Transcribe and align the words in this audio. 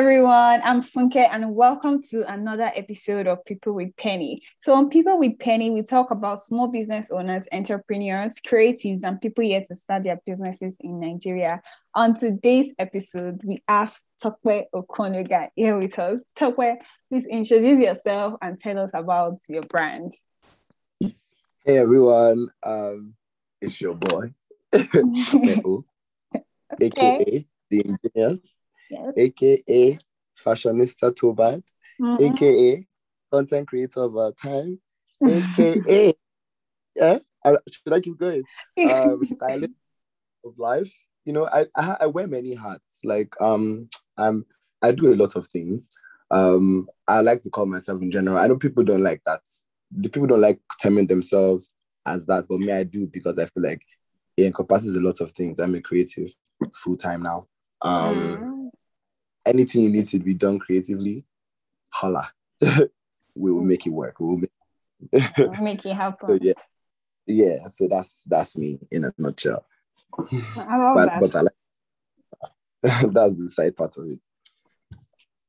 everyone, 0.00 0.62
I'm 0.64 0.80
Funke 0.80 1.28
and 1.30 1.54
welcome 1.54 2.00
to 2.04 2.24
another 2.32 2.72
episode 2.74 3.26
of 3.26 3.44
People 3.44 3.74
with 3.74 3.94
Penny. 3.98 4.40
So, 4.58 4.72
on 4.72 4.88
People 4.88 5.18
with 5.18 5.38
Penny, 5.38 5.68
we 5.68 5.82
talk 5.82 6.10
about 6.10 6.40
small 6.40 6.68
business 6.68 7.10
owners, 7.10 7.46
entrepreneurs, 7.52 8.36
creatives, 8.36 9.02
and 9.02 9.20
people 9.20 9.44
yet 9.44 9.66
to 9.66 9.74
start 9.74 10.04
their 10.04 10.18
businesses 10.24 10.78
in 10.80 11.00
Nigeria. 11.00 11.60
On 11.94 12.18
today's 12.18 12.72
episode, 12.78 13.42
we 13.44 13.62
have 13.68 14.00
Tokwe 14.24 14.64
Okonoga 14.74 15.50
here 15.54 15.76
with 15.76 15.98
us. 15.98 16.22
Tokwe, 16.34 16.78
please 17.10 17.26
introduce 17.26 17.78
yourself 17.78 18.38
and 18.40 18.58
tell 18.58 18.78
us 18.78 18.92
about 18.94 19.36
your 19.50 19.64
brand. 19.64 20.14
Hey 20.98 21.76
everyone, 21.76 22.48
um, 22.62 23.12
it's 23.60 23.78
your 23.78 23.96
boy, 23.96 24.32
okay. 24.74 25.84
aka 26.80 27.46
the 27.68 27.84
engineers 27.84 28.56
Yes. 28.90 29.14
aka 29.16 29.98
fashionista 30.36 31.14
too 31.14 31.32
bad, 31.34 31.62
Mhm. 32.00 32.20
aka 32.20 32.86
content 33.32 33.68
creator 33.68 34.00
of 34.00 34.16
our 34.16 34.32
time, 34.32 34.80
aka 35.26 36.14
yeah, 36.96 37.18
I, 37.44 37.56
should 37.70 37.92
I 37.92 38.00
keep 38.00 38.18
going? 38.18 38.42
Um, 38.88 39.24
stylist 39.36 39.72
of 40.44 40.58
life. 40.58 40.92
You 41.24 41.32
know, 41.34 41.46
I, 41.52 41.66
I 41.76 41.96
I 42.00 42.06
wear 42.06 42.26
many 42.26 42.54
hats. 42.54 43.00
Like 43.04 43.34
um, 43.40 43.88
I'm 44.16 44.44
I 44.82 44.92
do 44.92 45.12
a 45.12 45.16
lot 45.16 45.36
of 45.36 45.46
things. 45.46 45.90
Um, 46.30 46.88
I 47.08 47.20
like 47.20 47.40
to 47.42 47.50
call 47.50 47.66
myself 47.66 48.00
in 48.02 48.10
general. 48.10 48.38
I 48.38 48.46
know 48.46 48.56
people 48.56 48.84
don't 48.84 49.02
like 49.02 49.22
that. 49.26 49.40
The 49.90 50.08
people 50.08 50.28
don't 50.28 50.40
like 50.40 50.60
terming 50.80 51.08
themselves 51.08 51.72
as 52.06 52.24
that, 52.26 52.46
but 52.48 52.60
me, 52.60 52.72
I 52.72 52.84
do 52.84 53.06
because 53.06 53.38
I 53.38 53.44
feel 53.46 53.62
like 53.64 53.82
it 54.36 54.44
encompasses 54.44 54.96
a 54.96 55.00
lot 55.00 55.20
of 55.20 55.32
things. 55.32 55.58
I'm 55.58 55.74
a 55.74 55.80
creative 55.80 56.32
full 56.74 56.96
time 56.96 57.22
now. 57.22 57.46
Um, 57.82 58.14
Mm. 58.38 58.49
Anything 59.46 59.82
you 59.82 59.90
need 59.90 60.06
to 60.08 60.18
be 60.18 60.34
done 60.34 60.58
creatively, 60.58 61.24
holla. 61.90 62.30
we 63.34 63.52
will 63.52 63.62
make 63.62 63.86
it 63.86 63.90
work. 63.90 64.20
We 64.20 64.26
will 64.26 64.38
make 64.38 64.50
Make 65.60 65.86
it 65.86 65.94
happen. 65.94 66.28
so 66.28 66.38
yeah. 66.40 66.52
Yeah, 67.26 67.68
so 67.68 67.86
that's 67.88 68.24
that's 68.24 68.56
me 68.56 68.80
in 68.90 69.04
a 69.04 69.12
nutshell. 69.18 69.64
I 70.56 70.76
love 70.76 70.96
But 70.96 71.06
that. 71.06 71.20
but 71.20 71.34
I 71.36 71.40
like 71.42 71.52
that's 73.12 73.34
the 73.34 73.48
side 73.48 73.76
part 73.76 73.96
of 73.96 74.04
it. 74.04 74.20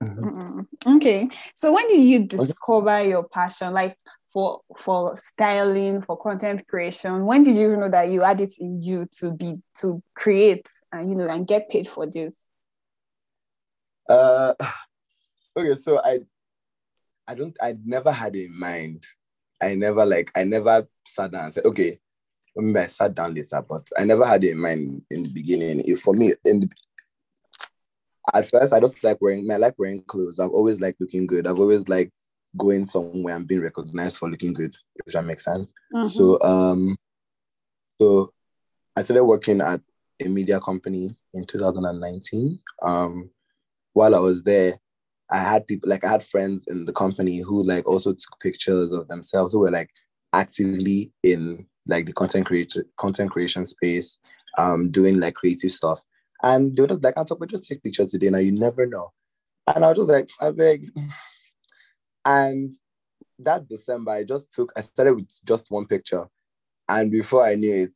Mm-mm. 0.04 0.68
Okay. 0.96 1.30
So 1.56 1.74
when 1.74 1.88
did 1.88 2.04
you 2.04 2.26
discover 2.26 3.02
your 3.04 3.24
passion, 3.24 3.74
like 3.74 3.98
for 4.32 4.62
for 4.78 5.18
styling, 5.18 6.02
for 6.02 6.18
content 6.18 6.68
creation? 6.68 7.26
When 7.26 7.44
did 7.44 7.56
you 7.56 7.76
know 7.78 7.90
that 7.90 8.10
you 8.10 8.22
had 8.22 8.42
it 8.42 8.54
in 8.60 8.82
you 8.82 9.08
to 9.20 9.32
be 9.32 9.56
to 9.80 10.02
create 10.14 10.70
and 10.92 11.10
you 11.10 11.16
know 11.16 11.28
and 11.28 11.48
get 11.48 11.70
paid 11.70 11.88
for 11.88 12.06
this? 12.06 12.51
Uh 14.12 14.54
okay, 15.58 15.76
so 15.76 16.00
I 16.04 16.20
I 17.28 17.36
don't 17.36 17.56
I 17.62 17.78
never 17.86 18.12
had 18.12 18.36
in 18.36 18.58
mind. 18.58 19.06
I 19.62 19.76
never 19.76 20.06
like 20.06 20.32
I 20.36 20.44
never 20.44 20.88
sat 21.06 21.32
down 21.32 21.46
and 21.46 21.54
said, 21.54 21.66
okay, 21.66 22.00
maybe 22.56 22.80
I 22.80 22.86
sat 22.88 23.16
down 23.16 23.34
later, 23.36 23.64
but 23.68 23.88
I 23.98 24.04
never 24.04 24.26
had 24.26 24.44
it 24.44 24.52
in 24.52 24.58
mind 24.62 25.04
in 25.12 25.24
the 25.24 25.30
beginning. 25.30 25.82
If 25.86 26.00
for 26.00 26.14
me 26.14 26.34
in 26.46 26.62
the 26.62 26.70
at 28.34 28.50
first 28.50 28.74
I 28.74 28.80
just 28.80 29.04
like 29.04 29.22
wearing 29.22 29.50
I 29.52 29.58
like 29.58 29.76
wearing 29.78 30.04
clothes. 30.04 30.40
I've 30.40 30.52
always 30.52 30.82
liked 30.82 31.00
looking 31.00 31.28
good. 31.28 31.48
I've 31.48 31.60
always 31.60 31.88
liked 31.88 32.18
going 32.58 32.86
somewhere 32.86 33.36
and 33.36 33.48
being 33.48 33.62
recognized 33.62 34.18
for 34.18 34.30
looking 34.30 34.54
good, 34.54 34.76
if 35.06 35.14
that 35.14 35.24
makes 35.26 35.46
sense. 35.46 35.74
Mhm. 35.94 36.06
So 36.06 36.42
um 36.42 36.98
so 38.00 38.34
I 38.96 39.04
started 39.04 39.24
working 39.24 39.62
at 39.62 39.82
a 40.20 40.28
media 40.28 40.60
company 40.60 41.16
in 41.34 41.46
2019. 41.46 42.60
Um 42.82 43.30
while 43.94 44.16
I 44.16 44.20
was 44.20 44.44
there, 44.44 44.78
I 45.30 45.38
had 45.38 45.68
people 45.68 45.90
like 45.90 46.04
I 46.04 46.10
had 46.10 46.24
friends 46.24 46.66
in 46.68 46.86
the 46.86 46.94
company 46.94 47.40
who 47.40 47.64
like 47.64 47.88
also 47.88 48.12
took 48.12 48.40
pictures 48.42 48.92
of 48.92 49.08
themselves 49.08 49.54
who 49.54 49.60
were 49.60 49.72
like 49.72 49.90
actively 50.34 51.12
in 51.24 51.66
like 51.88 52.06
the 52.06 52.14
content 52.14 52.46
creator 52.46 52.86
content 52.98 53.32
creation 53.32 53.66
space, 53.66 54.20
um, 54.58 54.92
doing 54.92 55.20
like 55.20 55.36
creative 55.36 55.72
stuff. 55.72 56.02
And 56.44 56.76
they 56.76 56.82
were 56.82 56.88
just 56.88 57.04
like, 57.04 57.18
I 57.18 57.24
talk, 57.24 57.48
just 57.48 57.68
take 57.68 57.84
pictures 57.84 58.12
today. 58.12 58.30
Now 58.30 58.40
you 58.40 58.52
never 58.52 58.86
know. 58.86 59.12
And 59.68 59.86
I 59.86 59.90
was 59.90 59.98
just 59.98 60.10
like, 60.10 60.28
I 60.42 60.52
beg. 60.52 60.86
And 62.26 62.74
that 63.40 63.68
December, 63.68 64.12
I 64.12 64.24
just 64.24 64.52
took, 64.52 64.72
I 64.76 64.82
started 64.82 65.16
with 65.16 65.30
just 65.46 65.70
one 65.70 65.86
picture. 65.86 66.26
And 66.90 67.12
before 67.12 67.46
I 67.46 67.56
knew 67.56 67.74
it, 67.74 67.94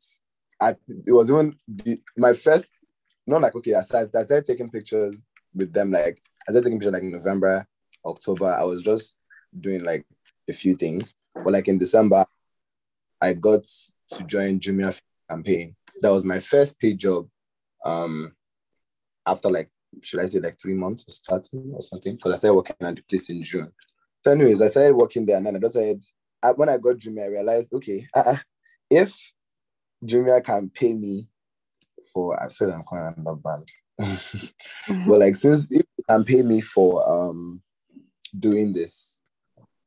I, 0.61 0.69
it 1.05 1.11
was 1.11 1.29
even 1.29 1.55
the, 1.67 1.99
my 2.17 2.33
first, 2.33 2.83
not 3.27 3.41
like, 3.41 3.55
okay, 3.55 3.73
I 3.73 3.81
started, 3.81 4.15
I 4.15 4.23
started 4.23 4.45
taking 4.45 4.69
pictures 4.69 5.23
with 5.55 5.73
them. 5.73 5.91
Like, 5.91 6.21
I 6.47 6.51
started 6.51 6.65
taking 6.65 6.79
pictures 6.79 6.93
like 6.93 7.03
November, 7.03 7.65
October. 8.05 8.53
I 8.53 8.63
was 8.63 8.81
just 8.81 9.15
doing 9.59 9.83
like 9.83 10.05
a 10.49 10.53
few 10.53 10.75
things. 10.75 11.13
But 11.33 11.53
like 11.53 11.67
in 11.67 11.77
December, 11.77 12.25
I 13.21 13.33
got 13.33 13.65
to 14.09 14.23
join 14.23 14.59
Jumia 14.59 14.99
campaign. 15.29 15.75
That 16.01 16.11
was 16.11 16.23
my 16.23 16.39
first 16.39 16.79
paid 16.79 16.99
job. 16.99 17.27
Um, 17.83 18.33
after 19.25 19.49
like, 19.49 19.69
should 20.01 20.19
I 20.19 20.25
say 20.25 20.39
like 20.39 20.59
three 20.59 20.73
months 20.73 21.07
of 21.07 21.13
starting 21.13 21.71
or 21.73 21.81
something? 21.81 22.15
Because 22.15 22.33
I 22.33 22.37
started 22.37 22.55
working 22.55 22.75
at 22.81 22.95
the 22.95 23.01
place 23.01 23.29
in 23.29 23.41
June. 23.43 23.71
So, 24.23 24.31
anyways, 24.31 24.61
I 24.61 24.67
started 24.67 24.95
working 24.95 25.25
there, 25.25 25.37
and 25.37 25.45
then 25.45 25.55
I 25.55 25.59
just 25.59 25.73
said, 25.75 26.01
I, 26.41 26.51
when 26.51 26.69
I 26.69 26.77
got 26.77 26.97
Jumia, 26.97 27.25
I 27.25 27.27
realized, 27.27 27.73
okay, 27.73 28.05
uh-uh, 28.13 28.37
if 28.89 29.33
Jumia 30.03 30.43
can 30.43 30.69
pay 30.69 30.93
me 30.93 31.27
for, 32.13 32.41
I'm 32.41 32.49
sorry, 32.49 32.73
I'm 32.73 32.83
calling 32.83 33.13
another 33.17 33.37
band. 33.37 33.67
Mhm. 34.87 35.07
but 35.07 35.19
like, 35.19 35.35
since 35.35 35.71
if 35.71 35.81
they 35.97 36.03
can 36.13 36.23
pay 36.23 36.41
me 36.43 36.61
for 36.61 37.07
um 37.09 37.63
doing 38.37 38.71
this, 38.73 39.21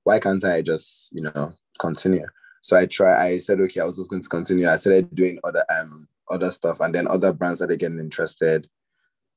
why 0.03 0.19
can't 0.19 0.43
I 0.45 0.63
just, 0.63 1.13
you 1.13 1.23
know, 1.23 1.53
continue? 1.79 2.27
So 2.63 2.77
I 2.77 2.87
try. 2.87 3.27
I 3.27 3.39
said, 3.39 3.61
okay, 3.61 3.81
I 3.81 3.85
was 3.85 3.97
just 3.97 4.11
going 4.11 4.23
to 4.23 4.29
continue. 4.29 4.69
I 4.69 4.77
started 4.77 5.15
doing 5.15 5.39
other 5.45 5.65
um 5.79 6.09
other 6.31 6.51
stuff, 6.51 6.81
and 6.81 6.95
then 6.95 7.07
other 7.07 7.33
brands 7.33 7.59
started 7.61 7.79
getting 7.79 7.99
interested. 8.01 8.69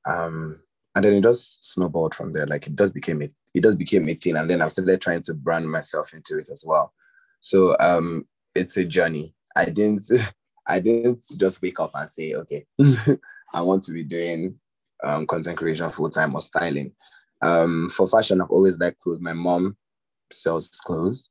Um, 0.06 0.62
and 0.96 1.06
then 1.06 1.14
it 1.14 1.22
just 1.22 1.64
snowballed 1.64 2.16
from 2.16 2.34
there. 2.34 2.46
Like 2.48 2.68
it 2.68 2.76
just 2.76 2.94
became 2.94 3.22
it. 3.22 3.34
It 3.54 3.64
just 3.64 3.78
became 3.78 4.08
a 4.10 4.14
thing, 4.14 4.36
and 4.38 4.50
then 4.50 4.62
I 4.62 4.68
started 4.70 5.00
trying 5.02 5.22
to 5.24 5.34
brand 5.34 5.70
myself 5.70 6.14
into 6.14 6.40
it 6.40 6.50
as 6.52 6.64
well. 6.66 6.94
So 7.40 7.76
um, 7.80 8.26
it's 8.56 8.78
a 8.78 8.86
journey. 8.86 9.36
I 9.56 9.66
didn't. 9.66 10.04
I 10.72 10.80
didn't 10.80 11.24
just 11.38 11.62
wake 11.62 11.80
up 11.80 11.92
and 11.94 12.10
say, 12.10 12.34
okay, 12.34 12.66
I 13.54 13.62
want 13.62 13.84
to 13.84 13.92
be 13.92 14.04
doing 14.04 14.56
um, 15.04 15.28
content 15.28 15.58
creation 15.58 15.90
full 15.90 16.10
time 16.10 16.34
or 16.34 16.42
styling. 16.42 16.94
Um, 17.42 17.90
for 17.90 18.08
fashion, 18.08 18.42
I've 18.42 18.52
always 18.52 18.80
liked 18.80 19.00
clothes. 19.00 19.20
My 19.20 19.34
mom 19.34 19.76
sells 20.32 20.70
clothes. 20.70 21.30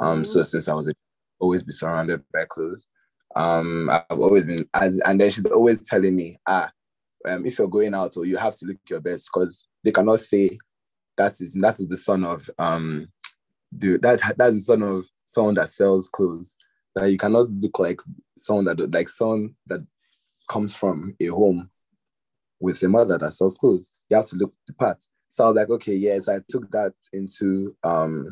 Um, 0.00 0.24
so 0.24 0.42
since 0.42 0.68
I 0.68 0.74
was 0.74 0.88
a 0.88 0.94
always 1.42 1.62
be 1.62 1.72
surrounded 1.72 2.22
by 2.32 2.44
clothes. 2.48 2.86
Um, 3.34 3.90
I've 3.90 4.18
always 4.18 4.46
been, 4.46 4.66
and 4.74 5.02
and 5.04 5.20
then 5.20 5.30
she's 5.30 5.44
always 5.46 5.86
telling 5.86 6.14
me, 6.14 6.36
ah, 6.46 6.70
um, 7.26 7.44
if 7.44 7.58
you're 7.58 7.68
going 7.68 7.94
out, 7.94 8.16
or 8.16 8.24
you 8.24 8.36
have 8.36 8.56
to 8.56 8.66
look 8.66 8.76
your 8.88 9.00
best 9.00 9.28
because 9.32 9.68
they 9.82 9.90
cannot 9.90 10.20
say 10.20 10.58
that 11.16 11.32
is 11.40 11.50
that 11.52 11.80
is 11.80 11.88
the 11.88 11.96
son 11.96 12.24
of 12.24 12.48
um, 12.58 13.08
the 13.72 13.98
that 13.98 14.20
that's 14.36 14.54
the 14.54 14.60
son 14.60 14.82
of 14.82 15.06
someone 15.26 15.54
that 15.54 15.68
sells 15.68 16.08
clothes. 16.08 16.56
That 16.94 17.10
you 17.10 17.16
cannot 17.16 17.50
look 17.50 17.78
like 17.78 18.00
someone 18.36 18.66
that 18.66 18.92
like 18.92 19.08
someone 19.08 19.54
that 19.66 19.86
comes 20.48 20.74
from 20.74 21.14
a 21.20 21.26
home 21.26 21.70
with 22.60 22.82
a 22.82 22.88
mother 22.88 23.16
that 23.18 23.32
sells 23.32 23.56
clothes. 23.56 23.88
You 24.10 24.16
have 24.16 24.26
to 24.26 24.36
look 24.36 24.52
the 24.66 24.74
part. 24.74 25.02
So 25.28 25.44
I 25.44 25.46
was 25.48 25.56
like, 25.56 25.70
okay, 25.70 25.94
yes, 25.94 26.28
I 26.28 26.40
took 26.48 26.70
that 26.72 26.92
into 27.12 27.74
um 27.82 28.28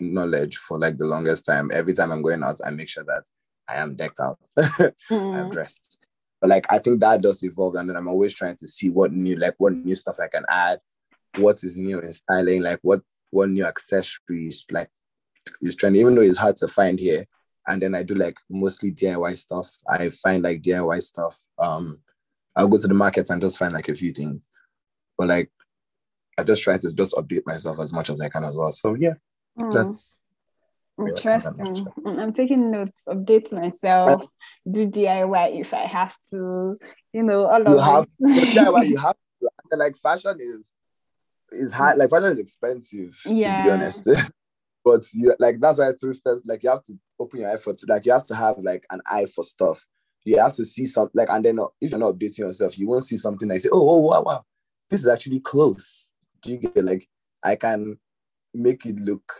knowledge 0.00 0.56
for 0.56 0.78
like 0.78 0.98
the 0.98 1.04
longest 1.06 1.46
time. 1.46 1.70
Every 1.72 1.94
time 1.94 2.10
I'm 2.10 2.22
going 2.22 2.42
out, 2.42 2.60
I 2.64 2.70
make 2.70 2.88
sure 2.88 3.04
that 3.04 3.22
I 3.68 3.76
am 3.76 3.94
decked 3.94 4.20
out, 4.20 4.38
I'm 4.58 4.92
Mm. 5.10 5.50
dressed. 5.50 5.98
But 6.40 6.50
like 6.50 6.66
I 6.70 6.78
think 6.78 7.00
that 7.00 7.20
does 7.22 7.42
evolve, 7.44 7.76
and 7.76 7.88
then 7.88 7.96
I'm 7.96 8.08
always 8.08 8.34
trying 8.34 8.56
to 8.56 8.66
see 8.66 8.90
what 8.90 9.12
new, 9.12 9.36
like 9.36 9.54
what 9.58 9.72
new 9.74 9.94
stuff 9.94 10.18
I 10.20 10.28
can 10.28 10.44
add, 10.48 10.80
what 11.36 11.62
is 11.62 11.76
new 11.76 12.00
in 12.00 12.12
styling, 12.12 12.62
like 12.62 12.80
what 12.82 13.00
what 13.30 13.48
new 13.48 13.64
accessories, 13.64 14.64
like 14.70 14.90
is 15.60 15.76
trending, 15.76 16.00
even 16.00 16.14
though 16.14 16.22
it's 16.22 16.38
hard 16.38 16.56
to 16.56 16.68
find 16.68 16.98
here. 16.98 17.26
And 17.66 17.80
then 17.80 17.94
I 17.94 18.02
do 18.02 18.14
like 18.14 18.36
mostly 18.50 18.90
DIY 18.90 19.36
stuff. 19.38 19.70
I 19.88 20.10
find 20.10 20.42
like 20.42 20.62
DIY 20.62 21.02
stuff. 21.02 21.40
Um, 21.58 21.98
I'll 22.56 22.68
go 22.68 22.78
to 22.78 22.88
the 22.88 22.94
markets 22.94 23.30
and 23.30 23.40
just 23.40 23.58
find 23.58 23.72
like 23.72 23.88
a 23.88 23.94
few 23.94 24.12
things. 24.12 24.48
But 25.16 25.28
like 25.28 25.50
I 26.38 26.42
just 26.42 26.62
try 26.62 26.78
to 26.78 26.92
just 26.92 27.14
update 27.14 27.46
myself 27.46 27.78
as 27.78 27.92
much 27.92 28.10
as 28.10 28.20
I 28.20 28.28
can 28.28 28.44
as 28.44 28.56
well. 28.56 28.72
So 28.72 28.94
yeah, 28.94 29.14
Mm. 29.58 29.74
that's 29.74 30.18
Interesting. 31.00 31.86
I'm 32.06 32.32
taking 32.32 32.70
notes, 32.70 33.02
update 33.08 33.52
myself, 33.52 34.22
do 34.70 34.86
DIY 34.86 35.60
if 35.60 35.72
I 35.74 35.86
have 35.86 36.16
to, 36.30 36.76
you 37.12 37.22
know, 37.22 37.46
all 37.46 37.60
you 37.60 37.78
of 37.78 37.84
have. 37.84 38.06
DIY, 38.20 38.88
you 38.88 38.96
have 39.06 39.14
to. 39.14 39.76
Like 39.76 39.96
fashion 39.96 40.36
is 40.38 40.70
is 41.50 41.72
high 41.72 41.94
like 41.94 42.10
fashion 42.10 42.28
is 42.28 42.38
expensive 42.38 43.18
yeah. 43.24 43.58
to 43.58 43.64
be 43.64 43.70
honest. 43.70 44.06
but 44.84 45.02
you 45.12 45.34
like 45.38 45.60
that's 45.60 45.78
why 45.78 45.92
through 46.00 46.14
steps 46.14 46.42
like 46.46 46.62
you 46.62 46.70
have 46.70 46.82
to 46.82 46.94
open 47.18 47.40
your 47.40 47.52
eye 47.52 47.56
for 47.56 47.74
like 47.88 48.06
you 48.06 48.12
have 48.12 48.26
to 48.26 48.34
have 48.34 48.56
like 48.58 48.84
an 48.90 49.00
eye 49.06 49.26
for 49.26 49.44
stuff. 49.44 49.84
You 50.24 50.38
have 50.38 50.54
to 50.54 50.64
see 50.64 50.86
something 50.86 51.18
like 51.18 51.30
and 51.30 51.44
then 51.44 51.58
uh, 51.58 51.66
if 51.80 51.90
you're 51.90 52.00
not 52.00 52.14
updating 52.14 52.40
yourself, 52.40 52.78
you 52.78 52.88
won't 52.88 53.04
see 53.04 53.16
something 53.16 53.48
like 53.48 53.60
say, 53.60 53.70
oh, 53.72 53.90
oh 53.90 53.98
wow, 53.98 54.22
wow. 54.22 54.44
this 54.88 55.00
is 55.00 55.08
actually 55.08 55.40
close. 55.40 56.12
Do 56.42 56.52
you 56.52 56.58
get 56.58 56.84
like 56.84 57.08
I 57.42 57.56
can 57.56 57.98
make 58.54 58.86
it 58.86 58.96
look 58.96 59.32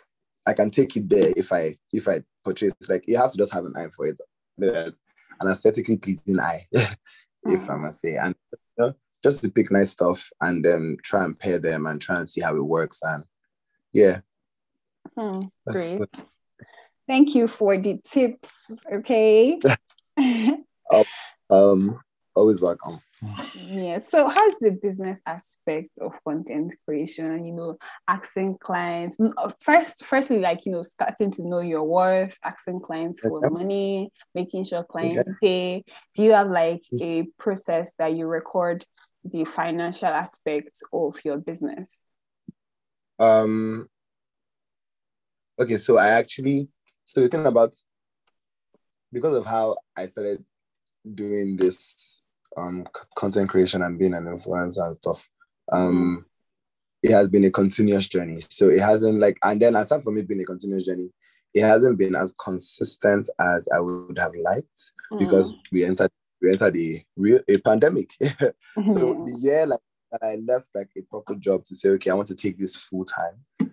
I 0.46 0.52
can 0.52 0.70
take 0.70 0.96
it 0.96 1.08
there 1.08 1.32
if 1.36 1.52
I 1.52 1.74
if 1.92 2.08
I 2.08 2.22
purchase 2.44 2.72
like 2.88 3.04
you 3.06 3.16
have 3.16 3.32
to 3.32 3.38
just 3.38 3.52
have 3.52 3.64
an 3.64 3.74
eye 3.76 3.88
for 3.94 4.06
it. 4.06 4.20
An 5.40 5.48
aesthetically 5.48 5.96
pleasing 5.96 6.38
eye, 6.38 6.66
if 6.72 6.96
mm. 7.44 7.70
I 7.70 7.76
must 7.76 8.00
say. 8.00 8.16
And 8.16 8.34
you 8.52 8.58
know, 8.78 8.94
just 9.22 9.42
to 9.42 9.50
pick 9.50 9.70
nice 9.70 9.90
stuff 9.90 10.30
and 10.40 10.64
then 10.64 10.98
try 11.02 11.24
and 11.24 11.38
pair 11.38 11.58
them 11.58 11.86
and 11.86 12.00
try 12.00 12.18
and 12.18 12.28
see 12.28 12.40
how 12.40 12.54
it 12.56 12.64
works. 12.64 13.00
And 13.02 13.24
yeah. 13.92 14.20
Hmm, 15.16 15.38
great. 15.66 15.99
Good. 15.99 16.08
Thank 17.06 17.34
you 17.34 17.49
for 17.49 17.76
the 17.76 18.00
tips. 18.04 18.50
Okay. 18.90 19.58
um, 20.19 21.04
um, 21.50 22.00
always 22.34 22.62
welcome 22.62 23.00
yeah 23.54 23.99
so 23.99 24.28
how's 24.28 24.54
the 24.60 24.70
business 24.82 25.20
aspect 25.26 25.90
of 26.00 26.12
content 26.25 26.75
creation 26.84 27.44
you 27.44 27.52
know 27.52 27.76
asking 28.08 28.56
clients 28.58 29.16
uh, 29.20 29.50
first 29.60 30.04
firstly 30.04 30.40
like 30.40 30.66
you 30.66 30.72
know 30.72 30.82
starting 30.82 31.31
to 31.31 31.46
know 31.46 31.60
your 31.60 31.84
worth 31.84 32.37
asking 32.43 32.81
clients 32.81 33.20
for 33.20 33.48
money 33.50 34.10
making 34.34 34.64
sure 34.64 34.82
clients 34.82 35.19
okay. 35.19 35.32
pay 35.40 35.84
do 36.14 36.22
you 36.25 36.32
have 36.32 36.50
like 36.50 36.82
mm. 36.93 37.02
a 37.02 37.26
process 37.38 37.93
that 37.98 38.14
you 38.14 38.26
record 38.26 38.84
the 39.25 39.44
financial 39.44 40.08
aspects 40.08 40.82
of 40.93 41.16
your 41.25 41.37
business 41.37 42.02
um 43.20 43.88
okay 45.58 45.76
so 45.76 45.99
i 45.99 46.08
actually 46.08 46.69
so 47.04 47.20
the 47.20 47.28
thing 47.28 47.46
about 47.46 47.76
because 49.12 49.37
of 49.37 49.44
how 49.44 49.76
i 49.96 50.06
started 50.06 50.44
doing 51.14 51.56
this 51.56 52.22
um, 52.56 52.87
content 53.16 53.49
creation 53.49 53.82
and 53.82 53.99
being 53.99 54.14
an 54.14 54.25
influencer 54.25 54.87
and 54.87 54.96
stuff. 54.96 55.28
Um, 55.70 56.26
it 57.02 57.10
has 57.10 57.28
been 57.28 57.44
a 57.44 57.50
continuous 57.50 58.08
journey. 58.08 58.43
So 58.49 58.69
it 58.69 58.81
hasn't 58.81 59.19
like, 59.19 59.38
and 59.43 59.60
then 59.60 59.76
aside 59.76 60.04
from 60.04 60.16
it 60.19 60.28
being 60.28 60.40
a 60.40 60.44
continuous 60.44 60.84
journey, 60.84 61.10
it 61.55 61.62
hasn't 61.62 61.98
been 61.98 62.14
as 62.14 62.34
consistent 62.43 63.28
as 63.40 63.69
I 63.75 63.81
would 63.81 64.19
have 64.19 64.32
liked 64.34 64.93
mm. 65.12 65.19
because 65.19 65.55
we 65.70 65.84
entered 65.84 66.10
we 66.40 66.50
entered 66.50 66.76
a 66.76 67.05
real 67.16 67.40
a 67.48 67.58
pandemic. 67.58 68.12
so 68.20 68.25
the 68.76 69.38
year 69.40 69.66
like 69.66 69.81
that 70.10 70.22
I 70.22 70.37
left 70.37 70.70
like 70.75 70.90
a 70.96 71.02
proper 71.02 71.34
job 71.34 71.64
to 71.64 71.75
say, 71.75 71.90
okay, 71.90 72.10
I 72.10 72.14
want 72.14 72.28
to 72.28 72.34
take 72.34 72.58
this 72.58 72.76
full 72.76 73.05
time. 73.05 73.71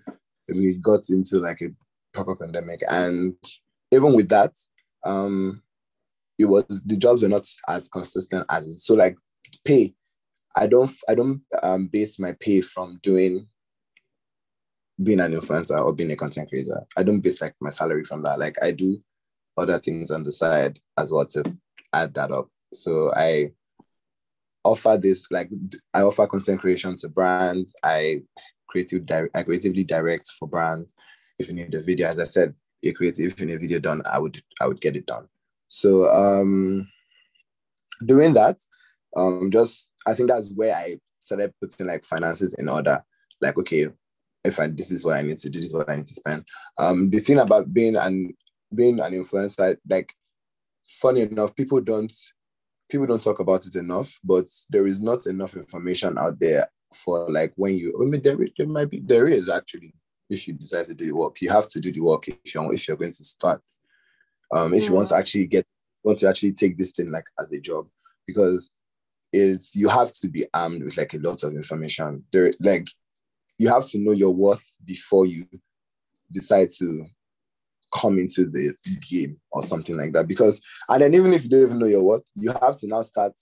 We 0.56 0.75
got 0.81 1.10
into 1.10 1.38
like 1.38 1.62
a 1.62 1.69
proper 2.13 2.36
pandemic, 2.36 2.81
and 2.90 3.36
even 3.92 4.13
with 4.13 4.30
that, 4.30 4.54
um, 5.06 5.62
it 6.40 6.46
was 6.46 6.63
the 6.86 6.98
jobs 6.98 7.22
were 7.22 7.30
not 7.30 7.46
as 7.68 7.90
consistent 7.90 8.46
as 8.50 8.68
it. 8.68 8.74
so 8.74 8.96
like 8.96 9.18
pay 9.66 9.94
i 10.56 10.66
don't 10.66 10.90
i 11.07 11.13
don't 11.13 11.42
um, 11.62 11.88
base 11.88 12.18
my 12.18 12.34
pay 12.40 12.62
from 12.62 12.98
doing 13.04 13.46
being 15.04 15.19
an 15.19 15.34
influencer 15.34 15.80
or 15.84 15.94
being 15.94 16.12
a 16.12 16.16
content 16.16 16.50
creator. 16.50 16.81
I 16.98 17.04
don't 17.04 17.22
base 17.22 17.40
like 17.40 17.56
my 17.62 17.69
salary 17.69 18.04
from 18.04 18.24
that. 18.24 18.40
Like 18.40 18.56
i 18.62 18.72
do 18.72 19.01
other 19.57 19.80
things 19.80 20.12
on 20.12 20.24
the 20.24 20.31
side 20.31 20.80
as 20.98 21.12
well 21.12 21.25
to 21.28 21.44
add 21.94 22.13
that 22.16 22.31
up. 22.31 22.50
So 22.74 23.12
i 23.16 23.51
offer 24.64 24.98
this 25.02 25.26
like 25.32 25.50
i 25.94 26.02
offer 26.02 26.28
content 26.28 26.60
creation 26.60 26.96
to 26.98 27.08
brands 27.10 27.74
i 27.84 28.22
creative 28.68 29.06
di- 29.06 29.30
i 29.34 29.44
creatively 29.44 29.84
direct 29.84 30.30
for 30.38 30.48
brands 30.48 30.96
if 31.40 31.48
you 31.48 31.56
need 31.56 31.74
a 31.74 31.82
video 31.82 32.08
as 32.08 32.20
i 32.20 32.24
said 32.24 32.54
a 32.84 32.92
creative 32.92 33.26
if 33.26 33.40
you 33.40 33.46
need 33.46 33.56
a 33.56 33.60
video 33.60 33.80
done 33.80 34.02
i 34.12 34.20
would 34.20 34.42
i 34.62 34.68
would 34.68 34.82
get 34.82 34.96
it 34.96 35.06
done 35.06 35.28
so 35.70 36.10
um, 36.10 36.90
doing 38.06 38.34
that, 38.34 38.58
um, 39.16 39.50
just 39.52 39.92
I 40.08 40.14
think 40.14 40.30
that's 40.30 40.52
where 40.54 40.76
I 40.76 41.00
started 41.22 41.54
putting 41.62 41.88
like 41.88 42.04
finances 42.04 42.56
in 42.56 42.68
order. 42.68 43.02
Like, 43.40 43.58
okay, 43.60 43.88
if 44.44 44.60
I 44.60 44.68
this 44.68 44.92
is 44.92 45.06
what 45.06 45.18
I 45.18 45.22
need 45.22 45.38
to 45.38 45.50
do, 45.50 45.60
this 45.60 45.70
is 45.70 45.76
what 45.76 45.90
I 45.90 45.96
need 45.96 46.08
to 46.08 46.14
spend. 46.14 46.46
Um, 46.78 47.10
the 47.10 47.20
thing 47.20 47.40
about 47.40 47.74
being 47.74 47.96
an 47.96 48.34
being 48.74 49.00
an 49.00 49.14
influencer, 49.14 49.78
like 49.88 50.14
funny 51.02 51.22
enough, 51.22 51.56
people 51.56 51.82
don't 51.82 52.12
people 52.89 53.06
don't 53.06 53.21
talk 53.21 53.39
about 53.39 53.65
it 53.65 53.75
enough, 53.75 54.19
but 54.24 54.45
there 54.69 54.88
is 54.88 55.00
not 55.01 55.25
enough 55.27 55.56
information 55.56 56.18
out 56.18 56.39
there 56.39 56.68
for 56.94 57.30
like 57.31 57.53
when 57.56 57.77
you 57.77 57.94
I 58.01 58.06
mean 58.06 58.21
there, 58.21 58.38
there 58.57 58.68
might 58.68 58.89
be 58.89 59.00
there 59.00 59.27
is 59.27 59.47
actually 59.50 59.94
if 60.30 60.47
you 60.47 60.53
decide 60.53 60.86
to 60.86 60.94
do 60.94 61.06
the 61.07 61.15
work. 61.15 61.41
You 61.41 61.50
have 61.50 61.69
to 61.69 61.80
do 61.80 61.91
the 61.91 62.01
work 62.01 62.27
if 62.27 62.53
you're 62.53 62.74
if 62.74 62.88
you're 62.88 62.97
going 62.97 63.13
to 63.13 63.24
start 63.24 63.62
um, 64.51 64.74
if 64.74 64.83
mm. 64.83 64.88
you 64.88 64.94
want 64.94 65.09
to 65.09 65.15
actually 65.15 65.47
get 65.47 65.65
want 66.03 66.19
to 66.19 66.30
actually 66.30 66.53
take 66.53 66.77
this 66.77 66.91
thing 66.91 67.12
like 67.12 67.25
as 67.39 67.51
a 67.51 67.59
job 67.59 67.88
because 68.25 68.71
it's 69.31 69.75
you 69.75 69.88
have 69.88 70.12
to 70.12 70.27
be 70.27 70.45
armed 70.53 70.83
with 70.83 70.97
like 70.97 71.13
a 71.13 71.19
lot 71.19 71.44
of 71.44 71.53
information 71.53 72.24
there 72.31 72.51
like 72.59 72.88
you 73.57 73.69
have 73.69 73.86
to 73.88 74.00
know 74.00 74.12
your 74.12 74.33
worth 74.33 74.77
before 74.86 75.25
you 75.25 75.45
decide 76.31 76.69
to 76.69 77.06
come 77.94 78.19
into 78.19 78.45
the 78.45 78.74
game 79.01 79.38
or 79.51 79.62
something 79.62 79.97
like 79.97 80.13
that 80.13 80.27
because 80.27 80.62
and 80.89 81.01
then 81.01 81.13
even 81.13 81.33
if 81.33 81.44
you 81.44 81.50
don't 81.50 81.63
even 81.63 81.80
know 81.80 81.86
your 81.86 82.03
worth 82.03 82.30
you 82.36 82.51
have 82.51 82.77
to 82.77 82.88
now 82.88 83.01
start 83.01 83.33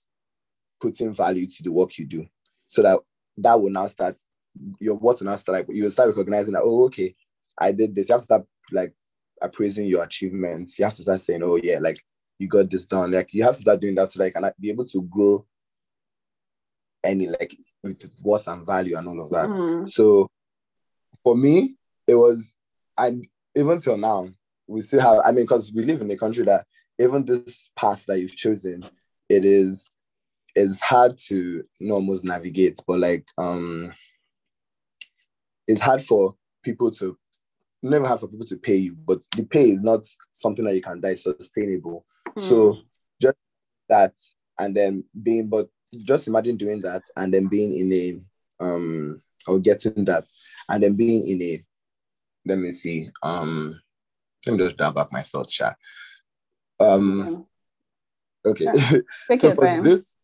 putting 0.79 1.13
value 1.13 1.45
to 1.45 1.63
the 1.63 1.71
work 1.71 1.97
you 1.97 2.05
do 2.05 2.25
so 2.67 2.81
that 2.81 2.99
that 3.37 3.59
will 3.59 3.69
now 3.69 3.85
start 3.87 4.15
your 4.79 4.95
worth 4.95 5.19
will 5.19 5.27
now 5.27 5.35
start 5.35 5.59
like 5.59 5.75
you 5.75 5.83
will 5.83 5.91
start 5.91 6.09
recognizing 6.09 6.53
that 6.53 6.63
oh 6.63 6.85
okay 6.85 7.13
i 7.59 7.71
did 7.71 7.93
this 7.93 8.09
you 8.09 8.13
have 8.13 8.21
to 8.21 8.25
start 8.25 8.43
like 8.71 8.93
appraising 9.41 9.85
your 9.85 10.03
achievements. 10.03 10.77
You 10.79 10.85
have 10.85 10.93
to 10.95 11.03
start 11.03 11.19
saying, 11.19 11.43
"Oh 11.43 11.57
yeah, 11.61 11.79
like 11.79 12.03
you 12.37 12.47
got 12.47 12.69
this 12.69 12.85
done." 12.85 13.11
Like 13.11 13.33
you 13.33 13.43
have 13.43 13.55
to 13.55 13.61
start 13.61 13.79
doing 13.79 13.95
that 13.95 14.11
so 14.11 14.23
like 14.23 14.33
and 14.35 14.51
be 14.59 14.69
able 14.69 14.85
to 14.85 15.01
grow 15.03 15.45
any 17.03 17.27
like 17.27 17.57
with 17.83 18.09
worth 18.23 18.47
and 18.47 18.65
value 18.65 18.97
and 18.97 19.07
all 19.07 19.21
of 19.21 19.29
that. 19.29 19.49
Mm. 19.49 19.89
So 19.89 20.27
for 21.23 21.35
me, 21.35 21.75
it 22.07 22.15
was 22.15 22.55
and 22.97 23.25
even 23.55 23.79
till 23.79 23.97
now, 23.97 24.27
we 24.67 24.81
still 24.81 25.01
have. 25.01 25.19
I 25.25 25.31
mean, 25.31 25.45
because 25.45 25.71
we 25.73 25.83
live 25.83 26.01
in 26.01 26.11
a 26.11 26.17
country 26.17 26.43
that 26.45 26.65
even 26.99 27.25
this 27.25 27.69
path 27.75 28.05
that 28.07 28.19
you've 28.19 28.35
chosen, 28.35 28.83
it 29.29 29.45
is 29.45 29.91
it's 30.55 30.81
hard 30.81 31.17
to 31.17 31.63
you 31.79 31.87
know, 31.87 31.95
almost 31.95 32.25
navigate, 32.25 32.79
but 32.87 32.99
like 32.99 33.25
um 33.37 33.93
it's 35.67 35.81
hard 35.81 36.01
for 36.01 36.35
people 36.63 36.91
to 36.91 37.17
never 37.83 38.07
have 38.07 38.19
for 38.19 38.27
people 38.27 38.47
to 38.47 38.57
pay 38.57 38.75
you, 38.75 38.95
but 39.05 39.19
the 39.35 39.43
pay 39.43 39.69
is 39.69 39.81
not 39.81 40.05
something 40.31 40.65
that 40.65 40.75
you 40.75 40.81
can 40.81 40.99
that 41.01 41.11
is 41.11 41.23
sustainable. 41.23 42.05
Mm. 42.37 42.41
So 42.41 42.77
just 43.21 43.37
that 43.89 44.15
and 44.59 44.75
then 44.75 45.03
being 45.21 45.47
but 45.47 45.69
just 46.03 46.27
imagine 46.27 46.57
doing 46.57 46.81
that 46.81 47.03
and 47.15 47.33
then 47.33 47.47
being 47.47 47.77
in 47.77 47.93
a 47.93 48.63
um 48.63 49.21
or 49.47 49.59
getting 49.59 50.03
that 50.05 50.25
and 50.69 50.83
then 50.83 50.95
being 50.95 51.25
in 51.27 51.41
a 51.41 51.59
let 52.45 52.57
me 52.57 52.71
see 52.71 53.07
um 53.23 53.79
let 54.47 54.57
me 54.57 54.63
just 54.63 54.77
dial 54.77 54.91
back 54.91 55.11
my 55.11 55.21
thoughts 55.21 55.53
chat 55.53 55.75
um 56.79 57.45
okay. 58.45 58.67
So 59.37 59.51
for 59.51 59.65
time. 59.65 59.83
this 59.83 60.15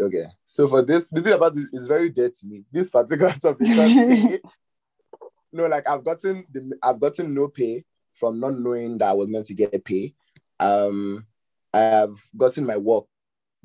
okay. 0.00 0.24
So 0.44 0.68
for 0.68 0.82
this 0.82 1.08
the 1.08 1.22
thing 1.22 1.32
about 1.32 1.54
this 1.54 1.66
is 1.72 1.86
very 1.86 2.08
dear 2.10 2.30
to 2.30 2.46
me. 2.46 2.64
This 2.72 2.90
particular 2.90 3.32
topic 3.42 3.66
you 3.66 4.40
no, 5.52 5.66
like 5.66 5.88
I've 5.88 6.04
gotten 6.04 6.44
the 6.50 6.78
I've 6.82 7.00
gotten 7.00 7.34
no 7.34 7.48
pay 7.48 7.84
from 8.14 8.40
not 8.40 8.58
knowing 8.58 8.98
that 8.98 9.10
I 9.10 9.12
was 9.12 9.28
meant 9.28 9.46
to 9.46 9.54
get 9.54 9.74
a 9.74 9.78
pay. 9.78 10.14
Um, 10.60 11.26
I 11.72 11.80
have 11.80 12.14
gotten 12.36 12.66
my 12.66 12.76
work 12.76 13.04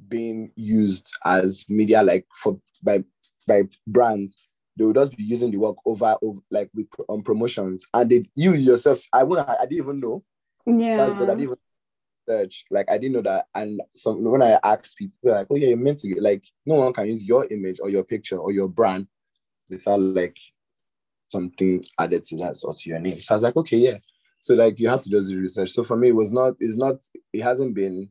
being 0.07 0.51
used 0.55 1.09
as 1.25 1.65
media, 1.69 2.03
like 2.03 2.25
for 2.33 2.59
by 2.81 3.03
by 3.47 3.63
brands. 3.85 4.35
They 4.77 4.85
would 4.85 4.95
just 4.95 5.15
be 5.15 5.23
using 5.23 5.51
the 5.51 5.57
work 5.57 5.77
over, 5.85 6.15
over 6.21 6.39
like 6.51 6.69
with 6.73 6.87
on 7.07 7.19
um, 7.19 7.23
promotions, 7.23 7.85
and 7.93 8.09
they, 8.09 8.29
you 8.35 8.53
yourself, 8.53 9.01
I 9.11 9.23
wouldn't, 9.23 9.49
I 9.49 9.61
didn't 9.61 9.77
even 9.77 9.99
know. 9.99 10.23
Yeah, 10.65 10.97
That's, 10.97 11.13
but 11.13 11.23
I 11.23 11.27
didn't 11.27 11.43
even 11.43 11.57
search. 12.29 12.65
Like 12.69 12.91
I 12.91 12.97
didn't 12.97 13.13
know 13.13 13.21
that, 13.21 13.47
and 13.55 13.81
some 13.93 14.23
when 14.23 14.43
I 14.43 14.59
asked 14.63 14.97
people, 14.97 15.15
like, 15.23 15.47
"Oh 15.49 15.55
yeah, 15.55 15.69
you're 15.69 15.77
meant 15.77 15.99
to 15.99 16.09
get 16.09 16.21
like 16.21 16.45
no 16.65 16.75
one 16.75 16.93
can 16.93 17.07
use 17.07 17.25
your 17.25 17.45
image 17.47 17.79
or 17.81 17.89
your 17.89 18.03
picture 18.03 18.37
or 18.37 18.51
your 18.51 18.67
brand 18.67 19.07
without 19.69 19.99
like 19.99 20.37
something 21.27 21.83
added 21.99 22.23
to 22.23 22.37
that 22.37 22.57
or 22.63 22.73
to 22.73 22.89
your 22.89 22.99
name. 22.99 23.19
So 23.19 23.33
I 23.33 23.35
was 23.35 23.43
like, 23.43 23.55
okay, 23.57 23.77
yeah. 23.77 23.97
So 24.39 24.53
like 24.53 24.79
you 24.79 24.89
have 24.89 25.01
to 25.03 25.09
do 25.09 25.23
the 25.23 25.35
research. 25.35 25.71
So 25.71 25.83
for 25.83 25.97
me, 25.97 26.09
it 26.09 26.15
was 26.15 26.31
not, 26.31 26.55
it's 26.59 26.77
not, 26.77 26.95
it 27.33 27.41
hasn't 27.41 27.75
been, 27.75 28.09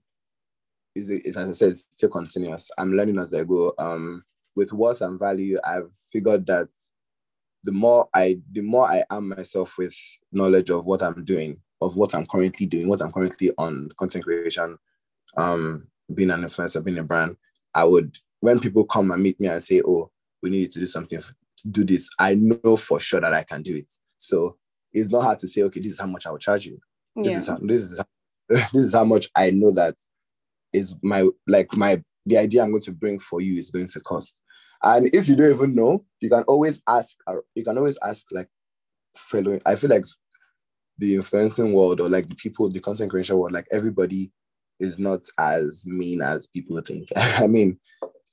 is 0.95 1.11
it, 1.11 1.27
as 1.27 1.37
I 1.37 1.53
said, 1.53 1.71
it's 1.71 1.87
still 1.91 2.09
continuous. 2.09 2.71
I'm 2.79 2.93
learning 2.93 3.19
as 3.19 3.33
I 3.35 3.45
go. 3.45 3.75
Um, 3.79 4.23
with 4.57 4.73
worth 4.73 5.03
and 5.03 5.19
value, 5.19 5.59
I've 5.65 5.93
figured 6.11 6.47
that 6.47 6.69
the 7.63 7.73
more 7.73 8.09
I, 8.15 8.39
the 8.53 8.63
more 8.63 8.89
I 8.89 9.05
am 9.11 9.29
myself 9.31 9.77
with 9.79 9.95
knowledge 10.33 10.71
of 10.71 10.87
what 10.87 11.03
I'm 11.03 11.25
doing, 11.25 11.61
of 11.81 11.97
what 11.97 12.15
I'm 12.15 12.27
currently 12.27 12.67
doing, 12.67 12.89
what 12.89 13.03
I'm 13.03 13.13
currently 13.13 13.53
on 13.59 13.91
content 13.99 14.25
creation, 14.25 14.79
um, 15.37 15.89
being 16.15 16.31
an 16.31 16.43
influencer, 16.43 16.83
being 16.83 16.99
a 16.99 17.05
brand, 17.05 17.37
I 17.75 17.85
would 17.85 18.17
when 18.41 18.61
people 18.61 18.85
come 18.85 19.11
and 19.11 19.23
meet 19.23 19.41
me 19.41 19.49
and 19.49 19.63
say, 19.63 19.83
"Oh, 19.85 20.11
we 20.43 20.51
need 20.51 20.71
to 20.73 20.79
do 20.79 20.87
something 20.87 21.21
do 21.71 21.85
this, 21.85 22.09
I 22.19 22.35
know 22.35 22.77
for 22.77 23.01
sure 23.01 23.21
that 23.21 23.33
I 23.33 23.43
can 23.43 23.63
do 23.63 23.77
it. 23.77 23.93
So 24.17 24.57
it's 24.93 25.09
not 25.09 25.23
hard 25.23 25.39
to 25.41 25.47
say, 25.49 25.63
okay, 25.63 25.81
this 25.81 25.93
is 25.93 26.01
how 26.01 26.07
much 26.07 26.27
I 26.27 26.31
will 26.31 26.39
charge 26.39 26.67
you. 26.67 26.79
This 27.17 27.33
yeah. 27.33 27.39
is 27.39 27.47
how 27.47 27.59
this 27.63 27.83
is 27.83 27.99
how, 27.99 28.05
this 28.49 28.83
is 28.83 28.95
how 28.95 29.05
much 29.05 29.31
I 29.35 29.51
know 29.51 29.71
that 29.73 29.95
is 30.73 30.95
my 31.03 31.27
like 31.47 31.75
my 31.77 32.03
the 32.27 32.39
idea 32.39 32.63
I'm 32.63 32.71
going 32.71 32.83
to 32.83 32.93
bring 32.93 33.19
for 33.19 33.41
you 33.41 33.59
is 33.59 33.71
going 33.71 33.89
to 33.89 34.01
cost. 34.01 34.43
And 34.83 35.15
if 35.15 35.29
you 35.29 35.37
don't 35.37 35.55
even 35.55 35.75
know, 35.75 36.05
you 36.21 36.29
can 36.29 36.43
always 36.45 36.83
ask. 36.87 37.17
You 37.55 37.65
can 37.65 37.79
always 37.79 37.99
ask 38.03 38.27
like 38.31 38.49
fellow. 39.17 39.59
I 39.67 39.75
feel 39.75 39.91
like 39.91 40.05
the 40.99 41.15
influencing 41.15 41.73
world 41.73 42.01
or 42.01 42.09
like 42.09 42.29
the 42.29 42.35
people, 42.35 42.71
the 42.71 42.81
content 42.81 43.11
creation 43.11 43.37
world, 43.37 43.53
like 43.53 43.67
everybody 43.71 44.33
is 44.79 44.99
not 44.99 45.21
as 45.39 45.87
mean 45.87 46.23
as 46.23 46.47
people 46.47 46.81
think. 46.81 47.09
I 47.17 47.47
mean, 47.47 47.79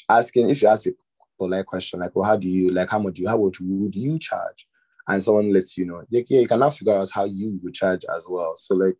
asking 0.09 0.49
if 0.49 0.61
you 0.61 0.67
ask 0.67 0.87
a 0.87 0.91
polite 1.37 1.65
question 1.65 1.99
like, 1.99 2.15
"Well, 2.15 2.25
how 2.25 2.37
do 2.37 2.49
you 2.49 2.69
like? 2.69 2.89
How 2.89 2.99
much 2.99 3.15
do 3.15 3.21
you? 3.21 3.27
How 3.27 3.37
much 3.37 3.59
would 3.61 3.95
you 3.95 4.19
charge?" 4.19 4.67
And 5.07 5.21
someone 5.21 5.51
lets 5.51 5.77
you 5.77 5.85
know, 5.85 6.03
like, 6.11 6.29
yeah, 6.29 6.39
you 6.39 6.47
can 6.47 6.59
now 6.59 6.69
figure 6.69 6.93
out 6.93 7.09
how 7.13 7.25
you 7.25 7.59
would 7.61 7.73
charge 7.73 8.05
as 8.15 8.25
well. 8.29 8.53
So 8.55 8.75
like, 8.75 8.95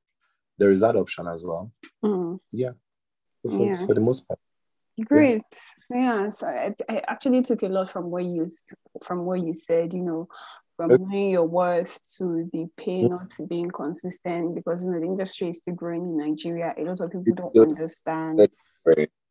there 0.58 0.70
is 0.70 0.82
that 0.82 0.98
option 0.98 1.28
as 1.28 1.44
well. 1.46 1.72
Mm. 2.04 2.40
Yeah, 2.52 2.72
for, 3.42 3.66
yeah. 3.66 3.76
for 3.86 3.94
the 3.94 4.02
most 4.02 4.28
part. 4.28 4.40
Great. 5.02 5.42
Yeah. 5.90 6.24
yeah. 6.24 6.30
So 6.30 6.48
I, 6.48 6.74
I, 6.90 7.02
actually 7.08 7.42
took 7.42 7.64
a 7.64 7.68
lot 7.68 7.90
from 7.90 8.12
what 8.12 8.24
you 8.24 8.50
from 9.04 9.26
what 9.26 9.42
you 9.46 9.54
said. 9.54 9.94
You 9.94 10.04
know, 10.04 10.28
from 10.78 10.92
okay. 10.92 11.04
knowing 11.04 11.30
your 11.30 11.48
worth 11.48 12.00
to 12.18 12.50
the 12.54 12.68
pay 12.78 13.04
not 13.04 13.32
being 13.48 13.70
consistent 13.70 14.56
because 14.56 14.84
you 14.84 14.92
know 14.92 15.00
the 15.00 15.06
industry 15.06 15.50
is 15.50 15.58
still 15.58 15.74
growing 15.76 16.04
in 16.04 16.18
Nigeria. 16.18 16.74
A 16.78 16.84
lot 16.84 17.00
of 17.02 17.12
people 17.12 17.52
don't 17.54 17.70
understand. 17.70 18.48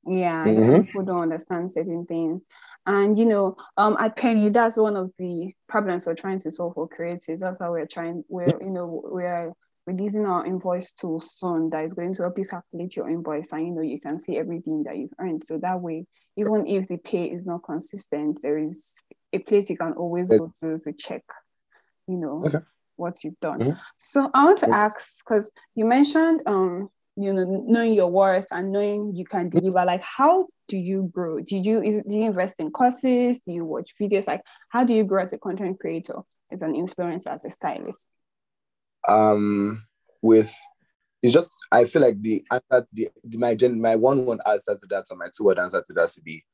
Yeah, 0.05 0.45
mm-hmm. 0.45 0.83
people 0.83 1.05
don't 1.05 1.23
understand 1.23 1.71
certain 1.71 2.07
things. 2.07 2.45
And 2.87 3.17
you 3.17 3.27
know, 3.27 3.57
um, 3.77 3.97
at 4.01 4.17
Penny, 4.17 4.49
that's 4.49 4.77
one 4.77 4.97
of 4.97 5.13
the 5.17 5.53
problems 5.69 6.07
we're 6.07 6.15
trying 6.15 6.41
to 6.41 6.51
solve 6.51 6.75
for 6.75 6.89
creatives. 6.89 7.39
That's 7.39 7.61
how 7.61 7.71
we're 7.71 7.87
trying. 7.87 8.25
We're 8.29 8.61
you 8.61 8.71
know 8.71 9.01
we're 9.05 9.53
releasing 9.87 10.27
our 10.27 10.47
invoice 10.47 10.93
tool 10.93 11.21
soon 11.21 11.71
that 11.71 11.85
is 11.85 11.95
going 11.95 12.15
to 12.15 12.23
help 12.23 12.39
you 12.39 12.47
calculate 12.47 12.95
your 12.97 13.09
invoice 13.09 13.53
and 13.53 13.67
you 13.67 13.73
know 13.73 13.83
you 13.83 14.01
can 14.01 14.19
see 14.19 14.37
everything 14.37 14.83
that 14.85 14.97
you've 14.97 15.13
earned. 15.19 15.45
So 15.45 15.59
that 15.59 15.81
way, 15.81 16.07
even 16.37 16.67
if 16.67 16.89
the 16.89 16.99
pay 16.99 17.25
is 17.25 17.45
not 17.45 17.65
consistent, 17.65 18.41
there 18.43 18.59
is 18.59 18.93
a 19.33 19.39
place 19.39 19.71
you 19.71 19.77
can 19.77 19.93
always 19.95 20.31
go 20.31 20.51
to 20.61 20.79
to 20.79 20.93
check, 20.93 21.25
you 22.07 22.17
know, 22.17 22.45
okay. 22.47 22.59
what 22.97 23.25
you've 23.25 23.41
done. 23.41 23.61
Mm-hmm. 23.61 23.79
So 23.99 24.31
I 24.33 24.45
want 24.45 24.59
to 24.61 24.67
yes. 24.69 24.79
ask 24.79 25.25
because 25.25 25.51
you 25.75 25.85
mentioned 25.85 26.43
um 26.47 26.91
you 27.17 27.33
know 27.33 27.45
knowing 27.67 27.93
your 27.93 28.11
worth 28.11 28.47
and 28.51 28.73
knowing 28.73 29.15
you 29.15 29.25
can 29.25 29.51
deliver 29.51 29.85
like 29.85 30.03
how 30.03 30.47
do 30.69 30.79
you 30.79 31.11
grow 31.13 31.41
did 31.41 31.67
you 31.67 31.83
is 31.83 32.03
do 32.09 32.17
you 32.17 32.25
invest 32.25 32.59
in 32.59 32.71
courses 32.71 33.41
do 33.41 33.53
you 33.53 33.65
watch 33.65 33.93
videos 34.01 34.27
like 34.27 34.41
how 34.71 34.83
do 34.83 34.95
you 34.95 35.05
grow 35.05 35.23
as 35.23 35.33
a 35.33 35.39
content 35.39 35.79
creator 35.79 36.21
as 36.51 36.63
an 36.63 36.73
influencer 36.73 37.27
as 37.27 37.45
a 37.45 37.51
stylist 37.51 38.07
um 39.09 39.85
with 40.21 40.55
it's 41.23 41.33
just 41.33 41.51
i 41.71 41.85
feel 41.85 42.03
like 42.03 42.21
the 42.23 42.45
answer 42.51 42.87
the, 42.93 43.09
the 43.25 43.39
my 43.39 43.55
gen 43.55 43.81
my 43.81 43.97
one 43.97 44.25
one 44.25 44.39
answer 44.47 44.77
to 44.77 44.87
that 44.89 45.05
or 45.11 45.17
my 45.17 45.29
two 45.37 45.45
word 45.45 45.59
answer 45.59 45.83
to 45.85 45.93
that 45.93 46.09
to 46.11 46.21
be 46.23 46.45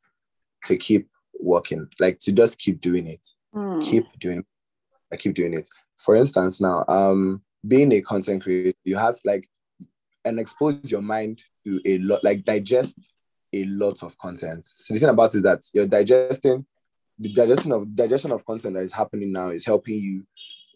to 0.64 0.76
keep 0.76 1.08
working 1.40 1.86
like 2.00 2.18
to 2.18 2.32
just 2.32 2.58
keep 2.58 2.80
doing 2.80 3.06
it 3.06 3.26
mm. 3.54 3.82
keep 3.82 4.06
doing 4.18 4.44
i 5.12 5.16
keep 5.16 5.34
doing 5.34 5.54
it 5.54 5.68
for 5.98 6.16
instance 6.16 6.60
now 6.60 6.84
um 6.88 7.42
being 7.66 7.92
a 7.92 8.00
content 8.00 8.42
creator 8.42 8.76
you 8.84 8.96
have 8.96 9.16
like 9.24 9.48
and 10.24 10.38
expose 10.38 10.90
your 10.90 11.00
mind 11.00 11.42
to 11.64 11.80
a 11.86 11.98
lot, 11.98 12.22
like 12.22 12.44
digest 12.44 13.12
a 13.54 13.64
lot 13.64 14.02
of 14.02 14.16
content. 14.18 14.64
So 14.64 14.92
the 14.92 15.00
thing 15.00 15.08
about 15.08 15.34
it 15.34 15.38
is 15.38 15.42
that 15.42 15.62
you're 15.72 15.86
digesting 15.86 16.66
the 17.18 17.32
digestion 17.32 17.72
of 17.72 17.96
digestion 17.96 18.30
of 18.30 18.44
content 18.44 18.74
that 18.74 18.82
is 18.82 18.92
happening 18.92 19.32
now 19.32 19.48
is 19.48 19.66
helping 19.66 20.00
you 20.00 20.24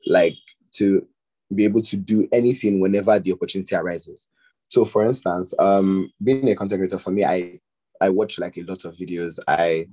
like 0.06 0.34
to 0.72 1.06
be 1.54 1.64
able 1.64 1.82
to 1.82 1.96
do 1.96 2.28
anything 2.32 2.80
whenever 2.80 3.18
the 3.18 3.32
opportunity 3.32 3.74
arises. 3.74 4.28
So 4.68 4.84
for 4.84 5.04
instance, 5.04 5.54
um 5.58 6.10
being 6.22 6.48
a 6.48 6.54
content 6.54 6.80
creator 6.80 6.98
for 6.98 7.10
me, 7.10 7.24
I 7.24 7.60
I 8.00 8.08
watch 8.08 8.38
like 8.38 8.56
a 8.58 8.62
lot 8.62 8.84
of 8.84 8.94
videos. 8.94 9.38
I 9.46 9.88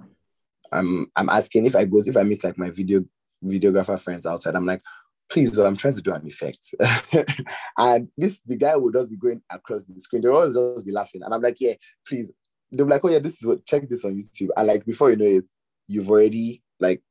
I'm 0.71 1.11
I'm 1.15 1.29
asking 1.29 1.65
if 1.65 1.75
I 1.75 1.85
go 1.85 2.01
if 2.05 2.17
I 2.17 2.23
meet 2.23 2.43
like 2.43 2.57
my 2.57 2.69
video 2.69 3.03
videographer 3.43 3.99
friends 3.99 4.25
outside, 4.25 4.55
I'm 4.55 4.65
like, 4.65 4.81
please, 5.29 5.57
what 5.57 5.67
I'm 5.67 5.77
trying 5.77 5.93
to 5.93 6.01
do 6.01 6.13
an 6.13 6.25
effect. 6.25 6.73
and 7.77 8.09
this 8.17 8.39
the 8.45 8.57
guy 8.57 8.75
would 8.75 8.93
just 8.93 9.09
be 9.09 9.15
going 9.15 9.41
across 9.49 9.83
the 9.83 9.99
screen. 9.99 10.21
They 10.21 10.29
always 10.29 10.53
just 10.53 10.85
be 10.85 10.91
laughing. 10.91 11.21
And 11.23 11.33
I'm 11.33 11.41
like, 11.41 11.57
yeah, 11.59 11.73
please. 12.07 12.31
They're 12.71 12.85
like, 12.85 13.03
oh 13.03 13.09
yeah, 13.09 13.19
this 13.19 13.39
is 13.39 13.47
what 13.47 13.65
check 13.65 13.87
this 13.89 14.05
on 14.05 14.15
YouTube. 14.15 14.49
And 14.55 14.67
like 14.67 14.85
before 14.85 15.09
you 15.09 15.17
know 15.17 15.25
it, 15.25 15.49
you've 15.87 16.09
already 16.09 16.61
like 16.79 17.01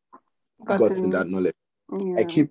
gotten, 0.65 0.89
gotten 0.89 1.11
that 1.11 1.29
knowledge. 1.29 1.55
Yeah. 1.93 2.17
I 2.19 2.25
keep 2.25 2.51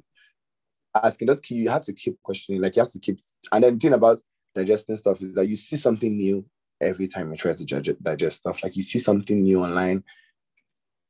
asking, 0.95 1.27
just 1.27 1.49
you 1.51 1.69
have 1.69 1.83
to 1.83 1.93
keep 1.93 2.21
questioning, 2.23 2.61
like 2.61 2.75
you 2.75 2.81
have 2.81 2.91
to 2.91 2.99
keep 2.99 3.19
and 3.51 3.63
then 3.63 3.73
the 3.73 3.79
thing 3.79 3.93
about 3.93 4.21
digesting 4.55 4.95
stuff 4.95 5.21
is 5.21 5.33
that 5.33 5.47
you 5.47 5.55
see 5.55 5.75
something 5.75 6.15
new 6.15 6.45
every 6.81 7.07
time 7.07 7.31
you 7.31 7.37
try 7.37 7.53
to 7.53 7.65
judge 7.65 7.89
it, 7.89 8.01
digest 8.03 8.37
stuff. 8.37 8.63
Like 8.63 8.75
you 8.75 8.83
see 8.83 8.99
something 8.99 9.41
new 9.41 9.63
online. 9.63 10.03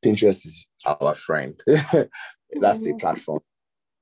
Pinterest 0.04 0.46
is 0.46 0.68
our 0.86 1.16
friend. 1.16 1.60
That's 1.66 2.10
mm-hmm. 2.88 2.96
a 2.96 3.00
platform 3.00 3.42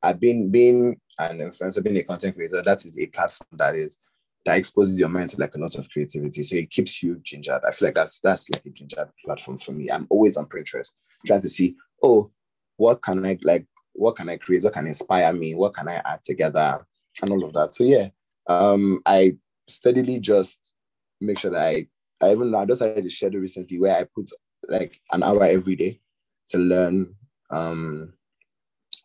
I've 0.06 0.20
been 0.20 0.52
being 0.52 1.00
an 1.18 1.40
influencer, 1.40 1.84
being 1.84 1.98
a 1.98 2.04
content 2.04 2.36
creator, 2.36 2.62
that 2.62 2.86
is 2.86 2.98
a 3.00 3.08
platform 3.08 3.48
that 3.54 3.76
is 3.76 4.00
that 4.46 4.58
exposes 4.58 5.00
your 5.00 5.10
mind 5.10 5.30
to 5.30 5.40
like 5.40 5.56
a 5.56 5.58
lot 5.58 5.74
of 5.76 5.90
creativity. 5.90 6.44
So 6.44 6.58
it 6.58 6.70
keeps 6.70 7.02
you 7.02 7.20
gingered. 7.24 7.62
I 7.68 7.72
feel 7.72 7.88
like 7.88 7.96
that's 7.96 8.20
that's 8.20 8.48
like 8.52 8.64
a 8.66 8.70
gingered 8.70 9.10
platform 9.26 9.58
for 9.58 9.72
me. 9.72 9.90
I'm 9.90 10.06
always 10.12 10.38
on 10.38 10.46
Pinterest 10.46 10.92
trying 11.26 11.42
to 11.42 11.50
see, 11.50 11.76
oh, 12.04 12.30
what 12.78 13.02
can 13.02 13.26
I 13.26 13.40
like, 13.42 13.66
what 13.96 14.16
can 14.16 14.30
I 14.30 14.38
create? 14.38 14.64
What 14.64 14.74
can 14.74 14.88
inspire 14.88 15.32
me? 15.34 15.56
What 15.56 15.74
can 15.74 15.88
I 15.88 16.02
add 16.06 16.24
together? 16.24 16.86
And 17.22 17.32
all 17.32 17.46
of 17.46 17.54
that. 17.54 17.74
So 17.74 17.84
yeah, 17.84 18.10
um, 18.48 19.02
I 19.06 19.38
steadily 19.68 20.20
just 20.20 20.74
make 21.22 21.40
sure 21.40 21.52
that 21.52 21.62
I 21.62 21.88
I 22.22 22.32
even 22.32 22.54
I 22.54 22.66
just 22.66 22.82
had 22.82 22.98
a 22.98 23.10
schedule 23.10 23.42
recently 23.42 23.80
where 23.80 23.96
I 23.96 24.04
put 24.04 24.30
like 24.68 25.00
an 25.12 25.24
hour 25.24 25.44
every 25.44 25.76
day 25.76 26.00
to 26.48 26.58
learn 26.58 27.16
um 27.50 28.14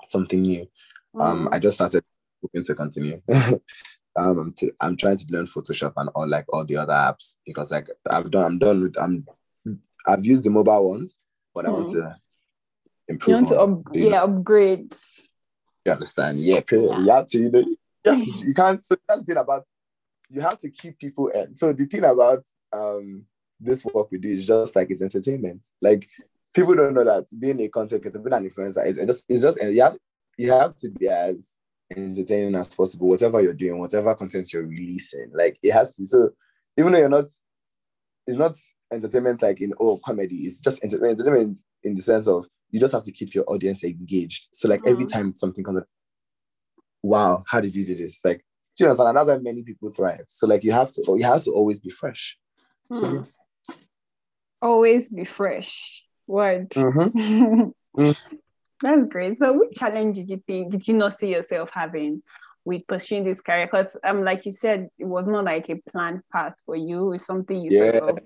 something 0.05 0.43
new. 0.43 0.67
Um, 1.19 1.49
I 1.53 1.59
just 1.59 1.77
started 1.77 2.05
hoping 2.43 2.65
to 2.65 2.75
continue. 2.75 3.21
um, 4.17 4.55
to, 4.57 4.71
I'm 4.81 4.97
trying 4.97 5.17
to 5.17 5.27
learn 5.31 5.47
Photoshop 5.47 5.93
and 5.97 6.09
all 6.15 6.29
like 6.29 6.47
all 6.53 6.65
the 6.65 6.77
other 6.77 6.93
apps 6.93 7.37
because 7.45 7.71
like 7.71 7.89
I've 8.09 8.31
done, 8.31 8.45
I'm 8.45 8.59
done 8.59 8.83
with, 8.83 8.97
I'm, 9.01 9.27
I've 10.07 10.25
used 10.25 10.45
the 10.45 10.51
mobile 10.51 10.91
ones, 10.91 11.19
but 11.55 11.67
I 11.67 11.71
want 11.71 11.89
mm. 11.89 11.93
to 11.93 12.17
improve. 13.11 13.29
You 13.29 13.35
want 13.35 13.49
to, 13.49 13.61
up, 13.61 13.95
yeah, 13.95 14.09
know? 14.11 14.25
upgrade. 14.25 14.95
You 15.85 15.93
understand? 15.93 16.41
Yeah, 16.41 16.61
period. 16.61 16.91
Yeah. 16.91 16.99
You 17.01 17.11
have 17.11 17.27
to, 17.27 17.39
you 17.39 17.51
know, 17.51 17.61
you, 17.61 17.77
have 18.05 18.25
to, 18.25 18.47
you 18.47 18.55
can't. 18.55 18.83
So 18.83 18.97
that's 19.07 19.21
the 19.21 19.27
thing 19.27 19.37
about 19.37 19.65
you 20.31 20.41
have 20.41 20.59
to 20.59 20.71
keep 20.71 20.99
people 20.99 21.29
in. 21.29 21.55
So 21.55 21.73
the 21.73 21.87
thing 21.87 22.05
about 22.05 22.45
um 22.73 23.25
this 23.59 23.85
work 23.85 24.11
we 24.11 24.19
do 24.19 24.29
is 24.29 24.47
just 24.47 24.75
like 24.77 24.91
it's 24.91 25.03
entertainment. 25.03 25.65
Like 25.83 26.09
people 26.55 26.75
don't 26.75 26.95
know 26.95 27.05
that 27.05 27.27
being 27.39 27.61
a 27.61 27.69
content 27.69 28.03
creator, 28.03 28.19
being 28.19 28.33
an 28.33 28.49
influencer 28.49 28.87
is 28.87 28.97
just 28.97 29.25
it's 29.29 29.43
just 29.43 29.63
you 29.63 29.83
have 29.83 29.99
you 30.39 30.53
have 30.53 30.77
to 30.77 30.91
be 30.91 31.09
as 31.09 31.57
entertaining 31.95 32.55
as 32.55 32.75
possible, 32.75 33.09
whatever 33.09 33.41
you're 33.41 33.53
doing, 33.53 33.79
whatever 33.79 34.15
content 34.15 34.53
you're 34.53 34.67
releasing. 34.67 35.31
Like 35.35 35.59
it 35.63 35.73
has 35.73 35.97
to 35.97 36.07
so 36.07 36.31
even 36.79 36.93
though 36.93 37.01
you're 37.01 37.09
not 37.09 37.27
it's 38.27 38.37
not 38.37 38.57
entertainment 38.93 39.43
like 39.43 39.61
in 39.61 39.75
oh 39.81 39.99
comedy, 40.05 40.37
it's 40.37 40.61
just 40.61 40.83
entertainment, 40.85 41.21
entertainment 41.21 41.59
in 41.83 41.95
the 41.95 42.03
sense 42.03 42.29
of 42.29 42.47
you 42.71 42.81
just 42.81 42.95
have 42.95 43.03
to 43.05 43.13
keep 43.13 43.35
your 43.35 43.45
audience 43.47 43.85
engaged. 43.85 44.49
So 44.53 44.69
like 44.69 44.81
mm-hmm. 44.81 44.91
every 44.91 45.07
time 45.07 45.35
something 45.37 45.65
comes 45.65 45.79
up, 45.79 45.87
wow, 47.03 47.45
how 47.47 47.61
did 47.61 47.75
you 47.75 47.85
do 47.85 47.95
this? 47.95 48.25
Like 48.25 48.45
do 48.77 48.85
you 48.85 48.95
know, 48.95 49.07
and 49.07 49.17
that's 49.17 49.29
why 49.29 49.39
many 49.39 49.63
people 49.63 49.91
thrive. 49.91 50.25
So 50.29 50.47
like 50.47 50.65
you 50.65 50.73
have 50.73 50.93
to 50.93 51.03
you 51.09 51.25
have 51.25 51.45
to 51.45 51.51
always 51.53 51.81
be 51.81 51.91
fresh. 51.91 52.39
So, 52.93 53.03
mm. 53.03 53.29
Always 54.63 55.09
be 55.11 55.25
fresh. 55.25 56.05
Word. 56.27 56.71
Mm-hmm. 56.71 57.71
mm. 57.99 58.17
That's 58.83 59.09
great. 59.09 59.37
So, 59.37 59.59
which 59.59 59.73
challenge 59.75 60.17
did 60.17 60.31
you 60.31 60.43
think 60.47 60.73
did 60.73 60.87
you 60.87 60.95
not 60.95 61.13
see 61.15 61.33
yourself 61.33 61.71
having 61.73 62.23
with 62.65 62.87
pursuing 62.87 63.25
this 63.25 63.41
career? 63.41 63.67
Because, 63.67 63.97
um, 64.05 64.25
like 64.25 64.47
you 64.47 64.53
said, 64.53 64.89
it 64.99 65.07
was 65.07 65.29
not 65.29 65.45
like 65.45 65.69
a 65.69 65.77
planned 65.91 66.23
path 66.33 66.55
for 66.65 66.77
you. 66.77 67.13
It's 67.13 67.27
something 67.27 67.61
you 67.61 67.71
yeah. 67.71 67.99
sort 67.99 68.11
of 68.11 68.19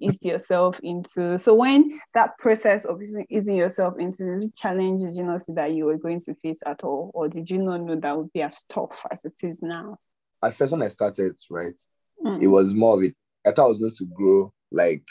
eased 0.00 0.24
yourself 0.24 0.78
into. 0.82 1.36
So, 1.38 1.54
when 1.54 1.98
that 2.14 2.38
process 2.38 2.84
of 2.84 3.00
easing 3.30 3.56
yourself 3.56 3.94
into 3.98 4.24
the 4.24 4.50
challenge, 4.56 5.02
did 5.02 5.14
you 5.14 5.24
not 5.24 5.42
see 5.42 5.52
that 5.54 5.72
you 5.72 5.86
were 5.86 5.98
going 5.98 6.20
to 6.20 6.34
face 6.36 6.60
at 6.66 6.82
all, 6.82 7.10
or 7.14 7.28
did 7.28 7.50
you 7.50 7.58
not 7.58 7.82
know 7.82 7.96
that 7.96 8.16
would 8.16 8.32
be 8.32 8.42
as 8.42 8.64
tough 8.68 9.04
as 9.10 9.24
it 9.24 9.34
is 9.42 9.62
now? 9.62 9.98
At 10.42 10.54
first, 10.54 10.72
when 10.72 10.82
I 10.82 10.88
started, 10.88 11.36
right, 11.50 11.80
mm. 12.24 12.42
it 12.42 12.48
was 12.48 12.74
more 12.74 12.96
of 12.96 13.02
it. 13.02 13.14
I 13.46 13.52
thought 13.52 13.64
I 13.64 13.68
was 13.68 13.78
going 13.78 13.92
to 13.92 14.06
grow 14.06 14.52
like 14.70 15.06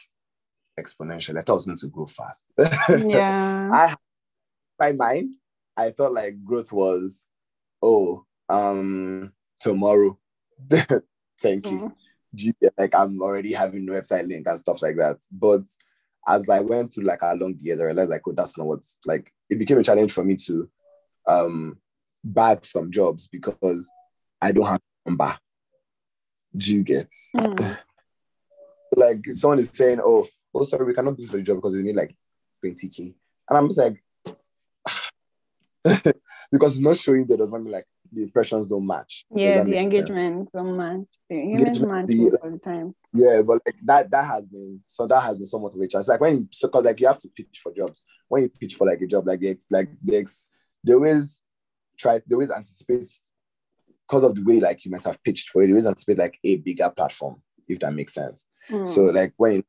exponentially. 0.80 1.40
I 1.40 1.42
thought 1.42 1.54
I 1.54 1.56
was 1.56 1.66
going 1.66 1.78
to 1.78 1.88
grow 1.88 2.06
fast. 2.06 2.46
Yeah. 2.90 3.70
I 3.74 3.96
my 4.80 4.92
mind, 4.92 5.36
I 5.76 5.92
thought 5.92 6.14
like 6.14 6.44
growth 6.44 6.72
was, 6.72 7.26
oh, 7.82 8.26
um, 8.50 9.34
tomorrow. 9.60 10.18
Thank 11.40 11.70
you. 11.70 11.94
Like 12.78 12.96
I'm 12.96 13.22
already 13.22 13.54
having 13.54 13.88
website 13.88 14.28
link 14.28 14.48
and 14.48 14.60
stuff 14.60 14.82
like 14.82 14.96
that. 14.98 15.18
But 15.32 15.62
as 16.28 16.48
I 16.50 16.60
went 16.60 16.94
through 16.94 17.06
like 17.06 17.22
along 17.22 17.58
the 17.58 17.64
years, 17.64 17.82
I 17.82 17.86
realized 17.86 18.10
like, 18.10 18.22
oh, 18.28 18.34
that's 18.34 18.58
not 18.58 18.68
what's 18.68 18.98
like 19.06 19.32
it 19.50 19.60
became 19.60 19.78
a 19.78 19.84
challenge 19.84 20.12
for 20.12 20.24
me 20.24 20.36
to 20.48 20.70
um 21.28 21.78
bag 22.24 22.66
some 22.66 22.92
jobs 22.92 23.28
because 23.28 23.90
I 24.42 24.52
don't 24.52 24.68
have 24.68 24.82
a 25.06 25.10
number. 25.10 25.34
Do 26.56 26.74
you 26.76 26.84
get? 26.84 27.10
Mm. 27.36 27.78
like 28.96 29.26
someone 29.36 29.60
is 29.60 29.70
saying, 29.70 30.00
oh, 30.04 30.28
oh 30.54 30.64
sorry, 30.64 30.86
we 30.86 30.94
cannot 30.94 31.18
do 31.18 31.26
for 31.26 31.38
the 31.38 31.44
job 31.44 31.58
because 31.58 31.76
we 31.76 31.82
need 31.82 31.96
like 31.96 32.16
20k. 32.64 33.16
And 33.50 33.58
I'm 33.58 33.68
just 33.70 33.80
like, 33.80 34.04
because 36.52 36.74
it's 36.74 36.80
not 36.80 36.98
showing 36.98 37.26
there 37.26 37.38
does 37.38 37.52
not 37.52 37.62
mean 37.62 37.74
like 37.74 37.88
the 38.12 38.24
impressions 38.24 38.68
don't 38.68 38.86
match. 38.86 39.26
Yeah, 39.34 39.64
the 39.64 39.78
engagement 39.78 40.50
don't 40.54 40.78
match. 40.78 41.08
The 41.30 41.36
engagement 41.36 41.92
match 41.92 42.18
most 42.18 42.44
of 42.44 42.52
the 42.52 42.60
time. 42.60 42.96
Yeah, 43.14 43.42
but 43.42 43.62
like 43.66 43.76
that 43.86 44.12
that 44.12 44.26
has 44.26 44.48
been 44.48 44.82
so 44.88 45.08
that 45.08 45.22
has 45.22 45.38
been 45.38 45.46
somewhat 45.46 45.76
of 45.76 45.82
a 45.82 45.88
chance. 45.88 46.08
Like 46.08 46.22
when 46.22 46.50
so 46.52 46.68
because 46.68 46.86
like 46.86 47.00
you 47.00 47.08
have 47.08 47.20
to 47.20 47.30
pitch 47.30 47.60
for 47.62 47.72
jobs. 47.72 48.02
When 48.28 48.44
you 48.44 48.50
pitch 48.50 48.76
for 48.76 48.86
like 48.86 49.02
a 49.02 49.08
job, 49.08 49.28
like 49.28 49.40
the 49.40 49.58
like 49.70 49.90
the 50.04 50.18
ex, 50.18 50.50
they 50.84 50.94
always 50.94 51.42
try 51.98 52.22
they 52.28 52.34
always 52.34 52.52
anticipate 52.52 53.10
because 54.08 54.24
of 54.24 54.36
the 54.36 54.44
way 54.44 54.60
like 54.60 54.86
you 54.86 54.92
might 54.92 55.04
have 55.04 55.22
pitched 55.24 55.50
for 55.50 55.62
it, 55.62 55.68
they 55.68 55.74
always 55.74 55.86
anticipate 55.86 56.18
like 56.18 56.40
a 56.44 56.58
bigger 56.58 56.90
platform, 56.90 57.42
if 57.68 57.80
that 57.80 57.94
makes 57.94 58.14
sense. 58.14 58.48
Mm. 58.70 58.88
So 58.88 59.04
like 59.04 59.34
when 59.38 59.64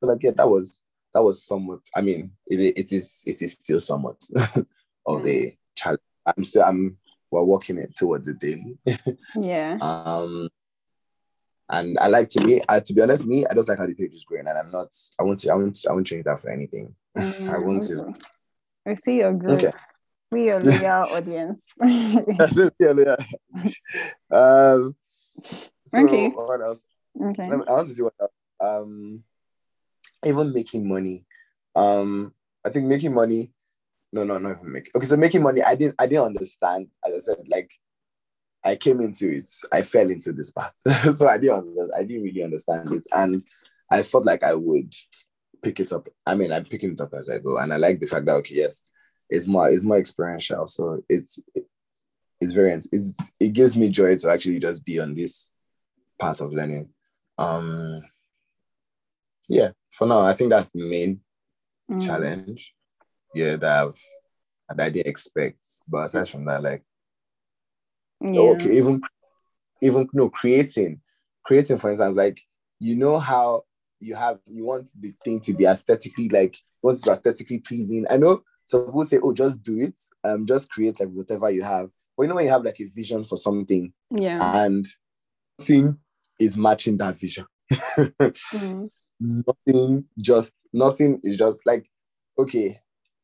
so 0.00 0.08
like 0.08 0.22
yeah, 0.22 0.32
that 0.36 0.48
was 0.48 0.80
that 1.14 1.22
was 1.22 1.44
somewhat 1.44 1.80
I 1.94 2.00
mean 2.00 2.32
it, 2.46 2.60
it 2.76 2.92
is 2.92 3.22
it 3.26 3.42
is 3.42 3.52
still 3.52 3.80
somewhat 3.80 4.16
of 5.06 5.22
mm. 5.22 5.28
a 5.28 5.58
challenge. 5.76 6.00
I'm 6.26 6.44
still 6.44 6.62
I'm 6.62 6.96
we're 7.30 7.42
working 7.42 7.78
it 7.78 7.94
towards 7.96 8.28
it 8.28 8.38
daily. 8.38 8.78
yeah. 9.36 9.78
Um 9.82 10.48
and 11.70 11.96
I 12.00 12.08
like 12.08 12.28
to 12.30 12.44
me, 12.44 12.60
I, 12.68 12.80
to 12.80 12.92
be 12.92 13.00
honest, 13.00 13.24
me, 13.24 13.46
I 13.46 13.54
just 13.54 13.68
like 13.68 13.78
how 13.78 13.86
the 13.86 13.94
page 13.94 14.12
is 14.12 14.24
growing, 14.24 14.48
and 14.48 14.58
I'm 14.58 14.72
not. 14.72 14.88
I 15.18 15.22
want 15.22 15.38
to. 15.40 15.50
I 15.50 15.54
want. 15.54 15.76
To, 15.76 15.90
I 15.90 15.92
won't 15.92 16.06
change 16.06 16.24
that 16.24 16.40
for 16.40 16.50
anything. 16.50 16.94
Mm, 17.16 17.48
I 17.48 17.58
want 17.58 17.82
to. 17.88 18.14
I 18.86 18.94
see 18.94 19.16
your 19.18 19.32
growth. 19.32 19.64
Okay. 19.64 19.72
We 20.30 20.48
are 20.50 20.60
loyal 20.62 21.06
audience. 21.12 21.64
That's 22.38 22.56
it, 22.56 22.72
yeah, 22.78 23.16
Um. 24.30 24.94
So 25.86 26.04
okay. 26.04 26.28
What 26.28 26.60
else? 26.60 26.84
Okay. 27.20 27.50
I 27.50 27.56
want 27.56 27.88
to 27.88 27.94
see 27.94 28.02
what 28.02 28.14
else. 28.20 28.30
Um. 28.60 29.24
Even 30.24 30.52
making 30.52 30.86
money. 30.86 31.26
Um. 31.74 32.32
I 32.64 32.70
think 32.70 32.86
making 32.86 33.12
money 33.12 33.50
no, 34.12 34.24
no, 34.24 34.38
not 34.38 34.58
even 34.58 34.72
making. 34.72 34.90
Okay, 34.94 35.06
so 35.06 35.16
making 35.16 35.42
money, 35.42 35.62
I 35.62 35.74
didn't, 35.74 35.94
I 35.98 36.06
didn't 36.06 36.24
understand. 36.24 36.88
As 37.06 37.14
I 37.14 37.18
said, 37.18 37.44
like 37.48 37.70
I 38.64 38.76
came 38.76 39.00
into 39.00 39.28
it, 39.28 39.48
I 39.72 39.82
fell 39.82 40.10
into 40.10 40.32
this 40.32 40.50
path, 40.50 40.74
so 41.14 41.28
I 41.28 41.38
didn't, 41.38 41.76
I 41.96 42.02
didn't 42.02 42.24
really 42.24 42.42
understand 42.42 42.92
it, 42.92 43.06
and 43.12 43.42
I 43.90 44.02
felt 44.02 44.24
like 44.24 44.42
I 44.42 44.54
would 44.54 44.92
pick 45.62 45.80
it 45.80 45.92
up. 45.92 46.08
I 46.26 46.34
mean, 46.34 46.52
I'm 46.52 46.64
picking 46.64 46.92
it 46.92 47.00
up 47.00 47.14
as 47.14 47.28
I 47.28 47.38
go, 47.38 47.58
and 47.58 47.72
I 47.72 47.76
like 47.76 48.00
the 48.00 48.06
fact 48.06 48.26
that 48.26 48.36
okay, 48.36 48.56
yes, 48.56 48.82
it's 49.28 49.46
more, 49.46 49.70
it's 49.70 49.84
more 49.84 49.98
experiential, 49.98 50.66
so 50.66 51.02
it's, 51.08 51.38
it's 52.40 52.52
very, 52.52 52.72
it's, 52.72 53.32
it 53.38 53.52
gives 53.52 53.76
me 53.76 53.90
joy 53.90 54.16
to 54.16 54.30
actually 54.30 54.58
just 54.58 54.84
be 54.84 54.98
on 54.98 55.14
this 55.14 55.52
path 56.18 56.40
of 56.40 56.52
learning. 56.52 56.88
Um, 57.38 58.02
yeah, 59.48 59.70
for 59.92 60.06
now, 60.06 60.20
I 60.20 60.32
think 60.32 60.50
that's 60.50 60.70
the 60.70 60.82
main 60.82 61.20
mm. 61.90 62.04
challenge 62.04 62.74
yeah 63.34 63.56
that 63.56 63.86
I've 63.86 63.96
that 64.76 64.86
I 64.86 64.90
didn't 64.90 65.08
expect. 65.08 65.58
But 65.88 66.06
aside 66.06 66.28
from 66.28 66.44
that, 66.46 66.62
like 66.62 66.82
yeah. 68.20 68.40
okay, 68.40 68.76
even 68.76 69.00
even 69.82 70.08
no 70.12 70.28
creating, 70.28 71.00
creating 71.44 71.78
for 71.78 71.90
instance, 71.90 72.16
like 72.16 72.40
you 72.78 72.96
know 72.96 73.18
how 73.18 73.64
you 74.00 74.14
have 74.14 74.38
you 74.46 74.64
want 74.64 74.90
the 74.98 75.12
thing 75.24 75.40
to 75.40 75.52
be 75.52 75.66
aesthetically 75.66 76.28
like 76.28 76.56
you 76.56 76.88
want 76.88 76.98
to 76.98 77.04
be 77.04 77.10
aesthetically 77.10 77.58
pleasing. 77.58 78.06
I 78.10 78.16
know 78.16 78.42
some 78.64 78.86
people 78.86 79.04
say, 79.04 79.18
oh, 79.22 79.32
just 79.32 79.62
do 79.62 79.80
it, 79.80 79.98
um, 80.24 80.46
just 80.46 80.70
create 80.70 81.00
like 81.00 81.10
whatever 81.10 81.50
you 81.50 81.62
have. 81.62 81.90
But 82.16 82.24
you 82.24 82.28
know 82.28 82.34
when 82.36 82.44
you 82.44 82.50
have 82.50 82.64
like 82.64 82.80
a 82.80 82.84
vision 82.84 83.24
for 83.24 83.36
something, 83.36 83.92
yeah, 84.10 84.64
and 84.64 84.86
thing 85.60 85.98
is 86.38 86.56
matching 86.56 86.96
that 86.98 87.16
vision. 87.16 87.46
mm. 87.72 88.90
Nothing, 89.22 90.04
just 90.18 90.54
nothing 90.72 91.20
is 91.22 91.36
just 91.36 91.60
like 91.66 91.90
okay, 92.38 92.80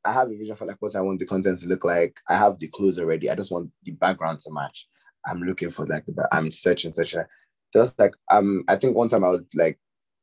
I 0.06 0.12
have 0.12 0.28
a 0.28 0.36
vision 0.36 0.54
for 0.54 0.66
like 0.66 0.76
what 0.80 0.94
I 0.94 1.00
want 1.00 1.18
the 1.18 1.26
content 1.26 1.58
to 1.60 1.68
look 1.68 1.84
like. 1.84 2.20
I 2.28 2.36
have 2.36 2.58
the 2.58 2.68
clothes 2.68 2.98
already. 2.98 3.28
I 3.28 3.34
just 3.34 3.50
want 3.50 3.70
the 3.82 3.92
background 3.92 4.40
to 4.40 4.52
match. 4.52 4.88
I'm 5.26 5.42
looking 5.42 5.70
for 5.70 5.86
like 5.86 6.04
the 6.06 6.28
I'm 6.32 6.50
searching, 6.50 6.92
searching. 6.92 7.24
Just 7.72 7.98
like 7.98 8.14
um, 8.30 8.64
I 8.68 8.76
think 8.76 8.96
one 8.96 9.08
time 9.08 9.24
I 9.24 9.28
was 9.28 9.44
like 9.54 9.78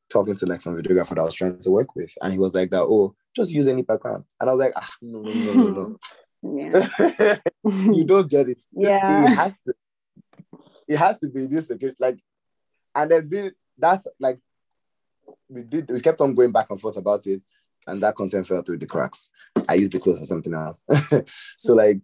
talking 0.09 0.35
to 0.35 0.45
like 0.45 0.61
some 0.61 0.75
videographer 0.75 1.09
that 1.09 1.19
I 1.19 1.25
was 1.25 1.35
trying 1.35 1.59
to 1.59 1.71
work 1.71 1.95
with, 1.95 2.11
and 2.21 2.31
he 2.31 2.39
was 2.39 2.55
like 2.55 2.71
that, 2.71 2.83
oh, 2.83 3.15
just 3.35 3.51
use 3.51 3.67
any 3.67 3.81
background. 3.81 4.25
And 4.39 4.49
I 4.49 4.53
was 4.53 4.59
like, 4.59 4.73
ah, 4.75 4.89
no, 5.01 5.21
no, 5.21 5.33
no, 5.33 5.53
no, 5.53 5.71
no. 5.71 5.99
Yeah. 6.43 7.37
you 7.93 8.03
don't 8.03 8.29
get 8.29 8.49
it. 8.49 8.63
Yeah. 8.71 9.31
It 9.31 9.35
has 9.35 9.57
to 9.65 9.73
it 10.87 10.97
has 10.97 11.17
to 11.19 11.29
be 11.29 11.47
this 11.47 11.71
like 11.99 12.19
and 12.95 13.11
then 13.11 13.27
be, 13.27 13.51
that's 13.77 14.07
like 14.19 14.39
we 15.49 15.63
did 15.63 15.89
we 15.89 15.99
kept 15.99 16.21
on 16.21 16.35
going 16.35 16.51
back 16.51 16.67
and 16.69 16.79
forth 16.79 16.97
about 16.97 17.25
it 17.27 17.43
and 17.87 18.01
that 18.01 18.15
content 18.15 18.47
fell 18.47 18.61
through 18.61 18.79
the 18.79 18.85
cracks. 18.85 19.29
I 19.67 19.75
used 19.75 19.93
the 19.93 19.99
clothes 19.99 20.19
for 20.19 20.25
something 20.25 20.53
else. 20.53 20.83
so 21.57 21.73
like 21.73 22.01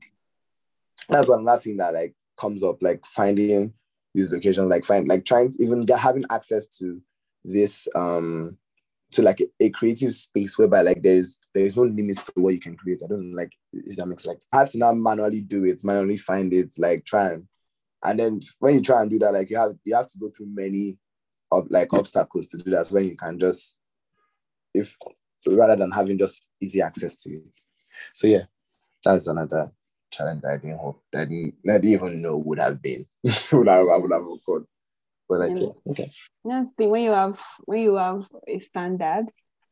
that's 1.08 1.30
one 1.30 1.40
another 1.40 1.62
thing 1.62 1.78
that 1.78 1.94
like 1.94 2.14
comes 2.38 2.64
up, 2.64 2.78
like 2.82 3.06
finding 3.06 3.74
these 4.14 4.32
locations, 4.32 4.70
like 4.70 4.86
find 4.86 5.08
like 5.08 5.26
trying 5.26 5.50
to 5.50 5.64
even 5.64 5.86
get 5.86 6.00
having 6.00 6.26
access 6.30 6.68
to 6.68 7.02
this 7.44 7.88
um 7.96 8.58
to 9.12 9.22
like 9.24 9.40
a, 9.40 9.66
a, 9.66 9.70
creative 9.72 10.14
space 10.14 10.58
whereby 10.58 10.82
like 10.82 11.02
there's 11.02 11.40
there's 11.56 11.76
no 11.76 11.84
limits 11.84 12.24
to 12.24 12.32
what 12.36 12.54
you 12.54 12.60
can 12.60 12.76
create. 12.76 13.02
I 13.04 13.08
don't 13.08 13.34
like 13.34 13.52
if 13.74 13.96
that 13.98 14.06
makes 14.06 14.26
like 14.26 14.40
I 14.52 14.60
have 14.60 14.70
to 14.72 14.78
now 14.78 14.94
manually 14.94 15.42
do 15.42 15.66
it, 15.66 15.84
manually 15.84 16.18
find 16.18 16.54
it, 16.54 16.74
like 16.78 17.06
try 17.06 17.30
and 17.30 17.48
and 18.04 18.20
then 18.20 18.42
when 18.60 18.76
you 18.76 18.82
try 18.82 19.02
and 19.02 19.10
do 19.10 19.20
that, 19.20 19.34
like 19.34 19.50
you 19.50 19.58
have 19.58 19.76
you 19.84 19.96
have 19.96 20.08
to 20.08 20.18
go 20.20 20.30
through 20.30 20.48
many 20.48 20.98
of 21.52 21.68
like 21.70 21.92
obstacles 21.94 22.48
to 22.48 22.58
do 22.58 22.72
that. 22.72 22.86
So 22.86 22.96
when 22.96 23.06
you 23.06 23.16
can 23.16 23.40
just 23.40 23.80
if 24.74 24.96
rather 25.48 25.76
than 25.76 25.92
having 25.92 26.18
just 26.18 26.48
easy 26.62 26.82
access 26.82 27.16
to 27.18 27.30
it. 27.30 27.56
So 28.14 28.28
yeah, 28.28 28.44
that's 29.04 29.28
another 29.28 29.72
challenge 30.12 30.44
I 30.44 30.58
didn't 30.58 30.80
hope 30.80 31.04
that 31.14 31.22
I 31.22 31.26
didn't, 31.26 31.56
I 31.68 31.74
didn't 31.74 31.90
even 31.90 32.22
know 32.22 32.38
would 32.38 32.60
have 32.60 32.82
been 32.82 33.06
would 33.52 33.68
have, 33.68 33.88
I 33.88 33.98
would 33.98 34.12
have 34.12 34.26
occurred. 34.26 34.66
But 35.28 35.40
like, 35.42 35.58
yeah, 35.58 35.92
okay. 35.92 36.12
That's 36.44 36.70
the 36.78 36.88
when 36.88 37.04
you 37.04 37.12
have 37.12 37.40
when 37.66 37.82
you 37.82 37.96
have 37.96 38.28
a 38.48 38.60
standard 38.60 39.28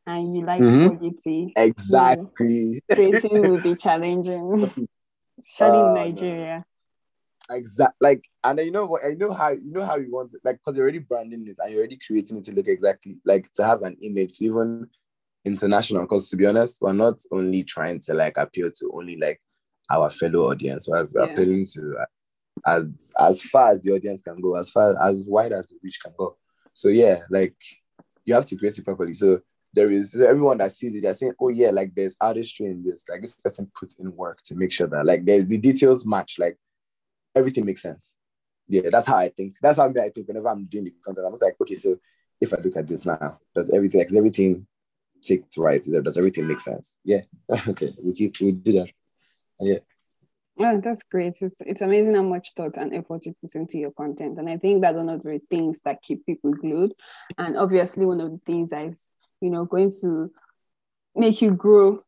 and 0.06 0.36
you 0.36 0.44
like 0.44 0.60
mm-hmm. 0.60 0.96
quality. 0.96 1.52
Exactly. 1.56 2.80
Creating 2.90 3.50
will 3.50 3.60
be 3.60 3.74
challenging. 3.74 4.88
Especially 5.38 5.78
uh, 5.78 5.86
in 5.88 5.94
Nigeria. 5.94 6.64
Exactly. 7.50 7.96
Like, 8.00 8.24
and 8.44 8.58
you 8.60 8.70
know 8.70 8.86
what? 8.86 9.04
I 9.04 9.14
know 9.14 9.32
how 9.32 9.50
you 9.50 9.72
know 9.72 9.84
how 9.84 9.96
you 9.96 10.12
want 10.12 10.32
it, 10.34 10.40
like, 10.44 10.58
because 10.58 10.76
you're 10.76 10.84
already 10.84 10.98
branding 11.00 11.46
it 11.48 11.56
and 11.58 11.72
you're 11.72 11.80
already 11.80 11.98
creating 12.06 12.38
it 12.38 12.44
to 12.44 12.54
look 12.54 12.68
exactly 12.68 13.16
like 13.24 13.52
to 13.54 13.64
have 13.64 13.82
an 13.82 13.96
image. 14.00 14.32
So 14.32 14.44
even 14.44 14.88
international 15.44 16.02
because 16.02 16.28
to 16.28 16.36
be 16.36 16.46
honest 16.46 16.78
we're 16.82 16.92
not 16.92 17.18
only 17.32 17.62
trying 17.64 17.98
to 18.00 18.12
like 18.14 18.36
appeal 18.36 18.70
to 18.70 18.90
only 18.92 19.16
like 19.16 19.40
our 19.90 20.10
fellow 20.10 20.50
audience. 20.50 20.88
We're, 20.88 21.06
we're 21.06 21.26
yeah. 21.26 21.32
appealing 21.32 21.66
to 21.74 21.96
uh, 22.00 22.06
as 22.66 22.84
as 23.18 23.42
far 23.42 23.72
as 23.72 23.82
the 23.82 23.92
audience 23.92 24.22
can 24.22 24.40
go 24.40 24.56
as 24.56 24.70
far 24.70 24.94
as 25.08 25.26
wide 25.28 25.52
as 25.52 25.66
the 25.66 25.76
reach 25.82 26.00
can 26.02 26.12
go. 26.18 26.36
So 26.72 26.88
yeah 26.88 27.18
like 27.30 27.56
you 28.24 28.34
have 28.34 28.46
to 28.46 28.56
create 28.56 28.78
it 28.78 28.84
properly. 28.84 29.14
So 29.14 29.40
there 29.72 29.90
is 29.90 30.12
so 30.12 30.26
everyone 30.26 30.58
that 30.58 30.72
sees 30.72 30.94
it 30.94 31.02
they're 31.02 31.14
saying 31.14 31.34
oh 31.40 31.48
yeah 31.48 31.70
like 31.70 31.94
there's 31.94 32.16
artistry 32.20 32.66
in 32.66 32.82
this. 32.82 33.04
Like 33.08 33.22
this 33.22 33.34
person 33.34 33.70
puts 33.78 33.98
in 33.98 34.14
work 34.14 34.42
to 34.44 34.56
make 34.56 34.72
sure 34.72 34.86
that 34.88 35.06
like 35.06 35.24
there's 35.24 35.46
the 35.46 35.58
details 35.58 36.06
match 36.06 36.38
like 36.38 36.58
everything 37.34 37.64
makes 37.64 37.82
sense. 37.82 38.16
Yeah 38.66 38.82
that's 38.90 39.06
how 39.06 39.16
i 39.16 39.28
think. 39.28 39.54
That's 39.62 39.78
how 39.78 39.88
i 39.88 40.10
think 40.10 40.28
whenever 40.28 40.48
i'm 40.48 40.66
doing 40.66 40.84
the 40.84 40.94
content 41.04 41.26
i'm 41.26 41.32
just 41.32 41.42
like 41.42 41.54
okay 41.60 41.74
so 41.74 41.96
if 42.40 42.52
i 42.52 42.56
look 42.58 42.76
at 42.76 42.86
this 42.86 43.06
now 43.06 43.38
does 43.54 43.70
everything 43.70 44.00
like 44.00 44.12
everything 44.14 44.66
ticked 45.22 45.56
right? 45.56 45.82
Does 45.82 46.16
everything 46.16 46.46
make 46.46 46.60
sense? 46.60 46.98
Yeah. 47.04 47.20
okay. 47.68 47.90
We 48.02 48.14
keep 48.14 48.40
we 48.40 48.52
do 48.52 48.72
that. 48.72 48.90
Yeah. 49.60 49.78
Oh, 50.60 50.80
that's 50.80 51.04
great. 51.04 51.36
It's, 51.40 51.56
it's 51.60 51.82
amazing 51.82 52.16
how 52.16 52.22
much 52.22 52.52
thought 52.56 52.76
and 52.76 52.92
effort 52.92 53.26
you 53.26 53.34
put 53.40 53.54
into 53.54 53.78
your 53.78 53.92
content. 53.92 54.38
And 54.38 54.50
I 54.50 54.56
think 54.56 54.82
that's 54.82 54.96
one 54.96 55.08
of 55.08 55.22
the 55.22 55.40
things 55.48 55.80
that 55.84 56.02
keep 56.02 56.26
people 56.26 56.52
glued. 56.52 56.94
And 57.36 57.56
obviously 57.56 58.04
one 58.06 58.20
of 58.20 58.32
the 58.32 58.40
things 58.44 58.70
that 58.70 58.86
is, 58.86 59.08
you 59.40 59.50
know, 59.50 59.64
going 59.66 59.92
to 60.00 60.32
make 61.14 61.40
you 61.42 61.52
grow 61.52 62.02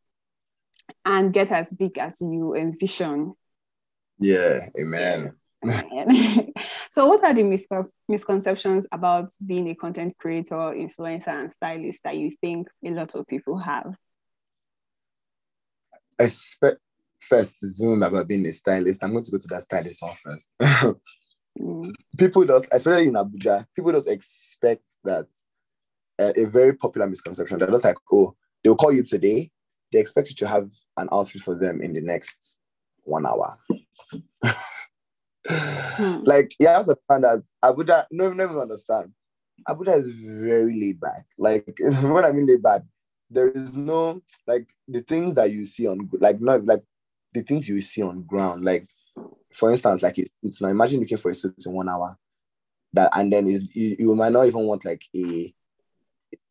and 1.04 1.32
get 1.32 1.52
as 1.52 1.72
big 1.72 1.96
as 1.98 2.20
you 2.20 2.56
envision. 2.56 3.34
Yeah, 4.18 4.68
amen. 4.78 5.30
So, 6.92 7.06
what 7.06 7.22
are 7.22 7.32
the 7.32 7.42
miscon- 7.42 7.92
misconceptions 8.08 8.84
about 8.90 9.30
being 9.46 9.68
a 9.68 9.76
content 9.76 10.16
creator, 10.18 10.56
influencer, 10.56 11.28
and 11.28 11.52
stylist 11.52 12.02
that 12.02 12.16
you 12.16 12.32
think 12.40 12.66
a 12.84 12.90
lot 12.90 13.14
of 13.14 13.28
people 13.28 13.58
have? 13.58 13.94
I 16.18 16.24
expect 16.24 16.78
first 17.20 17.60
zoom 17.60 18.02
about 18.02 18.26
being 18.26 18.44
a 18.46 18.52
stylist. 18.52 19.04
I'm 19.04 19.12
going 19.12 19.22
to 19.22 19.30
go 19.30 19.38
to 19.38 19.48
that 19.48 19.62
stylist 19.62 20.02
one 20.02 20.14
first. 20.16 20.50
mm. 21.60 21.92
People 22.18 22.44
don't, 22.44 22.66
especially 22.72 23.06
in 23.06 23.14
Abuja, 23.14 23.66
people 23.76 23.92
don't 23.92 24.08
expect 24.08 24.96
that 25.04 25.26
uh, 26.18 26.32
a 26.36 26.44
very 26.44 26.74
popular 26.74 27.06
misconception. 27.06 27.58
They're 27.58 27.70
just 27.70 27.84
like, 27.84 27.98
oh, 28.12 28.34
they'll 28.64 28.74
call 28.74 28.92
you 28.92 29.04
today. 29.04 29.50
They 29.92 30.00
expect 30.00 30.30
you 30.30 30.34
to 30.36 30.48
have 30.48 30.68
an 30.96 31.08
outfit 31.12 31.42
for 31.42 31.56
them 31.56 31.80
in 31.82 31.92
the 31.92 32.00
next 32.00 32.56
one 33.04 33.26
hour. 33.26 33.58
Hmm. 35.46 36.22
Like 36.24 36.54
you 36.58 36.66
have 36.68 36.86
to 36.86 36.96
find 37.08 37.24
that 37.24 37.42
Abuja, 37.64 38.06
no, 38.10 38.32
never 38.32 38.60
understand. 38.60 39.12
Abuja 39.68 39.98
is 39.98 40.10
very 40.10 40.78
laid 40.78 41.00
back. 41.00 41.26
Like 41.38 41.78
when 42.02 42.24
I 42.24 42.32
mean 42.32 42.46
laid 42.46 42.62
back, 42.62 42.82
there 43.30 43.48
is 43.50 43.74
no 43.74 44.22
like 44.46 44.68
the 44.88 45.02
things 45.02 45.34
that 45.34 45.50
you 45.52 45.64
see 45.64 45.86
on 45.86 46.08
like 46.20 46.40
not 46.40 46.64
like 46.64 46.82
the 47.32 47.42
things 47.42 47.68
you 47.68 47.80
see 47.80 48.02
on 48.02 48.22
ground. 48.22 48.64
Like 48.64 48.88
for 49.52 49.70
instance, 49.70 50.02
like 50.02 50.18
it's, 50.18 50.30
it's 50.42 50.60
now 50.60 50.68
imagine 50.68 51.00
looking 51.00 51.16
for 51.18 51.30
a 51.30 51.34
suit 51.34 51.54
in 51.64 51.72
one 51.72 51.88
hour. 51.88 52.16
That 52.92 53.10
and 53.14 53.32
then 53.32 53.46
you, 53.46 53.60
you 53.72 54.14
might 54.16 54.32
not 54.32 54.46
even 54.46 54.66
want 54.66 54.84
like 54.84 55.02
a 55.14 55.54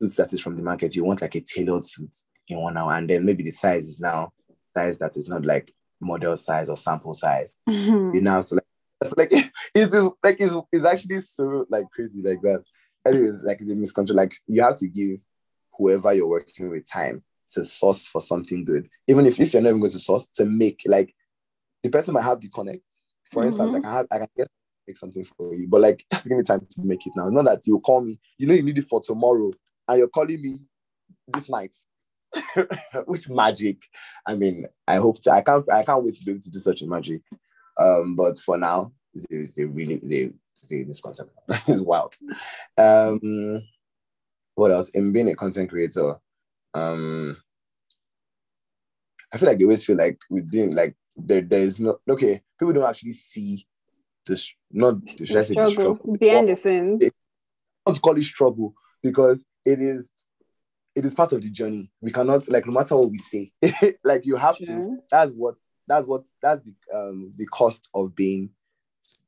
suit 0.01 0.15
that 0.17 0.33
is 0.33 0.41
from 0.41 0.55
the 0.55 0.63
market. 0.63 0.95
You 0.95 1.03
want 1.03 1.21
like 1.21 1.35
a 1.35 1.41
tailored 1.41 1.85
suit 1.85 2.15
in 2.47 2.59
one 2.59 2.77
hour, 2.77 2.93
and 2.93 3.09
then 3.09 3.25
maybe 3.25 3.43
the 3.43 3.51
size 3.51 3.87
is 3.87 3.99
now 3.99 4.31
size 4.75 4.97
that 4.99 5.17
is 5.17 5.27
not 5.27 5.45
like 5.45 5.73
model 5.99 6.37
size 6.37 6.69
or 6.69 6.77
sample 6.77 7.13
size. 7.13 7.59
Mhm. 7.67 8.13
You 8.15 8.21
know, 8.21 8.41
so 8.41 8.55
like 8.55 8.65
it's 9.01 9.13
like 9.15 9.31
it's 9.31 9.93
like 10.23 10.37
it's, 10.39 10.55
it's 10.71 10.85
actually 10.85 11.19
so 11.19 11.65
like 11.69 11.89
crazy 11.91 12.21
like 12.21 12.41
that. 12.41 12.63
Anyways, 13.07 13.43
like 13.43 13.61
it's 13.61 13.71
a 13.71 13.75
miscontrol. 13.75 14.15
Like 14.15 14.35
you 14.47 14.61
have 14.61 14.75
to 14.77 14.87
give 14.87 15.21
whoever 15.77 16.13
you're 16.13 16.27
working 16.27 16.69
with 16.69 16.89
time 16.89 17.23
to 17.51 17.63
source 17.63 18.07
for 18.07 18.19
something 18.21 18.65
good. 18.65 18.89
Even 19.07 19.25
if, 19.25 19.39
if 19.39 19.53
you're 19.53 19.61
not 19.61 19.69
even 19.69 19.79
going 19.79 19.91
to 19.91 19.99
source 19.99 20.27
to 20.35 20.45
make 20.45 20.81
like 20.85 21.15
the 21.81 21.89
person 21.89 22.13
might 22.13 22.23
have 22.23 22.41
the 22.41 22.49
connects. 22.49 23.15
For 23.31 23.45
instance, 23.45 23.73
I 23.73 23.77
mm-hmm. 23.77 23.83
can 23.83 23.93
have 23.93 24.07
I 24.11 24.17
can 24.17 24.27
get 24.35 24.47
make 24.87 24.97
something 24.97 25.23
for 25.23 25.53
you, 25.53 25.67
but 25.67 25.81
like 25.81 26.03
just 26.11 26.27
give 26.27 26.37
me 26.37 26.43
time 26.43 26.59
to 26.59 26.81
make 26.83 27.05
it 27.05 27.13
now. 27.15 27.29
Not 27.29 27.45
that 27.45 27.65
you 27.65 27.79
call 27.79 28.01
me, 28.01 28.19
you 28.37 28.47
know 28.47 28.53
you 28.53 28.63
need 28.63 28.77
it 28.77 28.85
for 28.85 29.01
tomorrow, 29.01 29.51
and 29.87 29.97
you're 29.97 30.07
calling 30.09 30.41
me 30.41 30.59
this 31.27 31.49
night. 31.49 31.75
Which 33.05 33.27
magic. 33.27 33.77
I 34.25 34.35
mean, 34.35 34.67
I 34.87 34.95
hope 34.95 35.21
to 35.21 35.31
I 35.31 35.41
can't 35.41 35.71
I 35.71 35.83
can't 35.83 36.03
wait 36.03 36.15
to 36.15 36.25
be 36.25 36.31
able 36.31 36.41
to 36.41 36.51
do 36.51 36.59
such 36.59 36.81
a 36.81 36.87
magic. 36.87 37.21
Um, 37.79 38.15
but 38.15 38.37
for 38.37 38.57
now, 38.57 38.91
it's 39.13 39.57
a 39.59 39.65
really 39.65 39.95
it's 39.95 40.71
a 40.71 40.83
misconception. 40.83 41.33
it's 41.47 41.81
wild. 41.81 42.15
Um 42.77 43.63
what 44.55 44.71
else? 44.71 44.89
In 44.89 45.11
being 45.11 45.29
a 45.29 45.35
content 45.35 45.69
creator, 45.69 46.15
um 46.73 47.37
I 49.33 49.37
feel 49.37 49.49
like 49.49 49.57
they 49.57 49.63
always 49.63 49.85
feel 49.85 49.97
like 49.97 50.19
with 50.29 50.49
being 50.49 50.75
like 50.75 50.95
there 51.15 51.41
there 51.41 51.61
is 51.61 51.79
no 51.79 51.99
okay, 52.09 52.41
people 52.59 52.73
don't 52.73 52.89
actually 52.89 53.13
see 53.13 53.65
this 54.25 54.53
not 54.71 55.03
the, 55.17 55.25
should 55.25 55.37
I 55.37 55.41
say 55.41 55.55
the 55.55 55.67
struggle 55.67 55.95
struggle. 55.95 56.17
behind 56.17 56.49
the 56.49 56.55
scenes. 56.55 57.03
not 57.85 57.95
to 57.95 58.01
call 58.01 58.17
it 58.17 58.23
struggle 58.23 58.73
because 59.01 59.45
it 59.65 59.79
is 59.79 60.11
it 60.95 61.05
is 61.05 61.15
part 61.15 61.31
of 61.31 61.41
the 61.41 61.49
journey. 61.49 61.89
We 62.01 62.11
cannot 62.11 62.49
like 62.49 62.65
no 62.65 62.73
matter 62.73 62.97
what 62.97 63.09
we 63.09 63.17
say, 63.17 63.51
like 64.03 64.25
you 64.25 64.35
have 64.35 64.57
to. 64.57 64.97
That's 65.09 65.31
what 65.31 65.55
that's 65.89 66.07
what 66.07 66.23
that's 66.41 66.65
the 66.65 66.73
um 66.97 67.31
the 67.37 67.45
cost 67.47 67.89
of 67.93 68.15
being 68.15 68.49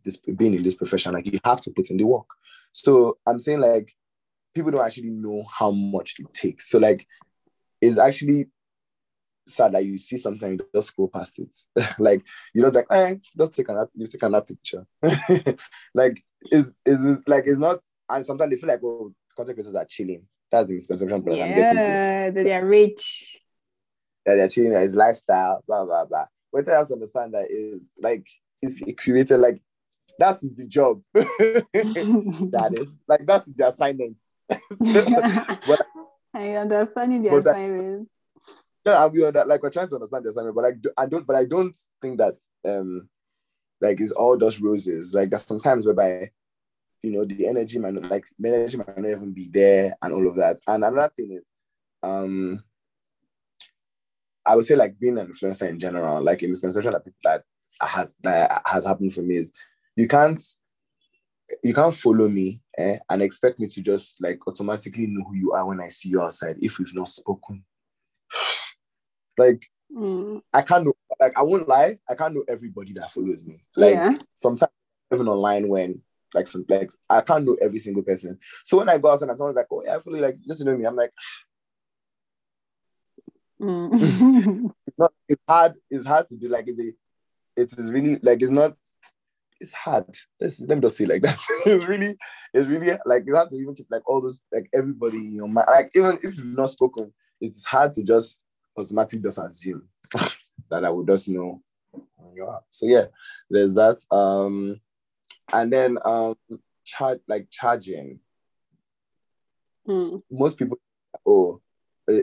this 0.03 0.17
being 0.17 0.53
in 0.53 0.63
this 0.63 0.75
profession. 0.75 1.13
Like 1.13 1.25
you 1.25 1.39
have 1.43 1.61
to 1.61 1.71
put 1.71 1.89
in 1.89 1.97
the 1.97 2.05
work. 2.05 2.27
So 2.71 3.17
I'm 3.27 3.39
saying 3.39 3.61
like 3.61 3.93
people 4.53 4.71
don't 4.71 4.85
actually 4.85 5.09
know 5.09 5.43
how 5.49 5.71
much 5.71 6.15
it 6.19 6.33
takes. 6.33 6.69
So 6.69 6.79
like 6.79 7.07
it's 7.81 7.97
actually 7.97 8.47
sad 9.47 9.73
that 9.73 9.85
you 9.85 9.97
see 9.97 10.17
something 10.17 10.51
you 10.51 10.59
just 10.73 10.89
scroll 10.89 11.09
past 11.09 11.39
it. 11.39 11.55
like 11.99 12.23
you 12.53 12.61
know, 12.61 12.69
like 12.69 12.85
eh, 12.91 13.15
just 13.37 13.57
take 13.57 13.69
another 13.69 13.89
you 13.95 14.05
take 14.05 14.23
another 14.23 14.45
picture. 14.45 14.85
like 15.93 16.23
is 16.51 16.77
is 16.85 17.23
like 17.27 17.43
it's 17.47 17.57
not 17.57 17.79
and 18.09 18.25
sometimes 18.25 18.51
they 18.51 18.57
feel 18.57 18.69
like 18.69 18.83
oh 18.83 19.13
content 19.35 19.57
creators 19.57 19.75
are 19.75 19.85
chilling. 19.85 20.23
That's 20.51 20.67
the 20.67 20.73
misconception 20.73 21.23
that 21.23 21.41
I'm 21.41 21.55
getting 21.55 21.79
to. 21.79 21.91
Yeah, 21.91 22.29
that 22.29 22.43
they 22.43 22.53
are 22.53 22.65
rich. 22.65 23.41
That 24.25 24.35
they're 24.35 24.49
chilling, 24.49 24.73
it's 24.73 24.95
lifestyle, 24.95 25.63
blah 25.65 25.85
blah 25.85 26.05
blah. 26.05 26.25
But 26.51 26.67
I 26.67 26.75
also 26.75 26.95
understand 26.95 27.33
that 27.33 27.47
is 27.49 27.93
like 27.99 28.27
if 28.61 28.79
you 28.81 28.95
created 28.95 29.37
like 29.37 29.61
that's 30.19 30.49
the 30.51 30.67
job. 30.67 31.01
that 31.13 32.71
is 32.73 32.91
like 33.07 33.25
that's 33.25 33.51
the 33.51 33.67
assignment. 33.67 34.17
but 34.49 35.81
I 36.33 36.55
understand 36.55 37.25
the 37.25 37.37
assignment. 37.37 38.09
yeah, 38.85 39.03
I'm 39.03 39.47
like 39.47 39.63
we're 39.63 39.69
trying 39.69 39.87
to 39.87 39.95
understand 39.95 40.25
the 40.25 40.29
assignment, 40.29 40.55
but 40.55 40.63
like 40.63 40.77
I 40.97 41.05
don't, 41.05 41.25
but 41.25 41.35
I 41.35 41.45
don't 41.45 41.75
think 42.01 42.19
that 42.19 42.35
um 42.67 43.09
like 43.81 43.99
it's 43.99 44.11
all 44.11 44.37
just 44.37 44.59
roses. 44.61 45.13
Like 45.13 45.29
there's 45.29 45.45
sometimes 45.45 45.85
whereby 45.85 46.29
you 47.01 47.11
know 47.11 47.25
the 47.25 47.47
energy 47.47 47.79
might 47.79 47.93
not 47.93 48.11
like 48.11 48.25
the 48.37 48.49
energy 48.49 48.77
might 48.77 48.97
not 48.97 49.09
even 49.09 49.33
be 49.33 49.49
there 49.51 49.95
and 50.01 50.13
all 50.13 50.27
of 50.27 50.35
that. 50.35 50.57
And 50.67 50.83
another 50.83 51.11
thing 51.15 51.31
is 51.31 51.43
um 52.03 52.63
I 54.45 54.55
would 54.55 54.65
say 54.65 54.75
like 54.75 54.99
being 54.99 55.17
an 55.17 55.27
influencer 55.27 55.69
in 55.69 55.79
general, 55.79 56.23
like 56.23 56.41
a 56.43 56.47
misconception 56.47 56.93
that 56.93 57.05
people 57.05 57.19
that 57.23 57.43
has 57.81 58.15
that 58.23 58.61
has 58.65 58.85
happened 58.85 59.13
for 59.13 59.21
me 59.21 59.35
is 59.37 59.53
you 59.95 60.07
can't 60.07 60.41
you 61.63 61.73
can't 61.73 61.93
follow 61.93 62.29
me 62.29 62.61
eh, 62.77 62.97
and 63.09 63.21
expect 63.21 63.59
me 63.59 63.67
to 63.67 63.81
just 63.81 64.15
like 64.21 64.39
automatically 64.47 65.07
know 65.07 65.23
who 65.27 65.35
you 65.35 65.51
are 65.51 65.65
when 65.65 65.81
I 65.81 65.89
see 65.89 66.09
you 66.09 66.21
outside 66.21 66.55
if 66.59 66.79
we've 66.79 66.95
not 66.95 67.09
spoken. 67.09 67.63
like 69.37 69.65
Mm. 69.93 70.41
I 70.53 70.61
can't 70.61 70.85
know, 70.85 70.93
like 71.19 71.37
I 71.37 71.41
won't 71.43 71.67
lie, 71.67 71.97
I 72.09 72.15
can't 72.15 72.33
know 72.33 72.45
everybody 72.47 72.93
that 72.93 73.09
follows 73.09 73.45
me. 73.45 73.63
Like 73.75 73.95
Yeah. 73.95 74.17
sometimes 74.33 74.71
even 75.13 75.27
online 75.27 75.67
when 75.67 76.01
like 76.33 76.47
some 76.47 76.65
like 76.69 76.89
I 77.09 77.21
can't 77.21 77.45
know 77.45 77.57
every 77.61 77.79
single 77.79 78.03
person. 78.03 78.39
So 78.63 78.77
when 78.77 78.87
I 78.87 78.97
go 78.97 79.09
outside 79.11 79.29
and 79.29 79.37
someone's 79.37 79.57
like, 79.57 79.67
oh 79.71 79.83
yeah, 79.83 79.95
I 79.95 79.99
follow 79.99 80.15
you, 80.15 80.21
like 80.21 80.39
just 80.47 80.59
to 80.59 80.65
know 80.65 80.77
me, 80.77 80.85
I'm 80.85 80.95
like, 80.95 81.11
Mm. 83.61 84.71
it's 85.29 85.43
hard, 85.47 85.73
it's 85.89 86.05
hard 86.05 86.27
to 86.29 86.37
do 86.37 86.49
like 86.49 86.67
it's 86.67 86.79
a, 86.79 87.61
it 87.61 87.73
is 87.77 87.91
really 87.91 88.17
like 88.23 88.41
it's 88.41 88.51
not 88.51 88.75
it's 89.61 89.73
hard. 89.73 90.05
Let's, 90.39 90.59
let 90.61 90.77
me 90.77 90.81
just 90.81 90.97
say 90.97 91.05
like 91.05 91.21
that. 91.21 91.39
it's 91.65 91.85
really, 91.85 92.17
it's 92.53 92.67
really 92.67 92.97
like 93.05 93.23
you 93.27 93.35
have 93.35 93.49
to 93.49 93.55
even 93.55 93.75
keep 93.75 93.85
like 93.91 94.01
all 94.09 94.19
those 94.19 94.39
like 94.51 94.67
everybody 94.73 95.17
in 95.17 95.35
your 95.35 95.47
mind. 95.47 95.67
Like 95.69 95.89
even 95.95 96.17
if 96.23 96.37
you've 96.37 96.57
not 96.57 96.71
spoken, 96.71 97.13
it's 97.39 97.65
hard 97.65 97.93
to 97.93 98.03
just 98.03 98.43
automatically 98.77 99.19
just 99.19 99.37
assume 99.37 99.87
that 100.71 100.83
I 100.83 100.89
would 100.89 101.07
just 101.07 101.29
know 101.29 101.61
who 101.93 102.35
you 102.35 102.45
are. 102.45 102.61
So 102.71 102.87
yeah, 102.87 103.05
there's 103.49 103.75
that. 103.75 104.03
Um 104.09 104.81
and 105.53 105.71
then 105.71 105.97
um 106.03 106.35
charge 106.83 107.19
like 107.27 107.47
charging. 107.51 108.19
Mm. 109.87 110.23
Most 110.31 110.57
people 110.57 110.79
oh 111.25 111.61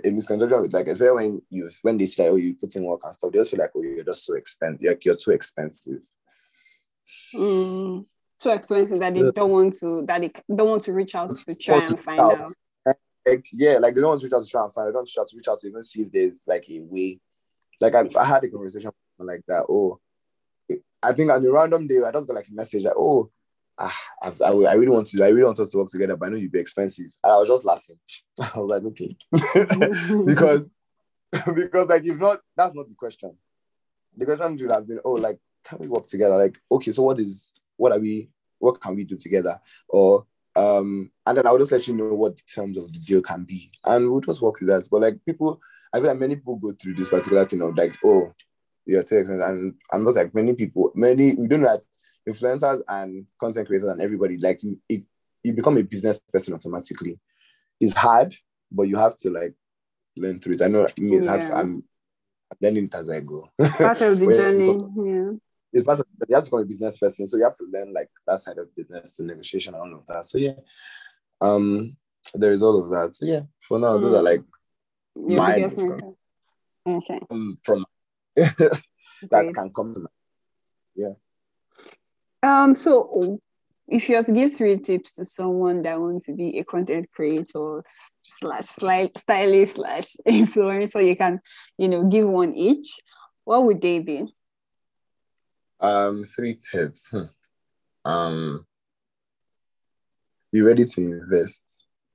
a 0.05 0.11
misconception 0.11 0.64
is 0.64 0.72
like 0.72 0.87
especially 0.87 1.14
when 1.14 1.42
you 1.51 1.68
when 1.83 1.98
they 1.98 2.07
say 2.07 2.24
like, 2.24 2.33
oh 2.33 2.37
you 2.37 2.55
put 2.55 2.74
in 2.77 2.85
work 2.85 3.01
and 3.05 3.14
stuff, 3.14 3.33
they 3.33 3.38
just 3.38 3.51
feel 3.51 3.61
like 3.61 3.70
oh 3.77 3.83
you're 3.83 4.05
just 4.05 4.24
so 4.24 4.35
expensive, 4.35 4.88
like 4.88 5.05
you're 5.05 5.16
too 5.16 5.33
expensive. 5.33 6.03
Mm. 7.35 8.07
So 8.37 8.53
expensive 8.53 9.01
that 9.01 9.14
they 9.14 9.20
Yeah. 9.20 9.31
don't 9.35 9.51
want 9.51 9.74
to 9.81 10.05
that 10.07 10.20
they 10.20 10.33
don't 10.55 10.68
want 10.68 10.83
to 10.83 10.92
reach 10.92 11.14
out 11.14 11.37
to 11.37 11.55
try 11.55 11.85
and 11.85 12.01
find 12.01 12.18
reach 12.18 12.38
out. 12.87 12.96
Like, 13.27 13.46
yeah, 13.53 13.79
like 13.79 13.94
they 13.94 14.01
don't 14.01 14.11
want 14.11 14.20
to 14.20 14.27
reach 14.27 14.33
out 14.33 14.42
to 14.42 14.48
try 14.48 14.62
and 14.62 14.72
find. 14.72 14.87
Out. 14.87 14.90
They 14.90 14.92
don't 14.94 15.09
try 15.09 15.24
to 15.27 15.37
reach 15.37 15.48
out 15.48 15.59
to 15.61 15.68
even 15.68 15.83
see 15.83 16.03
if 16.03 16.12
there's 16.12 16.44
like 16.46 16.64
a 16.70 16.81
way. 16.81 17.20
Like 17.81 17.94
I've 17.94 18.14
I 18.16 18.24
had 18.24 18.44
a 18.44 18.48
conversation 18.48 18.90
with 19.18 19.29
like 19.29 19.42
that. 19.48 19.66
Oh, 19.68 20.01
I 21.03 21.12
think 21.12 21.31
on 21.31 21.44
a 21.44 21.53
random 21.53 21.87
day 21.87 21.98
I 22.07 22.11
just 22.12 22.27
got 22.27 22.37
like 22.37 22.48
a 22.48 22.55
message 22.55 22.85
like, 22.85 22.94
oh, 22.96 23.31
ah, 23.78 23.96
I've, 24.22 24.40
I, 24.42 24.48
I 24.48 24.74
really 24.74 24.90
want 24.90 25.06
to, 25.08 25.22
I 25.22 25.28
really 25.28 25.44
want 25.44 25.60
us 25.60 25.70
to 25.70 25.78
work 25.78 25.88
together, 25.88 26.16
but 26.16 26.26
I 26.26 26.30
know 26.30 26.36
you'd 26.36 26.52
be 26.52 26.60
expensive. 26.60 27.06
And 27.22 27.32
I 27.32 27.36
was 27.36 27.48
just 27.48 27.64
laughing. 27.64 27.98
I 28.40 28.58
was 28.58 28.70
like, 28.70 28.84
okay, 28.84 29.16
because 30.26 30.70
because 31.54 31.88
like 31.88 32.04
if 32.04 32.18
not, 32.18 32.40
that's 32.56 32.74
not 32.74 32.88
the 32.88 32.94
question. 32.94 33.36
The 34.16 34.24
question 34.24 34.56
would 34.56 34.70
have 34.70 34.88
been, 34.88 35.00
oh, 35.04 35.12
like 35.12 35.38
can 35.64 35.78
we 35.78 35.88
work 35.88 36.06
together? 36.06 36.36
Like, 36.36 36.58
okay, 36.70 36.90
so 36.90 37.02
what 37.02 37.20
is 37.20 37.52
what 37.76 37.92
are 37.92 37.98
we? 37.98 38.30
What 38.58 38.80
can 38.80 38.96
we 38.96 39.04
do 39.04 39.16
together? 39.16 39.60
Or 39.88 40.26
um, 40.56 41.10
and 41.26 41.36
then 41.36 41.46
I'll 41.46 41.58
just 41.58 41.70
let 41.70 41.86
you 41.86 41.94
know 41.94 42.14
what 42.14 42.36
the 42.36 42.42
terms 42.52 42.78
of 42.78 42.92
the 42.92 42.98
deal 42.98 43.22
can 43.22 43.44
be, 43.44 43.70
and 43.84 44.10
we'll 44.10 44.20
just 44.20 44.42
work 44.42 44.58
with 44.60 44.68
that. 44.70 44.88
But 44.90 45.02
like 45.02 45.24
people, 45.24 45.60
I 45.92 45.98
feel 45.98 46.08
like 46.08 46.18
many 46.18 46.36
people 46.36 46.56
go 46.56 46.72
through 46.72 46.94
this 46.94 47.10
particular 47.10 47.44
thing 47.44 47.62
of 47.62 47.76
like, 47.76 47.94
oh, 48.04 48.34
you're 48.86 49.02
too 49.02 49.18
expensive, 49.18 49.46
and 49.46 49.74
I'm 49.92 50.04
just 50.04 50.16
like 50.16 50.34
many 50.34 50.54
people, 50.54 50.90
many 50.94 51.34
we 51.34 51.46
don't 51.46 51.60
know 51.60 51.68
that 51.68 51.84
influencers 52.28 52.82
and 52.88 53.26
content 53.40 53.66
creators 53.66 53.88
and 53.88 54.00
everybody 54.00 54.36
like 54.38 54.62
you, 54.62 54.78
it, 54.88 55.02
you 55.42 55.52
become 55.52 55.76
a 55.78 55.82
business 55.82 56.20
person 56.32 56.54
automatically. 56.54 57.18
It's 57.80 57.94
hard, 57.94 58.34
but 58.70 58.84
you 58.84 58.96
have 58.96 59.16
to 59.18 59.30
like 59.30 59.54
learn 60.16 60.38
through 60.40 60.54
it. 60.54 60.62
I 60.62 60.66
know 60.66 60.86
me, 60.98 61.16
it's 61.16 61.26
hard. 61.26 61.40
Yeah. 61.40 61.58
I'm, 61.58 61.82
I'm 62.50 62.56
learning 62.60 62.84
it 62.86 62.94
as 62.94 63.08
I 63.10 63.20
go. 63.20 63.48
Part 63.58 64.00
of 64.02 64.18
the 64.20 64.34
journey. 64.34 64.78
Yeah. 65.04 65.32
it's 65.72 65.84
part 65.84 66.00
of 66.00 66.06
you 66.28 66.34
have 66.34 66.44
to 66.44 66.50
become 66.50 66.60
a 66.60 66.64
business 66.64 66.98
person, 66.98 67.26
so 67.26 67.36
you 67.36 67.44
have 67.44 67.56
to 67.56 67.64
learn 67.72 67.92
like 67.92 68.10
that 68.26 68.40
side 68.40 68.58
of 68.58 68.74
business, 68.74 69.16
to 69.16 69.24
negotiation 69.24 69.74
and 69.74 69.82
all 69.82 69.98
of 69.98 70.06
that. 70.06 70.24
So 70.24 70.38
yeah, 70.38 70.54
um, 71.40 71.96
there 72.34 72.52
is 72.52 72.62
all 72.62 72.82
of 72.82 72.90
that. 72.90 73.14
So 73.14 73.26
yeah, 73.26 73.42
for 73.60 73.78
now, 73.78 73.98
those 73.98 74.14
Mm. 74.14 74.18
are 74.18 74.22
like 74.22 74.44
Your 75.14 75.36
Mine 75.38 75.62
biggest. 75.62 75.86
Okay. 76.86 77.20
um, 77.30 77.58
from 77.62 77.84
that 78.36 78.82
Great. 79.30 79.54
can 79.54 79.70
come 79.72 79.92
to 79.94 80.00
mind. 80.00 81.16
Um, 82.42 82.74
so 82.74 83.40
if 83.88 84.09
you 84.09 84.16
had 84.16 84.27
to 84.27 84.33
give 84.33 84.55
three 84.55 84.79
tips 84.79 85.12
to 85.12 85.24
someone 85.24 85.83
that 85.83 86.01
wants 86.01 86.27
to 86.27 86.35
be 86.35 86.59
a 86.59 86.64
content 86.64 87.09
creator 87.12 87.83
slash 88.22 88.64
stylist 88.64 89.74
slash 89.74 90.16
influencer, 90.27 90.90
so 90.90 90.98
you 90.98 91.16
can, 91.16 91.40
you 91.79 91.88
know, 91.88 92.05
give 92.05 92.29
one 92.29 92.55
each. 92.55 93.01
What 93.44 93.64
would 93.64 93.81
they 93.81 93.98
be? 94.01 94.27
Um, 95.81 96.24
three 96.24 96.55
tips. 96.70 97.12
Um, 98.05 98.66
be 100.53 100.61
ready 100.61 100.85
to 100.85 101.01
invest 101.01 101.62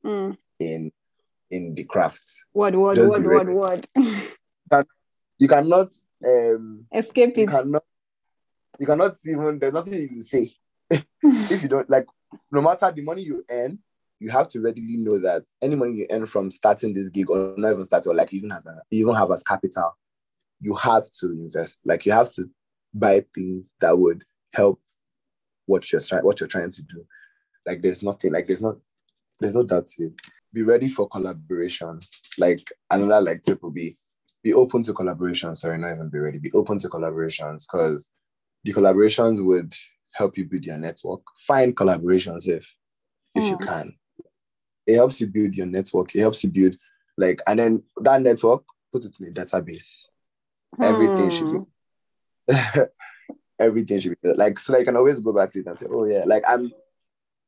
Mm, 0.06 0.36
in 0.60 0.92
in 1.50 1.76
the 1.76 1.86
craft. 1.86 2.46
Word, 2.54 2.76
word, 2.76 2.98
Just 2.98 3.14
word, 3.14 3.22
be 3.22 3.28
word, 3.28 3.48
ready. 3.48 3.58
word. 3.58 3.88
You 5.40 5.48
cannot 5.48 5.88
um 6.26 6.86
Escape 6.94 7.38
you 7.38 7.44
it. 7.44 7.50
cannot 7.50 7.84
you 8.80 8.86
cannot 8.86 9.16
even 9.26 9.60
there's 9.60 9.74
nothing 9.74 9.94
you 9.94 10.08
can 10.08 10.22
say. 10.22 10.54
If 11.24 11.64
you 11.64 11.70
don't 11.70 11.90
like 11.90 12.08
no 12.52 12.62
matter 12.62 12.92
the 12.92 13.02
money 13.02 13.24
you 13.24 13.44
earn 13.50 13.80
you 14.20 14.30
have 14.30 14.48
to 14.50 14.62
readily 14.62 14.98
know 14.98 15.18
that 15.20 15.44
any 15.62 15.76
money 15.76 15.94
you 15.94 16.08
earn 16.10 16.26
from 16.26 16.52
starting 16.52 16.94
this 16.94 17.10
gig 17.10 17.30
or 17.30 17.54
not 17.58 17.72
even 17.72 17.84
start 17.84 18.08
or 18.08 18.14
like 18.14 18.34
even 18.34 18.52
as 18.52 18.66
a 18.66 18.82
even 18.92 19.16
have 19.16 19.32
as 19.32 19.44
capital 19.44 19.96
you 20.64 20.74
have 20.76 21.04
to 21.20 21.32
invest. 21.32 21.80
Like 21.86 22.06
you 22.06 22.14
have 22.14 22.32
to 22.32 22.50
buy 22.94 23.26
things 23.36 23.74
that 23.82 23.98
would 23.98 24.24
help 24.54 24.80
what 25.66 25.92
you're 25.92 26.02
trying 26.02 26.24
what 26.24 26.40
you're 26.40 26.48
trying 26.48 26.72
to 26.72 26.82
do. 26.84 27.06
Like 27.68 27.82
there's 27.82 28.02
nothing 28.02 28.32
like 28.32 28.48
there's 28.48 28.62
not 28.62 28.78
there's 29.40 29.56
no 29.56 29.64
doubt 29.64 29.88
to 29.88 30.04
it 30.06 30.14
be 30.54 30.64
ready 30.64 30.88
for 30.88 31.10
collaborations. 31.10 32.10
Like 32.38 32.66
another 32.90 33.22
like 33.22 33.44
tip 33.44 33.62
will 33.62 33.72
be 33.72 33.98
be 34.42 34.54
open 34.54 34.84
to 34.84 34.94
collaborations. 34.94 35.58
Sorry 35.58 35.78
not 35.78 35.94
even 35.94 36.10
be 36.10 36.20
ready 36.20 36.40
be 36.40 36.52
open 36.54 36.78
to 36.80 36.90
collaborations 36.90 37.66
because 37.70 38.10
the 38.64 38.74
collaborations 38.74 39.44
would 39.46 39.74
help 40.14 40.38
you 40.38 40.46
build 40.46 40.64
your 40.66 40.78
network. 40.78 41.22
Find 41.38 41.76
collaborations 41.76 42.48
if 42.48 42.76
if 43.36 43.50
you 43.50 43.58
Mm. 43.58 43.66
can. 43.66 43.96
It 44.86 44.96
helps 44.96 45.20
you 45.22 45.28
build 45.28 45.56
your 45.56 45.66
network. 45.66 46.16
It 46.16 46.20
helps 46.20 46.44
you 46.44 46.50
build 46.50 46.78
like 47.18 47.42
and 47.48 47.60
then 47.60 47.84
that 48.02 48.22
network, 48.22 48.64
put 48.92 49.06
it 49.06 49.20
in 49.20 49.28
a 49.28 49.32
database. 49.32 50.08
Everything 50.82 51.30
should 51.30 51.50
Hmm. 51.50 51.64
be 52.48 52.54
everything 53.60 54.00
should 54.00 54.18
be 54.22 54.34
like 54.34 54.60
so 54.60 54.78
I 54.78 54.84
can 54.84 54.96
always 54.98 55.20
go 55.20 55.32
back 55.32 55.52
to 55.52 55.60
it 55.60 55.68
and 55.68 55.78
say, 55.78 55.86
oh 55.90 56.06
yeah, 56.06 56.24
like 56.26 56.44
I'm 56.48 56.72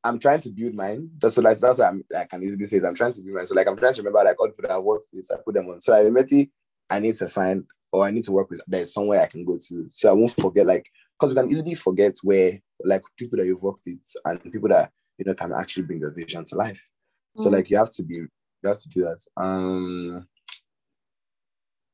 I'm 0.04 0.18
trying 0.20 0.40
to 0.40 0.50
build 0.50 0.74
mine. 0.74 1.10
That's 1.18 1.34
so 1.34 1.42
like 1.42 1.58
that's 1.58 1.78
why 1.78 1.86
I'm 1.88 2.04
I 2.16 2.24
can 2.24 2.42
easily 2.42 2.64
say 2.66 2.78
that 2.78 2.88
I'm 2.88 2.94
trying 2.94 3.12
to 3.12 3.20
build 3.22 3.34
mine. 3.36 3.46
So 3.46 3.54
like 3.54 3.66
I'm 3.66 3.76
trying 3.76 3.92
to 3.94 4.02
remember 4.02 4.22
like 4.24 4.38
all 4.40 4.46
the 4.46 4.52
people 4.52 4.68
that 4.68 4.76
I've 4.76 4.82
worked 4.84 5.06
with, 5.12 5.28
I 5.32 5.36
put 5.44 5.54
them 5.54 5.68
on. 5.68 5.80
So 5.80 5.94
I 5.94 6.02
immediately 6.06 6.50
I 6.88 7.00
need 7.00 7.16
to 7.16 7.28
find 7.28 7.64
or 7.92 8.04
I 8.04 8.10
need 8.10 8.24
to 8.24 8.32
work 8.32 8.50
with 8.50 8.62
there's 8.66 8.92
somewhere 8.94 9.20
I 9.22 9.26
can 9.26 9.44
go 9.44 9.58
to. 9.68 9.86
So 9.90 10.08
I 10.10 10.12
won't 10.12 10.30
forget 10.32 10.66
like 10.66 10.88
because 11.18 11.34
we 11.34 11.40
can 11.40 11.50
easily 11.50 11.74
forget 11.74 12.14
where 12.22 12.60
like 12.84 13.02
people 13.16 13.38
that 13.38 13.46
you've 13.46 13.62
worked 13.62 13.80
with 13.86 13.98
and 14.24 14.52
people 14.52 14.68
that 14.68 14.90
you 15.18 15.24
know 15.24 15.34
can 15.34 15.52
actually 15.52 15.84
bring 15.84 16.00
the 16.00 16.10
vision 16.10 16.44
to 16.44 16.56
life. 16.56 16.90
So 17.36 17.48
Mm. 17.48 17.52
like 17.54 17.70
you 17.70 17.76
have 17.78 17.92
to 17.92 18.02
be 18.02 18.14
you 18.16 18.28
have 18.64 18.78
to 18.78 18.88
do 18.88 19.00
that. 19.02 19.20
Um 19.36 20.26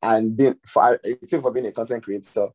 and 0.02 0.36
being 0.36 0.56
for 0.66 0.82
I 0.82 0.98
think 1.26 1.42
for 1.42 1.50
being 1.52 1.66
a 1.66 1.72
content 1.72 2.02
creator, 2.02 2.48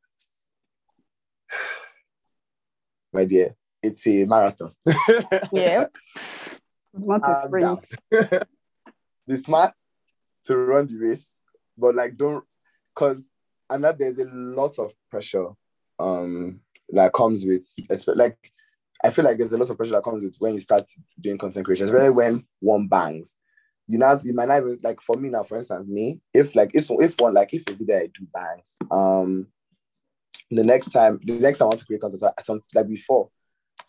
my 3.14 3.26
dear, 3.26 3.56
it's 3.82 4.06
a 4.08 4.26
marathon. 4.26 4.72
Yeah. 5.52 5.88
Not 6.94 7.30
a 7.30 7.36
sprint. 7.46 7.86
be 9.28 9.36
smart 9.38 9.74
to 10.46 10.58
run 10.58 10.88
the 10.88 10.96
race, 10.96 11.42
but 11.78 11.96
like 11.96 12.18
don't 12.18 12.44
because 12.94 13.30
and 13.70 13.84
that 13.84 13.98
there's 13.98 14.20
a 14.20 14.26
lot 14.26 14.80
of 14.80 14.94
pressure 15.12 15.50
um 16.00 16.60
that 16.90 17.14
comes 17.14 17.46
with 17.46 17.66
like 18.16 18.38
I 19.04 19.10
feel 19.12 19.26
like 19.26 19.38
there's 19.38 19.52
a 19.54 19.58
lot 19.58 19.70
of 19.70 19.78
pressure 19.78 19.94
that 19.94 20.04
comes 20.04 20.24
with 20.24 20.36
when 20.40 20.54
you 20.54 20.60
start 20.60 20.84
doing 21.20 21.38
content 21.38 21.66
creation, 21.66 21.86
especially 21.86 22.10
when 22.10 22.46
one 22.60 22.88
bangs. 22.88 23.38
You 23.88 24.00
know, 24.00 24.18
you 24.24 24.34
might 24.34 24.48
not 24.48 24.58
even 24.62 24.80
like 24.84 25.00
for 25.02 25.16
me 25.16 25.30
now, 25.30 25.44
for 25.44 25.58
instance, 25.58 25.88
me, 25.88 26.20
if 26.34 26.56
like 26.56 26.72
if 26.74 26.90
if 26.90 27.16
one 27.20 27.34
like 27.34 27.54
if 27.54 27.70
a 27.70 27.74
video 27.74 27.98
I 27.98 28.08
do 28.08 28.26
bangs, 28.34 28.76
um 28.92 29.48
the 30.52 30.64
next 30.64 30.90
time 30.90 31.20
the 31.24 31.34
next 31.34 31.60
time 31.60 31.68
I 31.68 31.70
want 31.70 31.80
to 31.80 31.86
create 31.86 32.02
content, 32.02 32.20
so- 32.20 32.34
something 32.40 32.70
like 32.74 32.88
before, 32.88 33.30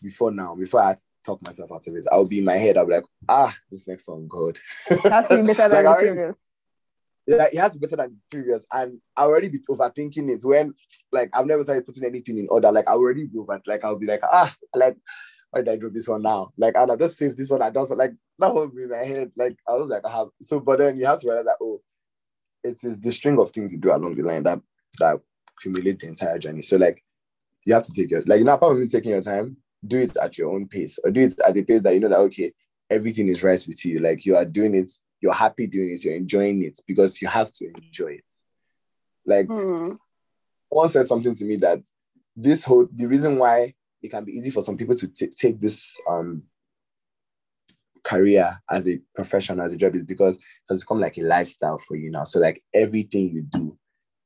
before 0.01 0.31
now, 0.31 0.55
before 0.55 0.81
I 0.81 0.95
talk 1.25 1.41
myself 1.45 1.71
out 1.71 1.87
of 1.87 1.95
it, 1.95 2.05
I'll 2.11 2.25
be 2.25 2.39
in 2.39 2.45
my 2.45 2.55
head, 2.57 2.77
I'll 2.77 2.85
be 2.85 2.93
like, 2.93 3.05
ah, 3.27 3.55
this 3.71 3.87
next 3.87 4.07
one 4.07 4.27
good. 4.27 4.57
That's 5.03 5.27
better 5.27 5.53
than 5.69 5.73
I 5.73 5.83
the 5.83 5.95
previous. 5.95 6.35
Like, 7.37 7.53
it 7.53 7.59
has 7.59 7.77
better 7.77 7.95
than 7.95 8.17
previous. 8.29 8.65
And 8.71 8.99
I 9.15 9.23
already 9.23 9.49
be 9.49 9.59
overthinking 9.69 10.29
it 10.29 10.41
when 10.43 10.73
like 11.11 11.29
I've 11.33 11.45
never 11.45 11.63
started 11.63 11.85
putting 11.85 12.05
anything 12.05 12.37
in 12.37 12.47
order. 12.49 12.71
Like 12.71 12.87
I 12.87 12.93
already 12.93 13.25
be 13.25 13.37
over 13.37 13.61
like 13.67 13.83
I'll 13.83 13.99
be 13.99 14.07
like, 14.07 14.21
ah, 14.23 14.53
like 14.75 14.97
why 15.51 15.61
did 15.61 15.69
I 15.69 15.75
drop 15.77 15.93
this 15.93 16.07
one 16.07 16.21
now? 16.21 16.51
Like 16.57 16.75
I'll 16.75 16.95
just 16.97 17.17
save 17.17 17.35
this 17.35 17.49
one. 17.49 17.61
I 17.61 17.69
don't 17.69 17.89
like 17.97 18.13
that 18.39 18.53
will 18.53 18.67
be 18.67 18.83
in 18.83 18.89
my 18.89 18.97
head. 18.97 19.31
Like 19.35 19.57
I 19.67 19.73
was 19.73 19.87
like, 19.87 20.05
I 20.05 20.11
have 20.11 20.27
so 20.41 20.59
but 20.59 20.79
then 20.79 20.97
you 20.97 21.05
have 21.05 21.19
to 21.21 21.27
realize 21.27 21.45
that 21.45 21.57
oh, 21.61 21.81
it 22.63 22.77
is 22.83 22.99
the 22.99 23.11
string 23.11 23.39
of 23.39 23.51
things 23.51 23.71
you 23.71 23.77
do 23.77 23.93
along 23.93 24.15
the 24.15 24.23
line 24.23 24.43
that 24.43 24.59
that 24.99 25.19
accumulate 25.57 25.99
the 25.99 26.07
entire 26.07 26.39
journey. 26.39 26.61
So 26.61 26.77
like 26.77 27.01
you 27.65 27.73
have 27.73 27.83
to 27.83 27.91
take 27.91 28.11
your 28.11 28.21
like 28.21 28.37
you're 28.37 28.45
not 28.45 28.59
probably 28.59 28.87
taking 28.87 29.11
your 29.11 29.21
time, 29.21 29.57
do 29.85 29.99
it 29.99 30.15
at 30.17 30.37
your 30.37 30.53
own 30.53 30.67
pace 30.67 30.99
or 31.03 31.11
do 31.11 31.21
it 31.21 31.39
at 31.45 31.53
the 31.53 31.63
pace 31.63 31.81
that 31.81 31.93
you 31.93 31.99
know 31.99 32.09
that 32.09 32.19
okay, 32.19 32.53
everything 32.89 33.27
is 33.27 33.43
right 33.43 33.63
with 33.67 33.85
you. 33.85 33.99
Like 33.99 34.25
you 34.25 34.35
are 34.35 34.45
doing 34.45 34.75
it, 34.75 34.91
you're 35.21 35.33
happy 35.33 35.67
doing 35.67 35.91
it, 35.91 36.03
you're 36.03 36.15
enjoying 36.15 36.63
it 36.63 36.79
because 36.87 37.21
you 37.21 37.27
have 37.27 37.51
to 37.53 37.65
enjoy 37.65 38.13
it. 38.13 38.23
Like 39.25 39.47
someone 40.71 40.89
said 40.89 41.05
something 41.05 41.35
to 41.35 41.45
me 41.45 41.57
that 41.57 41.79
this 42.35 42.63
whole 42.63 42.87
the 42.93 43.05
reason 43.05 43.37
why 43.37 43.73
it 44.01 44.09
can 44.09 44.23
be 44.23 44.31
easy 44.31 44.49
for 44.49 44.61
some 44.61 44.77
people 44.77 44.95
to 44.95 45.07
t- 45.07 45.27
take 45.27 45.59
this 45.59 45.97
um 46.09 46.43
career 48.03 48.61
as 48.69 48.87
a 48.87 48.99
profession 49.13 49.59
as 49.59 49.73
a 49.73 49.77
job 49.77 49.93
is 49.93 50.05
because 50.05 50.37
it 50.37 50.43
has 50.69 50.79
become 50.79 50.99
like 50.99 51.17
a 51.17 51.23
lifestyle 51.23 51.77
for 51.77 51.97
you 51.97 52.09
now. 52.09 52.23
So 52.23 52.39
like 52.39 52.63
everything 52.73 53.29
you 53.29 53.41
do 53.41 53.77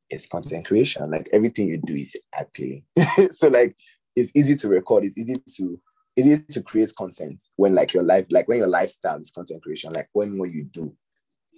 is 0.09 0.27
content 0.27 0.65
creation. 0.65 1.09
Like 1.09 1.27
everything 1.33 1.69
you 1.69 1.77
do 1.77 1.95
is 1.95 2.15
appealing. 2.37 2.85
So 3.31 3.47
like 3.47 3.75
it's 4.15 4.31
easy 4.35 4.55
to 4.55 4.69
record 4.69 5.05
it's 5.05 5.17
easy 5.17 5.41
to 5.57 5.79
easy 6.15 6.39
to 6.39 6.61
create 6.61 6.93
content 6.95 7.43
when 7.55 7.73
like 7.75 7.93
your 7.93 8.03
life 8.03 8.25
like 8.29 8.47
when 8.47 8.59
your 8.59 8.67
lifestyle 8.67 9.19
is 9.19 9.31
content 9.31 9.63
creation 9.63 9.91
like 9.93 10.09
when 10.13 10.37
what 10.37 10.51
you 10.51 10.63
do 10.65 10.95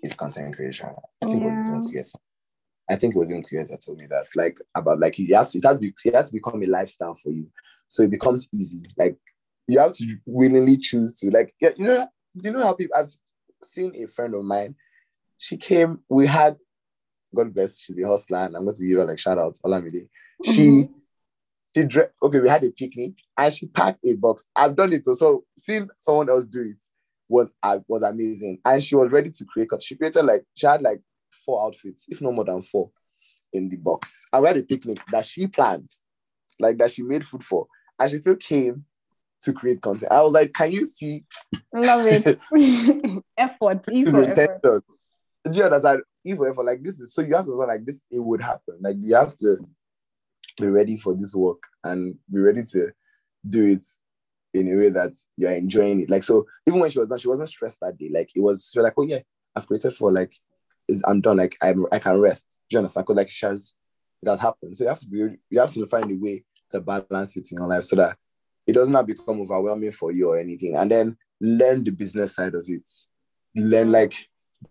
is 0.04 0.16
content 0.16 0.56
creation. 0.56 0.90
I 1.22 1.26
think 1.28 1.44
it 1.44 1.94
was 1.94 2.16
i 2.90 2.96
think 2.96 3.16
it 3.16 3.20
was 3.20 3.32
even 3.32 3.44
creator 3.44 3.76
told 3.78 3.98
me 3.98 4.06
that 4.06 4.28
like 4.36 4.58
about 4.76 5.00
like 5.00 5.20
it 5.20 5.34
has 5.34 5.50
to 5.50 5.58
it 5.58 5.66
has 5.66 5.80
to 5.80 5.82
be 5.82 5.94
it 6.06 6.14
has 6.16 6.28
to 6.28 6.34
become 6.34 6.62
a 6.64 6.68
lifestyle 6.68 7.16
for 7.16 7.32
you. 7.32 7.48
So 7.88 8.04
it 8.04 8.12
becomes 8.12 8.50
easy. 8.54 8.84
Like 8.98 9.18
you 9.68 9.80
have 9.80 9.94
to 9.94 10.18
willingly 10.26 10.78
choose 10.78 11.18
to 11.20 11.30
like 11.30 11.54
yeah, 11.60 11.72
you 11.78 11.86
know 11.86 12.08
you 12.36 12.52
know 12.52 12.64
how 12.64 12.74
people 12.74 12.98
I've 12.98 13.12
seen 13.64 13.94
a 13.96 14.08
friend 14.08 14.34
of 14.36 14.44
mine. 14.44 14.76
She 15.38 15.58
came 15.58 16.00
we 16.10 16.28
had 16.28 16.58
God 17.36 17.54
bless 17.54 17.82
she's 17.82 17.98
a 17.98 18.08
hustler 18.08 18.38
and 18.40 18.56
I'm 18.56 18.64
going 18.64 18.76
to 18.76 18.88
give 18.88 19.00
her 19.00 19.06
like 19.06 19.20
shout 19.20 19.38
out 19.38 19.58
Olamide. 19.66 20.08
She 20.44 20.62
Mhm. 20.62 20.90
She 21.76 21.84
dre- 21.84 22.10
okay 22.22 22.40
we 22.40 22.50
had 22.50 22.64
a 22.64 22.72
picnic 22.72 23.14
and 23.38 23.54
she 23.54 23.68
packed 23.68 24.00
a 24.06 24.14
box 24.14 24.46
I've 24.56 24.76
done 24.76 24.94
it 24.94 25.04
too. 25.04 25.16
so 25.16 25.44
seeing 25.58 25.90
someone 25.98 26.30
else 26.30 26.46
do 26.46 26.62
it 26.62 26.84
was 27.28 27.50
uh, 27.64 27.80
was 27.88 28.04
amazing 28.04 28.60
and 28.66 28.84
she 28.84 28.96
was 28.96 29.12
ready 29.12 29.30
to 29.30 29.46
create 29.46 29.70
because 29.70 29.84
she 29.84 29.96
created 29.96 30.24
like 30.24 30.44
she 30.56 30.68
had 30.68 30.82
like 30.82 31.02
four 31.46 31.66
outfits 31.66 32.06
if 32.10 32.22
not 32.22 32.34
more 32.34 32.46
than 32.46 32.62
four 32.62 32.92
in 33.54 33.70
the 33.70 33.78
box 33.78 34.26
and 34.32 34.42
we 34.42 34.48
had 34.48 34.58
a 34.58 34.64
picnic 34.64 35.00
that 35.12 35.26
she 35.26 35.48
planned 35.48 35.90
like 36.60 36.78
that 36.78 36.92
she 36.92 37.04
made 37.04 37.26
food 37.26 37.44
for 37.44 37.68
and 38.00 38.10
she 38.12 38.18
still 38.18 38.36
came 38.36 38.86
to 39.42 39.54
create 39.54 39.82
content 39.82 40.12
I 40.12 40.22
was 40.22 40.34
like 40.34 40.54
can 40.54 40.72
you 40.72 40.86
see 40.86 41.24
Love 41.74 42.06
it. 42.08 42.40
effort. 43.38 43.86
E 43.92 44.04
is 44.04 44.38
effort. 44.38 44.84
Do 45.52 45.60
you 45.60 45.66
understand? 45.66 46.02
Even 46.24 46.54
for 46.54 46.64
like 46.64 46.82
this 46.82 47.00
is 47.00 47.14
so 47.14 47.22
you 47.22 47.36
have 47.36 47.46
to 47.46 47.52
like 47.52 47.86
this, 47.86 48.02
it 48.10 48.20
would 48.20 48.42
happen. 48.42 48.78
Like 48.80 48.96
you 49.00 49.14
have 49.16 49.36
to 49.38 49.58
be 50.58 50.68
ready 50.68 50.98
for 50.98 51.14
this 51.14 51.36
work 51.36 51.64
and 51.84 52.16
be 52.32 52.40
ready 52.40 52.64
to 52.64 52.92
do 53.48 53.66
it 53.66 53.86
in 54.54 54.72
a 54.72 54.76
way 54.76 54.90
that 54.90 55.12
you're 55.38 55.52
enjoying 55.52 56.02
it. 56.02 56.10
Like 56.10 56.24
so, 56.24 56.46
even 56.66 56.80
when 56.80 56.90
she 56.90 57.00
was 57.00 57.10
done, 57.10 57.18
she 57.18 57.28
wasn't 57.28 57.50
stressed 57.50 57.80
that 57.82 57.98
day. 57.98 58.10
Like 58.14 58.30
it 58.36 58.42
was 58.42 58.70
she 58.72 58.80
was 58.80 58.86
like, 58.86 58.94
oh 58.98 59.04
yeah, 59.04 59.20
I've 59.56 59.68
created 59.68 59.94
for 59.94 60.12
like 60.12 60.34
is 60.88 61.04
I'm 61.08 61.22
done. 61.22 61.38
Like 61.38 61.56
I'm 61.62 61.86
I 61.92 62.00
can 62.00 62.20
rest. 62.20 62.60
Do 62.70 62.76
you 62.76 62.80
understand? 62.80 63.06
Because 63.06 63.18
like 63.18 63.30
she 63.30 63.46
has 63.46 63.74
it 64.22 64.30
has 64.30 64.40
happened. 64.40 64.76
So 64.76 64.84
you 64.84 64.90
have 64.90 65.00
to 65.00 65.08
be 65.08 65.18
you 65.50 65.60
have 65.60 65.74
to 65.74 65.86
find 65.86 66.12
a 66.12 66.16
way 66.16 66.44
to 66.72 66.82
balance 66.82 67.38
it 67.38 67.48
in 67.52 67.60
your 67.60 67.68
life 67.68 67.84
so 67.84 67.96
that 67.98 68.18
it 68.68 68.74
does 68.74 68.90
not 68.90 69.06
become 69.06 69.42
overwhelming 69.42 69.92
for 69.92 70.12
you 70.12 70.30
or 70.30 70.40
anything. 70.40 70.76
And 70.76 70.90
then 70.90 71.18
learn 71.40 71.84
the 71.84 71.92
business 71.92 72.36
side 72.36 72.56
of 72.56 72.66
it. 72.68 72.90
Learn 73.56 73.92
like 73.92 74.14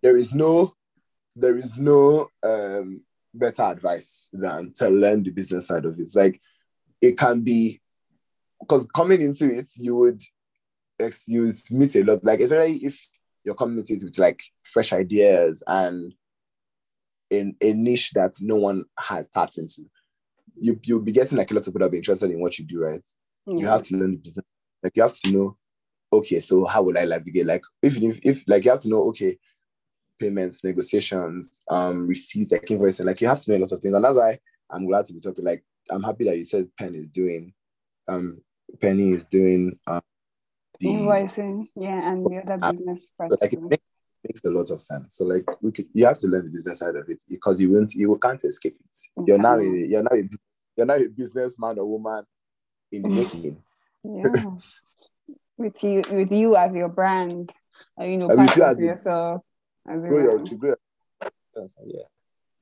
there 0.03 0.17
is 0.17 0.33
no 0.33 0.75
there 1.37 1.57
is 1.57 1.77
no 1.77 2.29
um 2.43 3.03
better 3.35 3.63
advice 3.63 4.29
than 4.33 4.73
to 4.75 4.89
learn 4.89 5.23
the 5.23 5.31
business 5.31 5.67
side 5.67 5.85
of 5.85 5.99
it. 5.99 6.09
Like 6.15 6.41
it 7.01 7.19
can 7.19 7.43
be 7.43 7.81
because 8.61 8.87
coming 8.87 9.21
into 9.21 9.51
it, 9.51 9.69
you 9.77 9.97
would 9.97 10.23
you 11.27 11.51
meet 11.71 11.97
a 11.97 12.05
lot, 12.05 12.25
like 12.25 12.41
especially 12.41 12.77
if 12.77 13.09
you're 13.45 13.55
coming 13.55 13.79
into 13.79 13.95
it 13.95 14.05
with 14.05 14.19
like 14.19 14.43
fresh 14.63 14.93
ideas 14.93 15.63
and 15.67 16.15
in 17.31 17.57
a 17.61 17.73
niche 17.73 18.13
that 18.13 18.33
no 18.41 18.57
one 18.57 18.85
has 18.99 19.29
tapped 19.29 19.59
into. 19.59 19.83
You 20.57 20.79
you'll 20.85 21.01
be 21.01 21.13
getting 21.13 21.37
like 21.37 21.51
a 21.51 21.55
lot 21.55 21.67
of 21.67 21.67
people 21.67 21.81
that 21.81 21.91
be 21.91 21.99
interested 21.99 22.31
in 22.31 22.41
what 22.41 22.59
you 22.59 22.65
do, 22.65 22.81
right? 22.81 23.03
you 23.47 23.67
have 23.67 23.83
to 23.83 23.97
learn 23.97 24.13
the 24.13 24.17
business. 24.19 24.47
Like 24.83 24.97
you 24.97 25.03
have 25.03 25.15
to 25.15 25.33
know, 25.33 25.57
okay, 26.13 26.39
so 26.39 26.65
how 26.65 26.83
will 26.83 26.97
I 26.97 27.05
navigate? 27.05 27.47
Like 27.47 27.63
if 27.83 28.01
if, 28.01 28.21
if 28.23 28.45
like 28.47 28.65
you 28.65 28.71
have 28.71 28.81
to 28.81 28.89
know, 28.89 29.03
okay, 29.09 29.39
payments, 30.19 30.65
negotiations, 30.65 31.63
um, 31.71 32.07
receipts, 32.07 32.53
like 32.53 32.63
invoicing, 32.63 33.07
like 33.07 33.21
you 33.21 33.29
have 33.29 33.41
to 33.41 33.51
know 33.51 33.59
a 33.59 33.61
lot 33.61 33.73
of 33.73 33.81
things. 33.81 33.95
And 33.95 34.05
that's 34.05 34.17
why 34.17 34.39
I'm 34.71 34.87
glad 34.87 35.05
to 35.07 35.15
be 35.15 35.21
talking. 35.21 35.45
Like 35.45 35.65
I'm 35.91 36.03
happy 36.03 36.25
that 36.25 36.37
you 36.37 36.45
said 36.45 36.69
Penny 36.79 36.99
is 36.99 37.09
doing 37.09 37.53
um 38.09 38.41
Penny 38.81 39.13
is 39.13 39.27
doing 39.27 39.79
um 39.87 40.01
the 40.81 40.89
invoicing. 40.89 41.69
Yeah, 41.77 42.11
and 42.11 42.25
the 42.25 42.39
other 42.39 42.73
business 42.73 43.13
so 43.17 43.37
like 43.41 43.53
it 43.53 43.63
makes, 43.63 43.85
makes 44.25 44.45
a 44.45 44.51
lot 44.51 44.71
of 44.71 44.81
sense. 44.81 45.17
So 45.17 45.25
like 45.25 45.45
we 45.63 45.73
could, 45.73 45.87
you 45.93 46.07
have 46.07 46.19
to 46.19 46.29
learn 46.29 46.45
the 46.45 46.51
business 46.51 46.79
side 46.79 46.97
of 46.97 47.09
it 47.09 47.23
because 47.29 47.61
you 47.61 47.73
won't 47.73 47.95
you 47.95 48.17
can't 48.21 48.43
escape 48.45 48.77
it. 48.81 49.27
You're 49.27 49.39
now 49.39 49.59
a, 49.59 49.65
you're 49.65 50.03
now 50.03 50.17
a, 50.17 50.23
you're 50.77 50.87
now 50.87 50.95
a 50.95 51.09
businessman 51.09 51.79
or 51.79 51.87
woman 51.87 52.25
in 52.91 53.03
the 53.03 53.09
making. 53.09 53.63
Yeah. 54.03 54.25
with 55.57 55.83
you 55.85 56.03
with 56.11 56.33
you 56.33 56.57
as 56.57 56.75
your 56.75 56.89
brand, 56.89 57.53
uh, 57.99 58.05
you 58.05 58.17
know, 58.17 58.29
with 58.29 58.57
you 58.57 58.63
as 58.63 58.81
yourself. 58.81 59.43
As 59.87 60.03
a 60.03 60.09
Grow 60.09 60.23
your, 60.23 60.39
to 60.39 60.55
grow 60.57 60.69
your- 60.71 61.69
yeah. 61.87 62.03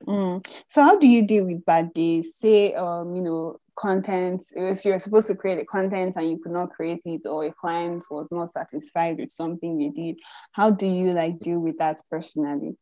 Mm. 0.07 0.45
So 0.67 0.81
how 0.83 0.97
do 0.97 1.07
you 1.07 1.25
deal 1.25 1.45
with 1.45 1.65
bad 1.65 1.93
days? 1.93 2.35
Say, 2.35 2.73
um, 2.73 3.15
you 3.15 3.21
know, 3.21 3.59
content. 3.75 4.43
Was 4.55 4.83
you're 4.85 4.99
supposed 4.99 5.27
to 5.27 5.35
create 5.35 5.61
a 5.61 5.65
content 5.65 6.15
and 6.17 6.29
you 6.29 6.37
could 6.39 6.51
not 6.51 6.71
create 6.71 7.01
it, 7.05 7.25
or 7.25 7.45
a 7.45 7.53
client 7.53 8.03
was 8.11 8.31
not 8.31 8.51
satisfied 8.51 9.17
with 9.17 9.31
something 9.31 9.79
you 9.79 9.91
did. 9.91 10.19
How 10.51 10.71
do 10.71 10.87
you 10.87 11.11
like 11.11 11.39
deal 11.39 11.59
with 11.59 11.77
that 11.79 12.01
personally? 12.11 12.77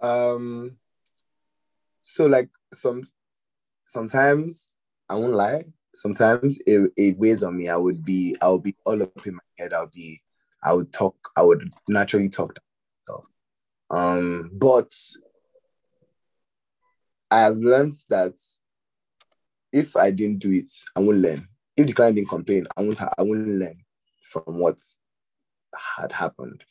Um 0.00 0.76
so 2.02 2.26
like 2.26 2.50
some 2.72 3.08
sometimes 3.86 4.66
I 5.08 5.14
won't 5.14 5.32
lie, 5.32 5.64
sometimes 5.94 6.58
it, 6.66 6.92
it 6.96 7.18
weighs 7.18 7.42
on 7.42 7.56
me. 7.56 7.68
I 7.68 7.76
would 7.76 8.04
be 8.04 8.36
I 8.42 8.48
would 8.48 8.62
be 8.62 8.76
all 8.84 9.02
up 9.02 9.26
in 9.26 9.34
my 9.34 9.40
head. 9.58 9.72
I'll 9.72 9.86
be 9.86 10.20
I 10.62 10.72
would 10.72 10.92
talk, 10.92 11.16
I 11.36 11.42
would 11.42 11.70
naturally 11.88 12.28
talk 12.28 12.58
Um, 13.90 14.50
but 14.52 14.90
I 17.30 17.40
have 17.40 17.56
learned 17.56 17.92
that 18.10 18.34
if 19.72 19.96
I 19.96 20.10
didn't 20.10 20.38
do 20.38 20.52
it, 20.52 20.70
I 20.94 21.00
won't 21.00 21.18
learn. 21.18 21.48
If 21.76 21.86
the 21.86 21.92
client 21.92 22.16
didn't 22.16 22.28
complain, 22.28 22.66
I 22.76 22.82
won't 22.82 23.00
I 23.00 23.12
won't 23.18 23.48
learn 23.48 23.76
from 24.22 24.58
what 24.58 24.80
had 25.98 26.12
happened. 26.12 26.64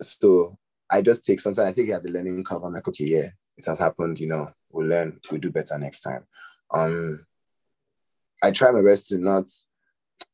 So 0.00 0.56
I 0.90 1.02
just 1.02 1.24
take 1.24 1.40
sometimes 1.40 1.68
I 1.68 1.72
take 1.72 1.88
it 1.88 1.94
as 1.94 2.04
a 2.04 2.08
learning 2.08 2.44
curve. 2.44 2.62
I'm 2.62 2.72
like, 2.72 2.86
okay, 2.88 3.04
yeah, 3.04 3.30
it 3.56 3.66
has 3.66 3.78
happened, 3.78 4.20
you 4.20 4.28
know, 4.28 4.50
we'll 4.70 4.86
learn, 4.86 5.18
we'll 5.30 5.40
do 5.40 5.50
better 5.50 5.76
next 5.78 6.02
time. 6.02 6.24
Um 6.72 7.26
I 8.42 8.50
try 8.50 8.70
my 8.70 8.82
best 8.82 9.08
to 9.08 9.18
not 9.18 9.48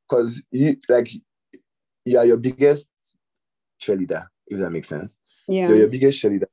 because 0.08 0.42
you 0.50 0.76
like 0.88 1.10
you 2.04 2.18
are 2.18 2.24
your 2.24 2.38
biggest 2.38 2.90
cheerleader, 3.80 4.26
if 4.50 4.58
that 4.58 4.70
makes 4.70 4.88
sense. 4.88 5.20
Yeah. 5.46 5.68
You're 5.68 5.78
your 5.78 5.88
biggest 5.88 6.22
cheerleader. 6.22 6.46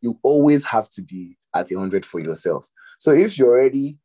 You 0.00 0.18
always 0.22 0.64
have 0.64 0.90
to 0.90 1.02
be 1.02 1.36
at 1.54 1.70
a 1.70 1.78
hundred 1.78 2.04
for 2.04 2.20
yourself. 2.20 2.68
So 2.98 3.12
if 3.12 3.38
you're 3.38 3.48
already 3.48 3.98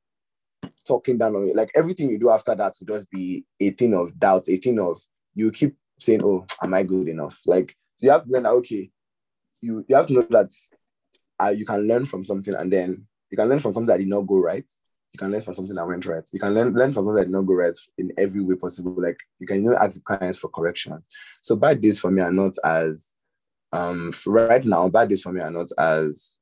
talking 0.87 1.17
down 1.17 1.35
on 1.35 1.49
it, 1.49 1.55
like 1.55 1.71
everything 1.75 2.09
you 2.09 2.19
do 2.19 2.29
after 2.29 2.55
that 2.55 2.73
will 2.79 2.95
just 2.95 3.09
be 3.11 3.45
a 3.59 3.71
thing 3.71 3.95
of 3.95 4.17
doubt, 4.19 4.47
a 4.47 4.55
thing 4.55 4.79
of 4.79 4.97
you 5.33 5.51
keep 5.51 5.75
saying, 5.99 6.23
Oh, 6.23 6.45
am 6.61 6.73
I 6.73 6.83
good 6.83 7.07
enough? 7.07 7.39
Like 7.45 7.75
so 7.95 8.05
you 8.05 8.11
have 8.11 8.25
to 8.25 8.31
learn 8.31 8.43
that 8.43 8.53
okay, 8.53 8.89
you 9.61 9.85
you 9.87 9.95
have 9.95 10.07
to 10.07 10.13
know 10.13 10.25
that 10.29 10.51
uh, 11.41 11.49
you 11.49 11.65
can 11.65 11.87
learn 11.87 12.05
from 12.05 12.23
something 12.23 12.53
and 12.53 12.71
then 12.71 13.05
you 13.29 13.37
can 13.37 13.47
learn 13.47 13.59
from 13.59 13.73
something 13.73 13.87
that 13.87 13.99
did 13.99 14.07
not 14.07 14.21
go 14.21 14.37
right. 14.37 14.69
You 15.13 15.17
can 15.17 15.31
learn 15.31 15.41
from 15.41 15.55
something 15.55 15.75
that 15.75 15.87
went 15.87 16.05
right. 16.05 16.27
You 16.31 16.39
can 16.39 16.53
learn, 16.53 16.73
learn 16.73 16.93
from 16.93 17.05
something 17.05 17.15
that 17.15 17.25
did 17.25 17.31
not 17.31 17.45
go 17.45 17.53
right 17.53 17.75
in 17.97 18.11
every 18.17 18.41
way 18.41 18.55
possible. 18.55 18.95
Like 18.97 19.19
you 19.39 19.47
can 19.47 19.57
even 19.57 19.75
ask 19.79 20.03
clients 20.03 20.37
for 20.37 20.49
corrections. 20.49 21.07
So 21.41 21.55
bad 21.55 21.81
days 21.81 21.99
for 21.99 22.11
me 22.11 22.21
are 22.21 22.31
not 22.31 22.53
as 22.63 23.15
um 23.71 24.11
right 24.25 24.65
now, 24.65 24.89
bad 24.89 25.09
days 25.09 25.21
for 25.21 25.31
me 25.31 25.41
are 25.41 25.51
not 25.51 25.71
as 25.77 26.37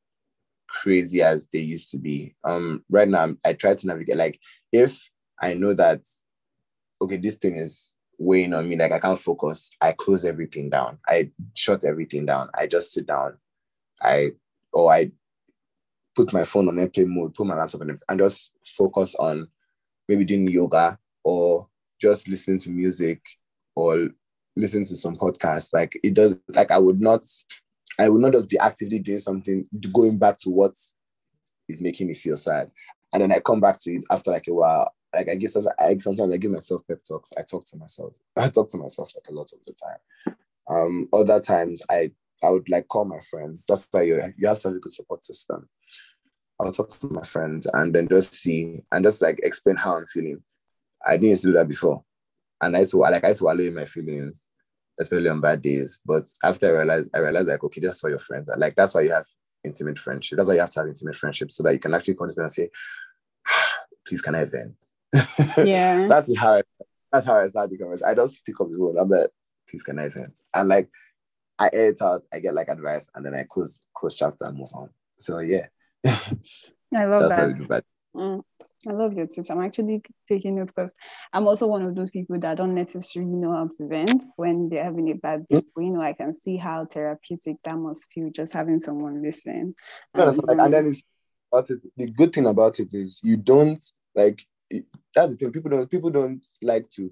crazy 0.68 1.22
as 1.22 1.48
they 1.52 1.60
used 1.60 1.92
to 1.92 1.98
be. 1.98 2.36
Um 2.44 2.84
right 2.90 3.08
now 3.08 3.22
I'm- 3.22 3.40
try 3.58 3.76
to 3.76 3.88
navigate 3.88 4.18
like 4.18 4.40
if 4.72 5.10
I 5.42 5.54
know 5.54 5.74
that 5.74 6.02
okay, 7.02 7.18
this 7.18 7.36
thing 7.36 7.58
is 7.58 7.96
weighing 8.18 8.54
on 8.54 8.68
me, 8.68 8.76
like 8.76 8.92
I 8.92 9.00
can't 9.00 9.20
focus, 9.20 9.72
I 9.82 9.92
close 9.92 10.26
everything 10.26 10.70
down. 10.70 10.98
I 11.08 11.32
shut 11.56 11.86
everything 11.86 12.26
down. 12.26 12.50
I 12.56 12.68
just 12.68 12.92
sit 12.94 13.06
down. 13.06 13.38
I 14.02 14.32
or 14.74 14.92
I 14.92 15.12
put 16.16 16.34
my 16.34 16.44
phone 16.44 16.68
on 16.68 16.80
airplane 16.80 17.14
mode, 17.14 17.36
put 17.36 17.46
my 17.46 17.56
laptop 17.56 17.82
on 17.82 18.00
and 18.10 18.20
just 18.20 18.52
focus 18.66 19.16
on 19.16 19.48
maybe 20.08 20.24
doing 20.26 20.48
yoga 20.48 20.98
or 21.24 21.68
just 22.02 22.28
listening 22.28 22.60
to 22.60 22.70
music 22.70 23.22
or 23.76 24.10
listening 24.58 24.86
to 24.86 24.96
some 24.96 25.16
podcasts. 25.16 25.74
Like 25.74 26.00
it 26.04 26.14
does, 26.14 26.36
like 26.50 26.72
I 26.72 26.78
would 26.78 27.00
not, 27.00 27.26
I 28.00 28.10
would 28.10 28.22
not 28.22 28.34
just 28.34 28.50
be 28.50 28.60
actively 28.60 29.00
doing 29.00 29.20
something, 29.20 29.66
going 29.92 30.18
back 30.18 30.38
to 30.40 30.50
what 30.50 30.76
is 31.68 31.82
making 31.82 32.08
me 32.08 32.14
feel 32.14 32.38
sad. 32.38 32.72
And 33.14 33.22
then 33.22 33.32
I 33.32 33.40
come 33.40 33.60
back 33.62 33.80
to 33.82 33.94
it 33.94 34.06
after 34.12 34.32
like 34.32 34.48
a 34.48 34.54
while. 34.54 34.94
Like 35.16 35.30
I 35.30 35.36
give 35.36 35.52
sometimes, 35.52 35.76
I 35.80 35.98
sometimes 35.98 36.34
I 36.34 36.38
give 36.38 36.52
myself 36.52 36.82
pep 36.88 37.00
talks. 37.08 37.34
I 37.38 37.42
talk 37.42 37.66
to 37.66 37.78
myself. 37.78 38.16
I 38.36 38.50
talk 38.50 38.70
to 38.70 38.78
myself 38.78 39.14
like 39.16 39.30
a 39.30 39.34
lot 39.34 39.52
of 39.54 39.60
the 39.66 39.74
time. 39.74 40.36
Um, 40.70 41.10
other 41.14 41.40
times 41.40 41.82
I 41.90 42.12
I 42.44 42.50
would 42.50 42.70
like 42.70 42.88
call 42.88 43.06
my 43.06 43.20
friends. 43.20 43.66
That's 43.68 43.88
why 43.92 44.04
you 44.04 44.22
you 44.38 44.48
have 44.48 44.62
have 44.62 44.74
a 44.74 44.80
good 44.80 44.92
support 44.92 45.24
system. 45.24 45.68
I'll 46.60 46.72
talk 46.72 46.90
to 46.90 47.08
my 47.08 47.24
friends 47.24 47.68
and 47.74 47.94
then 47.94 48.08
just 48.08 48.34
see 48.34 48.80
and 48.92 49.06
just 49.06 49.22
like 49.22 49.40
explain 49.44 49.76
how 49.76 49.98
I'm 49.98 50.06
feeling. 50.06 50.42
I 51.06 51.18
didn't 51.18 51.42
do 51.42 51.54
that 51.54 51.68
before. 51.68 52.04
And 52.62 52.76
I 52.76 52.80
used 52.80 52.92
to 52.92 52.98
like 52.98 53.24
I 53.24 53.30
used 53.30 53.40
to 53.40 53.46
wallow 53.46 53.64
in 53.64 53.76
my 53.76 53.86
feelings, 53.86 54.50
especially 55.00 55.30
on 55.30 55.42
bad 55.42 55.62
days. 55.62 56.00
But 56.06 56.24
after 56.44 56.68
I 56.68 56.80
realized, 56.80 57.10
I 57.14 57.20
realized 57.20 57.48
like, 57.48 57.64
okay, 57.64 57.82
that's 57.82 58.04
why 58.04 58.10
your 58.10 58.20
friends 58.20 58.50
are 58.50 58.58
like 58.58 58.76
that's 58.76 58.96
why 58.96 59.02
you 59.02 59.12
have 59.12 59.26
intimate 59.64 60.00
friendship. 60.00 60.38
That's 60.38 60.48
why 60.50 60.56
you 60.56 60.62
have 60.62 60.72
to 60.72 60.80
have 60.80 60.88
intimate 60.88 61.16
friendship 61.16 61.52
so 61.52 61.64
that 61.64 61.74
you 61.74 61.80
can 61.80 61.94
actually 61.94 62.16
come 62.16 62.30
to 62.30 62.36
me 62.38 62.44
and 62.44 62.52
say, 62.52 62.70
please 64.08 64.22
can 64.22 64.36
I 64.36 64.46
vent? 64.46 64.78
Yeah. 65.66 66.08
that's 66.08 66.36
how 66.38 66.56
I, 66.56 66.62
that's 67.12 67.26
how 67.26 67.38
I 67.38 67.48
started 67.48 67.72
the 67.72 67.78
conversation. 67.84 68.10
I 68.10 68.14
just 68.16 68.46
pick 68.46 68.60
up 68.60 68.70
the 68.70 68.78
phone. 68.78 68.98
I'm 69.00 69.10
like, 69.10 69.30
please 69.70 69.84
can 69.84 70.00
I 70.00 70.10
vent? 70.10 70.40
And 70.54 70.70
like 70.70 70.90
I 71.60 71.70
air 71.74 71.90
it 71.90 72.02
out, 72.02 72.26
I 72.34 72.40
get 72.40 72.54
like 72.54 72.70
advice, 72.70 73.10
and 73.16 73.26
then 73.26 73.34
I 73.34 73.44
close 73.50 73.86
close 73.94 74.14
chapter 74.16 74.46
and 74.46 74.58
move 74.58 74.70
on. 74.74 74.90
So 75.18 75.40
yeah. 75.40 75.68
I 76.06 77.06
love 77.06 77.24
That's 77.24 77.36
how 77.36 77.48
that. 77.48 77.54
we 77.54 77.60
do 77.60 77.68
that. 77.68 77.84
Mm, 78.16 78.44
I 78.86 78.92
love 78.92 79.14
your 79.14 79.26
tips. 79.26 79.50
I'm 79.50 79.64
actually 79.64 80.04
taking 80.28 80.56
notes 80.56 80.72
because 80.72 80.92
I'm 81.34 81.48
also 81.48 81.66
one 81.68 81.82
of 81.82 81.96
those 81.96 82.12
people 82.12 82.40
that 82.40 82.58
don't 82.58 82.76
necessarily 82.76 83.32
know 83.32 83.52
how 83.52 83.68
to 83.68 83.88
vent 83.88 84.24
when 84.36 84.70
they're 84.70 84.84
having 84.84 85.10
a 85.10 85.16
bad 85.16 85.48
day. 85.48 85.62
But, 85.76 85.82
you 85.82 85.90
know, 85.90 86.02
I 86.02 86.14
can 86.14 86.34
see 86.34 86.58
how 86.58 86.86
therapeutic 86.86 87.58
that 87.64 87.76
must 87.76 88.08
feel 88.14 88.30
just 88.30 88.54
having 88.54 88.80
someone 88.80 89.24
listen. 89.24 89.74
You 90.16 90.22
understand? 90.22 90.48
Like, 90.48 90.60
Um, 90.60 90.66
and 90.66 90.74
then 90.74 90.88
it's 90.88 91.02
about 91.52 91.70
it. 91.72 91.84
The 91.96 92.06
good 92.08 92.34
thing 92.34 92.48
about 92.48 92.80
it 92.80 92.94
is 92.94 93.20
you 93.24 93.38
don't 93.38 93.84
like. 94.16 94.46
It, 94.70 94.86
that's 95.16 95.32
the 95.32 95.38
thing. 95.38 95.52
People 95.52 95.72
don't. 95.72 95.90
People 95.90 96.12
don't 96.12 96.46
like 96.62 96.90
to 96.92 97.12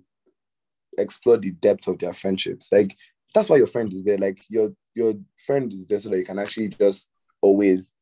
explore 0.97 1.37
the 1.37 1.51
depth 1.51 1.87
of 1.87 1.97
their 1.99 2.13
friendships. 2.13 2.71
Like 2.71 2.95
that's 3.33 3.49
why 3.49 3.57
your 3.57 3.67
friend 3.67 3.91
is 3.91 4.03
there. 4.03 4.17
Like 4.17 4.43
your 4.49 4.71
your 4.93 5.15
friend 5.37 5.73
is 5.73 5.87
there 5.87 5.99
so 5.99 6.09
that 6.09 6.17
you 6.17 6.25
can 6.25 6.39
actually 6.39 6.69
just 6.69 7.09
always. 7.41 7.93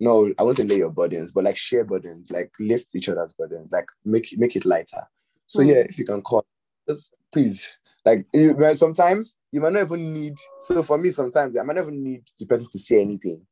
No, 0.00 0.32
I 0.38 0.42
wasn't 0.42 0.70
lay 0.70 0.76
your 0.76 0.90
burdens, 0.90 1.32
but 1.32 1.44
like 1.44 1.56
share 1.56 1.84
burdens, 1.84 2.30
like 2.30 2.52
lift 2.60 2.94
each 2.94 3.08
other's 3.08 3.32
burdens, 3.32 3.72
like 3.72 3.86
make 4.04 4.32
make 4.38 4.54
it 4.54 4.64
lighter. 4.64 5.06
So 5.46 5.60
Mm. 5.60 5.68
yeah, 5.68 5.82
if 5.88 5.98
you 5.98 6.04
can 6.04 6.22
call, 6.22 6.46
just 6.88 7.14
please. 7.32 7.68
Like 8.04 8.26
you, 8.32 8.74
sometimes 8.74 9.36
you 9.50 9.60
might 9.60 9.72
not 9.72 9.82
even 9.82 10.14
need. 10.14 10.34
So 10.60 10.82
for 10.82 10.98
me, 10.98 11.10
sometimes 11.10 11.58
I 11.58 11.62
might 11.62 11.76
not 11.76 11.82
even 11.82 12.02
need 12.02 12.22
the 12.38 12.46
person 12.46 12.68
to 12.70 12.78
say 12.78 13.02
anything 13.02 13.44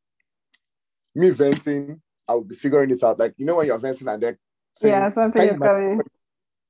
me 1.16 1.30
venting, 1.30 2.00
I'll 2.28 2.44
be 2.44 2.54
figuring 2.54 2.90
it 2.90 3.02
out. 3.02 3.18
Like, 3.18 3.34
you 3.38 3.46
know, 3.46 3.56
when 3.56 3.66
you're 3.66 3.78
venting 3.78 4.06
and 4.06 4.22
then 4.22 4.38
yeah, 4.82 5.08
something 5.08 5.42
is 5.42 5.58
coming. 5.58 6.00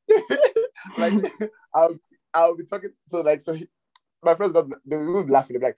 like, 0.96 1.12
I'll, 1.74 1.96
I'll 2.32 2.56
be 2.56 2.64
talking. 2.64 2.90
So, 3.06 3.22
like, 3.22 3.40
so 3.40 3.52
he, 3.54 3.66
my 4.22 4.34
friends, 4.34 4.52
got, 4.52 4.68
they 4.86 4.96
will 4.96 5.24
be 5.24 5.32
laughing. 5.32 5.54
They'll 5.54 5.60
be 5.60 5.66
like, 5.66 5.76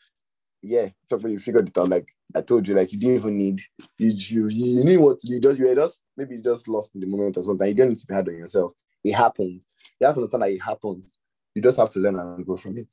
yeah, 0.63 0.89
talking, 1.09 1.31
you 1.31 1.39
figured 1.39 1.69
it 1.69 1.79
out. 1.79 1.89
Like, 1.89 2.09
I 2.35 2.41
told 2.41 2.67
you, 2.67 2.75
like, 2.75 2.93
you 2.93 2.99
didn't 2.99 3.17
even 3.17 3.39
need, 3.39 3.61
you, 3.99 4.13
you, 4.17 4.49
you 4.49 4.85
knew 4.85 5.01
what 5.01 5.19
to 5.21 5.27
do. 5.27 5.35
You 5.35 5.41
just, 5.41 5.59
you 5.59 5.67
were 5.67 5.75
just, 5.75 6.03
maybe 6.17 6.37
you 6.37 6.43
just 6.43 6.69
lost 6.69 6.95
in 6.95 7.01
the 7.01 7.07
moment 7.07 7.37
or 7.37 7.43
something. 7.43 7.67
You 7.69 7.75
don't 7.75 7.91
need 7.91 7.99
to 7.99 8.07
be 8.07 8.15
hard 8.15 8.29
on 8.29 8.37
yourself. 8.37 8.73
It 9.05 9.15
happens. 9.15 9.67
You 10.01 10.07
have 10.07 10.15
to 10.17 10.21
understand 10.21 10.43
that 10.43 10.51
it 10.51 10.61
happens. 10.63 11.17
You 11.55 11.63
just 11.63 11.79
have 11.79 11.91
to 11.91 12.01
learn 12.01 12.19
and 12.19 12.45
grow 12.45 12.57
from 12.57 12.77
it. 12.79 12.93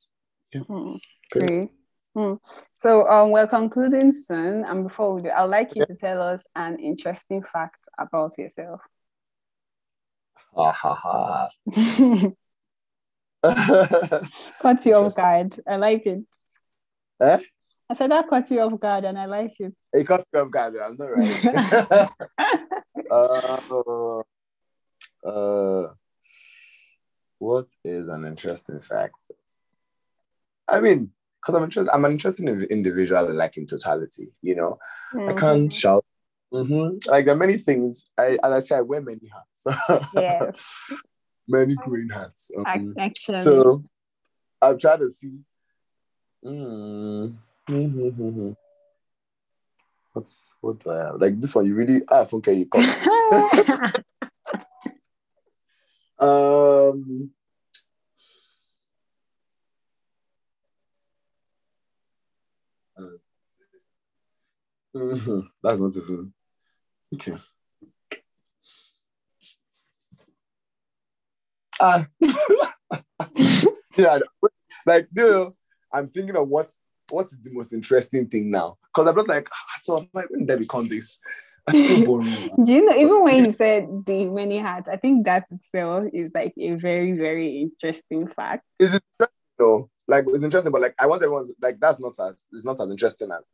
Mm, 0.55 0.99
Pretty- 1.31 1.47
Great. 1.47 1.69
Mm. 2.15 2.39
So 2.77 3.05
um, 3.09 3.31
we're 3.31 3.45
concluding 3.47 4.13
soon, 4.13 4.63
and 4.63 4.83
before 4.87 5.13
we 5.15 5.23
do, 5.23 5.31
I'd 5.31 5.43
like 5.43 5.75
you 5.75 5.85
to 5.85 5.95
tell 5.95 6.21
us 6.21 6.45
an 6.55 6.79
interesting 6.79 7.43
fact 7.43 7.79
about 7.99 8.37
yourself. 8.37 8.79
Ha 10.55 10.71
ha 10.71 10.93
ha. 10.93 11.49
Caught 14.61 14.85
you 14.85 14.95
off 14.95 15.15
guard. 15.15 15.55
I 15.67 15.75
like 15.75 16.05
it. 16.05 16.19
Eh? 17.21 17.39
I 17.89 17.93
said 17.93 18.11
that 18.11 18.27
caught 18.27 18.49
you 18.49 18.61
off 18.61 18.79
guard, 18.79 19.05
and 19.05 19.17
I 19.17 19.25
like 19.25 19.59
it. 19.59 19.73
It 19.93 20.05
costs 20.05 20.25
me 20.33 20.39
off 20.39 20.49
guard. 20.51 20.75
I'm 20.77 20.97
not 20.97 21.05
right. 21.05 22.09
uh, 23.11 24.21
uh, 25.23 25.93
what 27.37 27.67
is 27.83 28.07
an 28.07 28.25
interesting 28.25 28.79
fact? 28.79 29.15
I 30.67 30.79
mean, 30.79 31.11
because 31.39 31.55
I'm 31.55 31.63
interested, 31.63 31.93
I'm 31.93 32.05
an 32.05 32.13
interesting 32.13 32.47
individual, 32.47 33.33
like 33.35 33.57
in 33.57 33.67
totality. 33.67 34.29
You 34.41 34.55
know, 34.55 34.79
I 35.13 35.33
can't 35.33 35.71
shout. 35.71 36.05
hmm 36.51 36.97
Like 37.07 37.25
there 37.25 37.35
are 37.35 37.37
many 37.37 37.57
things. 37.57 38.11
I, 38.17 38.37
as 38.43 38.51
I 38.51 38.59
say, 38.59 38.75
I 38.77 38.81
wear 38.81 39.01
many 39.01 39.29
hats. 39.31 40.11
Yes. 40.13 40.91
many 41.47 41.75
green 41.75 42.09
hats. 42.09 42.49
Um, 42.57 42.95
Actually, 42.97 43.43
so 43.43 43.83
I'm 44.59 44.79
trying 44.79 44.99
to 44.99 45.09
see 45.11 45.37
Mm. 46.45 47.35
Mm-hmm. 47.69 48.51
What's 50.13 50.55
what 50.61 50.79
do 50.79 50.91
I 50.91 50.97
have? 50.97 51.15
Like 51.15 51.39
this 51.39 51.55
one, 51.55 51.65
you 51.65 51.75
really 51.75 52.01
ah 52.09 52.25
okay, 52.31 52.53
you 52.53 52.67
come. 52.67 52.81
um 56.19 57.31
mm-hmm. 64.95 65.39
That's 65.61 65.79
not 65.79 65.91
so 65.91 66.31
Okay. 67.13 67.35
Ah. 71.81 72.07
yeah, 73.97 74.19
like, 74.85 75.07
dude, 75.13 75.51
I'm 75.91 76.07
thinking 76.09 76.35
of 76.37 76.47
what 76.47 76.71
what 77.09 77.27
is 77.27 77.37
the 77.41 77.51
most 77.51 77.73
interesting 77.73 78.27
thing 78.27 78.51
now? 78.51 78.77
Because 78.87 79.07
I'm 79.07 79.15
just 79.15 79.27
like, 79.27 79.47
ah, 79.51 79.79
so 79.83 80.07
like, 80.13 80.29
when 80.29 80.45
did 80.45 80.55
I 80.55 80.59
become 80.59 80.89
this? 80.89 81.19
Do 81.71 81.81
you 82.67 82.85
know, 82.85 82.95
even 82.95 83.23
when 83.23 83.45
you 83.45 83.51
said 83.51 83.87
the 84.05 84.25
many 84.27 84.57
hats, 84.57 84.87
I 84.87 84.97
think 84.97 85.25
that 85.25 85.45
itself 85.51 86.05
is 86.13 86.31
like 86.33 86.53
a 86.59 86.75
very, 86.75 87.13
very 87.13 87.61
interesting 87.61 88.27
fact. 88.27 88.63
Is 88.79 88.95
it 88.95 89.03
no? 89.59 89.89
Like 90.07 90.25
it's 90.27 90.43
interesting, 90.43 90.71
but 90.71 90.81
like 90.81 90.95
I 90.99 91.07
want 91.07 91.23
everyone's 91.23 91.51
like 91.59 91.79
that's 91.79 91.99
not 91.99 92.13
as 92.19 92.45
it's 92.51 92.65
not 92.65 92.79
as 92.79 92.91
interesting 92.91 93.31
as 93.31 93.51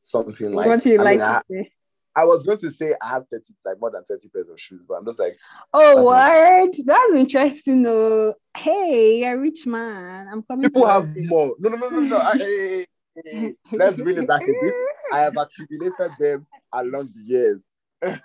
something 0.00 0.52
like 0.52 0.66
what 0.66 0.82
do 0.82 0.88
you 0.88 1.00
I 1.00 1.02
like 1.02 1.18
mean, 1.18 1.28
to 1.28 1.34
I, 1.36 1.42
say? 1.50 1.72
I 2.14 2.24
was 2.24 2.44
going 2.44 2.58
to 2.58 2.70
say 2.70 2.94
I 3.00 3.08
have 3.08 3.26
30 3.30 3.54
like 3.64 3.80
more 3.80 3.90
than 3.90 4.04
30 4.04 4.28
pairs 4.30 4.48
of 4.48 4.60
shoes, 4.60 4.84
but 4.88 4.94
I'm 4.94 5.04
just 5.04 5.18
like 5.18 5.36
Oh, 5.72 6.02
what? 6.02 6.74
That's 6.84 7.14
interesting. 7.14 7.82
though. 7.82 8.34
hey, 8.56 9.24
a 9.24 9.38
rich 9.38 9.66
man. 9.66 10.28
I'm 10.28 10.42
coming. 10.42 10.68
people 10.68 10.86
have 10.86 11.08
you. 11.16 11.28
more. 11.28 11.54
No, 11.58 11.70
no, 11.70 11.76
no, 11.76 11.88
no, 11.88 12.00
no. 12.00 12.18
I- 12.24 12.38
hey, 12.38 12.86
hey. 13.24 13.54
Let's 13.72 14.00
bring 14.00 14.16
it 14.18 14.26
back 14.26 14.42
a 14.42 14.46
bit. 14.46 14.74
I 15.12 15.18
have 15.20 15.36
accumulated 15.36 16.12
them 16.18 16.46
along 16.72 17.10
the 17.14 17.22
years. 17.22 17.66
30, 18.02 18.18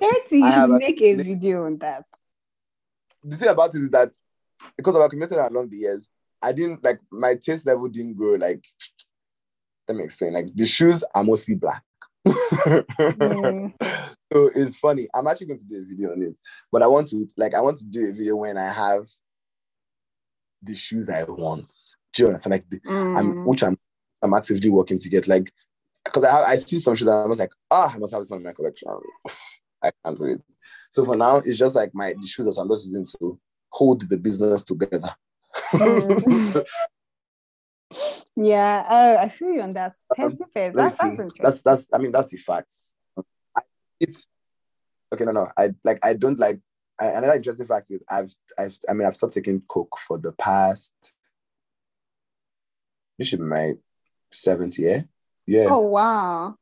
you 0.00 0.52
should 0.52 0.70
make 0.70 1.00
a 1.02 1.14
video 1.14 1.64
on 1.64 1.78
that. 1.78 2.04
the 3.24 3.36
thing 3.36 3.48
about 3.48 3.74
it 3.74 3.78
is 3.78 3.90
that 3.90 4.10
because 4.76 4.94
I've 4.94 5.02
accumulated 5.02 5.38
along 5.38 5.70
the 5.70 5.78
years, 5.78 6.08
I 6.42 6.52
didn't 6.52 6.84
like 6.84 7.00
my 7.10 7.34
taste 7.34 7.66
level 7.66 7.88
didn't 7.88 8.14
grow 8.14 8.34
like 8.34 8.64
let 9.88 9.96
me 9.96 10.04
explain. 10.04 10.34
Like 10.34 10.54
the 10.54 10.66
shoes 10.66 11.02
are 11.14 11.24
mostly 11.24 11.54
black. 11.54 11.82
Mm. 12.26 13.72
so 14.32 14.50
it's 14.54 14.78
funny. 14.78 15.08
I'm 15.14 15.26
actually 15.26 15.48
going 15.48 15.60
to 15.60 15.66
do 15.66 15.76
a 15.76 15.84
video 15.84 16.12
on 16.12 16.22
it, 16.22 16.38
but 16.70 16.82
I 16.82 16.86
want 16.86 17.08
to 17.08 17.28
like 17.36 17.54
I 17.54 17.60
want 17.60 17.78
to 17.78 17.86
do 17.86 18.08
a 18.08 18.12
video 18.12 18.36
when 18.36 18.56
I 18.56 18.70
have 18.72 19.06
the 20.62 20.74
shoes 20.74 21.08
I 21.10 21.24
want. 21.24 21.70
Do 22.14 22.22
you 22.22 22.26
understand? 22.28 22.52
Like 22.52 22.68
the, 22.68 22.80
I'm 23.16 23.34
Mm. 23.34 23.46
which 23.46 23.62
I'm 23.62 23.78
I'm 24.22 24.34
actively 24.34 24.70
working 24.70 24.98
to 24.98 25.08
get 25.08 25.28
like 25.28 25.52
because 26.04 26.24
I 26.24 26.30
have, 26.30 26.44
I 26.48 26.56
see 26.56 26.78
some 26.78 26.96
shoes 26.96 27.06
that 27.06 27.12
I 27.12 27.26
was 27.26 27.38
like, 27.38 27.52
ah, 27.70 27.92
I 27.94 27.98
must 27.98 28.12
have 28.12 28.22
this 28.22 28.30
one 28.30 28.40
in 28.40 28.46
my 28.46 28.52
collection. 28.52 28.88
I 29.82 29.90
can't 30.04 30.18
wait. 30.18 30.38
So 30.90 31.04
for 31.04 31.16
now, 31.16 31.36
it's 31.36 31.58
just 31.58 31.74
like 31.74 31.90
my 31.94 32.14
the 32.20 32.26
shoes 32.26 32.46
that 32.46 32.60
I'm 32.60 32.68
just 32.68 32.86
using 32.86 33.06
to 33.18 33.38
hold 33.70 34.08
the 34.08 34.16
business 34.16 34.64
together. 34.64 35.14
Mm. 35.72 36.64
Yeah, 38.40 38.86
oh, 38.88 39.16
I 39.18 39.28
feel 39.28 39.52
you 39.52 39.62
on 39.62 39.72
that. 39.72 39.96
Um. 40.16 40.28
That's, 40.28 40.38
that's 40.98 40.98
That's 41.42 41.62
that's 41.62 41.86
I 41.92 41.98
mean 41.98 42.12
that's 42.12 42.30
the 42.30 42.36
facts. 42.36 42.94
It's 43.98 44.28
okay. 45.12 45.24
No, 45.24 45.32
no. 45.32 45.48
I 45.56 45.70
like 45.82 45.98
I 46.04 46.12
don't 46.14 46.38
like. 46.38 46.60
I, 47.00 47.06
another 47.06 47.34
interesting 47.34 47.66
fact 47.66 47.90
is 47.90 48.02
I've 48.08 48.30
I've 48.56 48.78
I 48.88 48.92
mean 48.92 49.06
I've 49.08 49.16
stopped 49.16 49.32
taking 49.34 49.62
coke 49.68 49.96
for 49.98 50.18
the 50.18 50.32
past. 50.32 50.94
This 53.18 53.28
should 53.28 53.40
be 53.40 53.44
my 53.46 53.72
seventh 54.32 54.78
year. 54.78 55.08
Yeah, 55.46 55.66
Oh, 55.70 55.80
wow. 55.80 56.54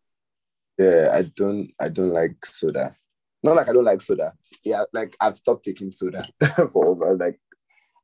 yeah. 0.78 1.10
I 1.12 1.22
don't 1.36 1.70
I 1.78 1.88
don't 1.90 2.12
like 2.14 2.44
soda. 2.46 2.94
Not 3.42 3.56
like 3.56 3.68
I 3.68 3.72
don't 3.72 3.84
like 3.84 4.00
soda. 4.00 4.32
Yeah, 4.64 4.84
like 4.94 5.14
I've 5.20 5.36
stopped 5.36 5.64
taking 5.66 5.92
soda 5.92 6.24
for 6.72 6.86
over 6.86 7.16
like, 7.16 7.38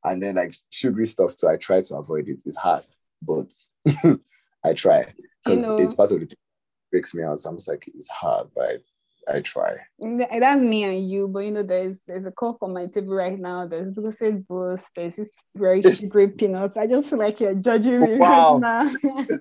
and 0.04 0.22
then 0.22 0.34
like 0.34 0.54
sugary 0.68 1.06
stuff. 1.06 1.32
So 1.38 1.50
I 1.50 1.56
try 1.56 1.80
to 1.80 1.96
avoid 1.96 2.28
it. 2.28 2.42
It's 2.44 2.56
hard, 2.56 2.84
but 3.22 3.50
I 4.64 4.72
try 4.74 5.04
Do 5.04 5.52
you 5.52 5.56
because 5.56 5.68
know- 5.68 5.76
it's 5.78 5.94
part 5.94 6.10
of 6.12 6.20
the 6.20 6.26
thing 6.26 6.36
that 6.36 6.90
breaks 6.90 7.14
me 7.14 7.22
out. 7.24 7.40
So 7.40 7.50
I'm 7.50 7.56
just 7.56 7.68
like 7.68 7.84
it's 7.94 8.08
hard, 8.08 8.48
but 8.54 8.82
I, 9.28 9.36
I 9.36 9.40
try. 9.40 9.76
That's 10.00 10.60
me 10.62 10.82
and 10.84 11.08
you, 11.08 11.28
but 11.28 11.40
you 11.40 11.52
know, 11.52 11.62
there's 11.62 11.98
there's 12.06 12.26
a 12.26 12.30
coke 12.32 12.58
on 12.62 12.72
my 12.74 12.86
table 12.86 13.14
right 13.14 13.38
now. 13.38 13.66
There's 13.66 13.96
Lucozade 13.96 14.46
Boost. 14.46 14.86
There's 14.96 15.16
this 15.16 15.30
very 15.54 15.82
sugary 15.94 16.28
peanuts. 16.28 16.76
I 16.76 16.86
just 16.86 17.08
feel 17.10 17.18
like 17.20 17.38
you're 17.40 17.54
judging 17.54 18.00
me 18.00 18.16
Wow. 18.16 18.58
right 18.58 18.60
now. 19.04 19.26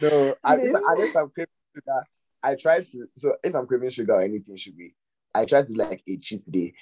No, 0.00 0.34
I, 0.44 0.56
This- 0.56 0.74
I, 0.76 0.94
if 1.02 1.16
I'm 1.16 1.30
craving 1.30 1.50
sugar, 1.74 2.02
I 2.42 2.54
try 2.54 2.80
to. 2.82 3.06
So 3.16 3.34
if 3.42 3.54
I'm 3.54 3.66
craving 3.66 3.88
sugar 3.90 4.12
or 4.14 4.20
anything 4.20 4.54
sugary, 4.56 4.94
I 5.34 5.44
try 5.46 5.62
to 5.62 5.72
like 5.72 6.02
a 6.06 6.16
cheat 6.18 6.44
day. 6.50 6.74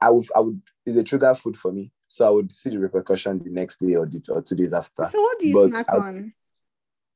I 0.00 0.08
would, 0.10 0.24
I 0.34 0.40
would. 0.40 0.62
It's 0.86 0.96
a 0.96 1.02
trigger 1.04 1.34
food 1.34 1.56
for 1.56 1.72
me, 1.72 1.90
so 2.12 2.26
I 2.26 2.30
would 2.30 2.52
see 2.52 2.70
the 2.70 2.78
repercussion 2.80 3.38
the 3.38 3.50
next 3.50 3.78
day 3.78 3.94
or 3.94 4.04
the 4.04 4.20
or 4.30 4.42
two 4.42 4.56
days 4.56 4.72
after. 4.72 5.04
so 5.04 5.20
what 5.20 5.38
do 5.38 5.46
you 5.46 5.54
But 5.54 5.68
snack 5.68 5.86
I- 5.88 5.96
on? 5.98 6.34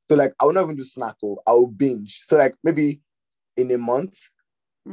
So 0.09 0.15
like, 0.15 0.33
I 0.39 0.45
will 0.45 0.53
not 0.53 0.63
even 0.65 0.75
do 0.75 0.83
snack. 0.83 1.15
Or 1.21 1.41
I 1.45 1.51
will 1.53 1.67
binge. 1.67 2.19
So 2.21 2.37
like 2.37 2.55
maybe 2.63 3.01
in 3.57 3.71
a 3.71 3.77
month, 3.77 4.17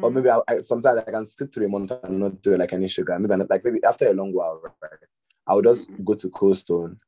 or 0.02 0.10
Mm. 0.10 0.14
maybe 0.14 0.30
I, 0.30 0.40
I 0.48 0.60
sometimes 0.62 0.98
I 1.06 1.10
can 1.10 1.24
skip 1.24 1.52
through 1.52 1.66
a 1.66 1.68
month 1.68 1.92
and 2.02 2.18
not 2.18 2.40
do 2.42 2.56
like 2.56 2.72
any 2.72 2.88
sugar. 2.88 3.16
Maybe 3.18 3.32
I'm- 3.34 3.46
like 3.48 3.62
maybe 3.64 3.78
after 3.84 4.08
a 4.08 4.14
long 4.14 4.32
while, 4.32 4.60
right? 4.62 4.90
I 5.46 5.54
would 5.54 5.64
just 5.66 5.90
go 6.04 6.14
to 6.14 6.30
Cold 6.30 6.56
Stone 6.56 6.98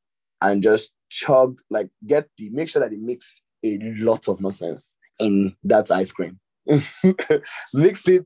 and 0.41 0.61
just 0.63 0.93
chug, 1.09 1.59
like 1.69 1.89
get 2.05 2.29
the 2.37 2.49
make 2.51 2.69
sure 2.69 2.81
that 2.81 2.93
it 2.93 2.99
makes 2.99 3.41
a 3.63 3.77
lot 3.99 4.27
of 4.29 4.39
nonsense 4.39 4.95
in 5.19 5.55
that 5.63 5.89
ice 5.91 6.11
cream. 6.11 6.39
Mix 7.73 8.07
it, 8.07 8.25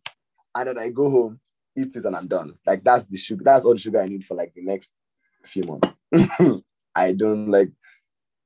and 0.55 0.67
then 0.67 0.77
I 0.79 0.89
go 0.89 1.09
home, 1.09 1.39
eat 1.81 1.95
it, 1.95 2.05
and 2.05 2.15
I'm 2.15 2.27
done. 2.27 2.53
Like 2.65 2.83
that's 2.83 3.05
the 3.05 3.17
sugar. 3.17 3.43
That's 3.43 3.65
all 3.65 3.73
the 3.73 3.79
sugar 3.79 3.99
I 4.01 4.05
need 4.07 4.23
for 4.23 4.35
like 4.35 4.53
the 4.53 4.63
next 4.63 4.93
few 5.45 5.63
months. 5.63 5.93
I 6.95 7.13
don't 7.13 7.49
like. 7.49 7.71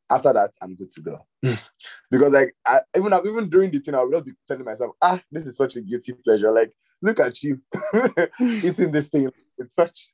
After 0.09 0.33
that, 0.33 0.51
I'm 0.61 0.75
good 0.75 0.91
to 0.91 1.01
go. 1.01 1.25
because 2.11 2.33
like 2.33 2.55
I, 2.65 2.81
even 2.95 3.13
even 3.25 3.49
during 3.49 3.71
the 3.71 3.79
thing, 3.79 3.95
I 3.95 4.03
would 4.03 4.13
just 4.13 4.25
be 4.25 4.33
telling 4.47 4.65
myself, 4.65 4.91
ah, 5.01 5.19
this 5.31 5.47
is 5.47 5.57
such 5.57 5.75
a 5.75 5.81
guilty 5.81 6.13
pleasure. 6.13 6.51
Like, 6.51 6.71
look 7.01 7.19
at 7.19 7.41
you 7.41 7.59
eating 8.39 8.91
this 8.91 9.09
thing. 9.09 9.31
It's 9.57 9.75
such 9.75 10.13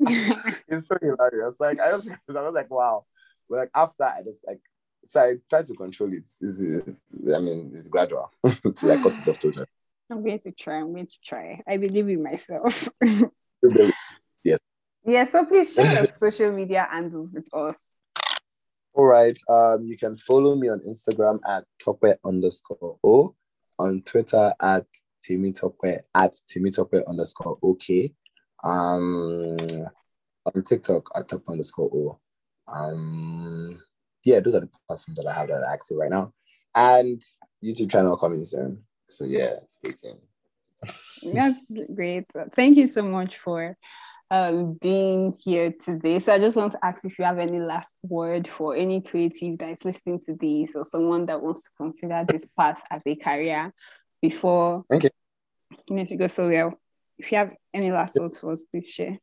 it's 0.00 0.88
so 0.88 0.96
hilarious. 1.00 1.56
Like 1.60 1.80
I 1.80 1.94
was, 1.94 2.08
I 2.08 2.40
was 2.40 2.54
like, 2.54 2.70
wow. 2.70 3.04
But 3.48 3.56
like 3.58 3.70
after 3.74 4.04
I 4.04 4.22
just 4.24 4.40
like 4.46 4.60
so 5.04 5.20
I 5.20 5.34
try 5.48 5.62
to 5.62 5.74
control 5.74 6.12
it. 6.12 6.28
It's, 6.40 6.60
it's- 6.60 7.02
I 7.34 7.38
mean, 7.38 7.72
it's 7.74 7.88
gradual 7.88 8.30
to 8.44 8.86
like 8.86 9.02
cut 9.02 9.12
it 9.18 9.28
off 9.28 9.38
totally. 9.38 9.66
I'm 10.10 10.22
going 10.22 10.38
to 10.40 10.52
try. 10.52 10.76
I'm 10.76 10.92
going 10.92 11.06
to 11.06 11.18
try. 11.24 11.60
I 11.66 11.76
believe 11.76 12.08
in 12.08 12.22
myself. 12.22 12.88
Yes. 14.44 14.60
yeah, 15.04 15.26
so 15.26 15.44
please 15.46 15.74
share 15.74 15.92
your 15.92 16.06
social 16.06 16.52
media 16.52 16.86
handles 16.88 17.32
with 17.32 17.48
us. 17.52 17.82
All 18.94 19.06
right. 19.06 19.36
Um, 19.48 19.86
you 19.86 19.96
can 19.96 20.16
follow 20.16 20.54
me 20.54 20.68
on 20.68 20.80
Instagram 20.88 21.40
at 21.48 21.64
Tokwe 21.82 22.14
underscore 22.24 22.96
O, 23.02 23.34
on 23.78 24.02
Twitter 24.02 24.54
at 24.60 24.86
Timmy 25.24 25.52
Tokwe 25.52 26.00
at 26.14 26.34
Timmy 26.48 26.70
Tokwe 26.70 27.04
underscore 27.06 27.58
OK. 27.62 28.14
Um, 28.62 29.56
on 30.46 30.62
TikTok 30.64 31.10
at 31.16 31.28
Tokwe 31.28 31.48
underscore 31.48 31.90
O. 31.92 32.18
Um, 32.72 33.82
yeah, 34.24 34.40
those 34.40 34.54
are 34.54 34.60
the 34.60 34.70
platforms 34.86 35.18
that 35.18 35.26
I 35.26 35.32
have 35.34 35.48
that 35.48 35.62
are 35.62 35.72
active 35.72 35.96
right 35.96 36.10
now, 36.10 36.32
and 36.74 37.20
YouTube 37.64 37.90
channel 37.90 38.16
coming 38.16 38.44
soon. 38.44 38.82
So 39.08 39.24
yeah, 39.24 39.54
stay 39.68 39.92
tuned. 39.92 40.20
That's 41.34 41.66
great. 41.94 42.26
Thank 42.52 42.76
you 42.76 42.86
so 42.86 43.02
much 43.02 43.36
for 43.38 43.76
um, 44.30 44.74
being 44.74 45.36
here 45.42 45.72
today. 45.72 46.18
So 46.18 46.34
I 46.34 46.38
just 46.38 46.56
want 46.56 46.72
to 46.72 46.84
ask 46.84 47.04
if 47.04 47.18
you 47.18 47.24
have 47.24 47.38
any 47.38 47.60
last 47.60 47.94
word 48.02 48.48
for 48.48 48.74
any 48.74 49.00
creative 49.00 49.58
that 49.58 49.70
is 49.70 49.84
listening 49.84 50.20
to 50.26 50.34
this 50.34 50.74
or 50.74 50.84
someone 50.84 51.26
that 51.26 51.40
wants 51.40 51.62
to 51.64 51.70
consider 51.76 52.24
this 52.28 52.46
path 52.56 52.80
as 52.90 53.02
a 53.06 53.14
career 53.14 53.72
before 54.20 54.84
Thank 54.90 55.04
you. 55.04 55.10
you 55.88 55.96
need 55.96 56.08
to 56.08 56.16
go 56.16 56.26
so 56.26 56.48
well. 56.48 56.74
If 57.18 57.32
you 57.32 57.38
have 57.38 57.56
any 57.72 57.90
last 57.90 58.18
words 58.20 58.38
for 58.38 58.52
us, 58.52 58.64
please 58.64 58.90
share. 58.90 59.18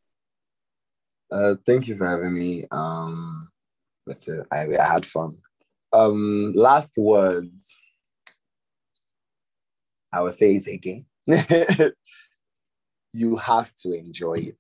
Uh, 1.32 1.56
thank 1.66 1.88
you 1.88 1.96
for 1.96 2.08
having 2.08 2.38
me. 2.38 2.66
Um, 2.72 3.50
but 4.06 4.28
uh, 4.30 4.44
I, 4.52 4.68
I 4.80 4.94
had 4.94 5.06
fun. 5.06 5.38
Um, 5.92 6.54
last 6.56 6.98
words. 6.98 7.78
I 10.14 10.22
will 10.22 10.32
say 10.32 10.56
it 10.56 10.68
again. 10.68 11.06
you 13.14 13.36
have 13.38 13.74
to 13.78 13.94
enjoy 13.94 14.54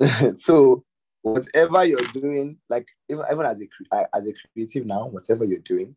it. 0.00 0.36
so 0.38 0.84
whatever 1.22 1.84
you're 1.84 2.00
doing, 2.12 2.58
like 2.68 2.88
even, 3.08 3.24
even 3.32 3.46
as 3.46 3.62
a 3.62 4.06
as 4.14 4.26
a 4.26 4.32
creative 4.52 4.86
now, 4.86 5.06
whatever 5.06 5.44
you're 5.44 5.60
doing, 5.60 5.94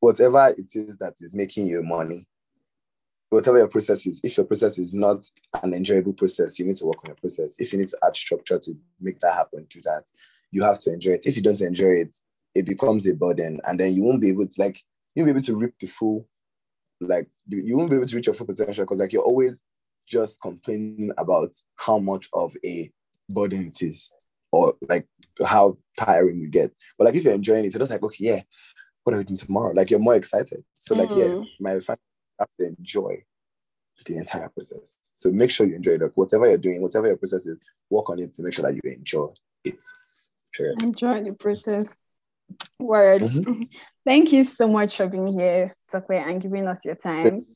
whatever 0.00 0.54
it 0.56 0.74
is 0.74 0.96
that 0.98 1.14
is 1.20 1.34
making 1.34 1.66
you 1.66 1.82
money, 1.82 2.26
whatever 3.28 3.58
your 3.58 3.68
process 3.68 4.06
is, 4.06 4.20
if 4.24 4.36
your 4.36 4.46
process 4.46 4.78
is 4.78 4.92
not 4.94 5.28
an 5.62 5.74
enjoyable 5.74 6.12
process, 6.14 6.58
you 6.58 6.64
need 6.64 6.76
to 6.76 6.86
work 6.86 6.98
on 7.04 7.08
your 7.08 7.16
process. 7.16 7.60
If 7.60 7.72
you 7.72 7.78
need 7.78 7.88
to 7.88 7.98
add 8.04 8.16
structure 8.16 8.58
to 8.58 8.74
make 9.00 9.20
that 9.20 9.34
happen, 9.34 9.66
do 9.68 9.80
that. 9.82 10.04
You 10.50 10.62
have 10.62 10.80
to 10.80 10.92
enjoy 10.92 11.12
it. 11.12 11.26
If 11.26 11.36
you 11.36 11.42
don't 11.42 11.60
enjoy 11.60 11.90
it, 11.90 12.16
it 12.54 12.64
becomes 12.66 13.06
a 13.06 13.14
burden, 13.14 13.60
and 13.66 13.78
then 13.78 13.94
you 13.94 14.02
won't 14.02 14.20
be 14.20 14.28
able 14.28 14.46
to 14.46 14.60
like 14.60 14.82
you 15.14 15.22
won't 15.22 15.34
be 15.34 15.38
able 15.38 15.46
to 15.46 15.56
reap 15.56 15.74
the 15.78 15.86
full, 15.86 16.26
like 17.08 17.28
you 17.48 17.76
won't 17.76 17.90
be 17.90 17.96
able 17.96 18.06
to 18.06 18.16
reach 18.16 18.26
your 18.26 18.34
full 18.34 18.46
potential 18.46 18.84
because 18.84 18.98
like 18.98 19.12
you're 19.12 19.22
always 19.22 19.62
just 20.06 20.40
complaining 20.40 21.10
about 21.18 21.54
how 21.76 21.98
much 21.98 22.28
of 22.32 22.54
a 22.64 22.90
burden 23.28 23.66
it 23.66 23.82
is 23.82 24.10
or 24.52 24.74
like 24.88 25.06
how 25.44 25.76
tiring 25.98 26.38
you 26.38 26.48
get. 26.48 26.72
But 26.98 27.06
like 27.06 27.14
if 27.14 27.24
you're 27.24 27.34
enjoying 27.34 27.64
it, 27.64 27.68
it's 27.68 27.76
just 27.76 27.90
like, 27.90 28.02
okay, 28.02 28.24
yeah, 28.24 28.42
what 29.02 29.14
are 29.14 29.18
we 29.18 29.24
doing 29.24 29.36
tomorrow? 29.36 29.72
Like 29.72 29.90
you're 29.90 30.00
more 30.00 30.14
excited. 30.14 30.64
So 30.74 30.94
like, 30.94 31.10
mm. 31.10 31.18
yeah, 31.18 31.44
my 31.60 31.80
family 31.80 32.00
have 32.38 32.48
to 32.60 32.66
enjoy 32.78 33.24
the 34.06 34.16
entire 34.16 34.48
process. 34.48 34.96
So 35.02 35.30
make 35.30 35.50
sure 35.50 35.66
you 35.66 35.76
enjoy 35.76 35.92
it. 35.92 36.02
Like 36.02 36.12
whatever 36.16 36.48
you're 36.48 36.58
doing, 36.58 36.82
whatever 36.82 37.06
your 37.06 37.16
process 37.16 37.46
is, 37.46 37.58
work 37.90 38.10
on 38.10 38.20
it 38.20 38.34
to 38.34 38.42
make 38.42 38.52
sure 38.52 38.70
that 38.70 38.74
you 38.74 38.90
enjoy 38.90 39.28
it. 39.64 39.78
Period. 40.52 40.82
Enjoy 40.82 41.22
the 41.22 41.32
process. 41.32 41.94
Word. 42.78 43.22
Mm-hmm. 43.22 43.62
Thank 44.04 44.32
you 44.32 44.44
so 44.44 44.68
much 44.68 44.96
for 44.96 45.08
being 45.08 45.26
here, 45.38 45.74
Tokwe, 45.92 46.16
and 46.16 46.40
giving 46.40 46.68
us 46.68 46.84
your 46.84 46.96
time. 46.96 47.46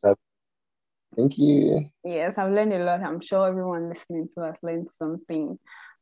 Thank 1.16 1.39
you. 1.39 1.91
Yes, 2.05 2.39
I've 2.39 2.53
learned 2.53 2.72
a 2.72 2.84
lot. 2.84 3.03
I'm 3.03 3.20
sure 3.20 3.49
everyone 3.49 3.89
listening 3.89 4.28
to 4.34 4.43
us 4.45 4.57
learned 4.62 4.91
something. 4.91 5.59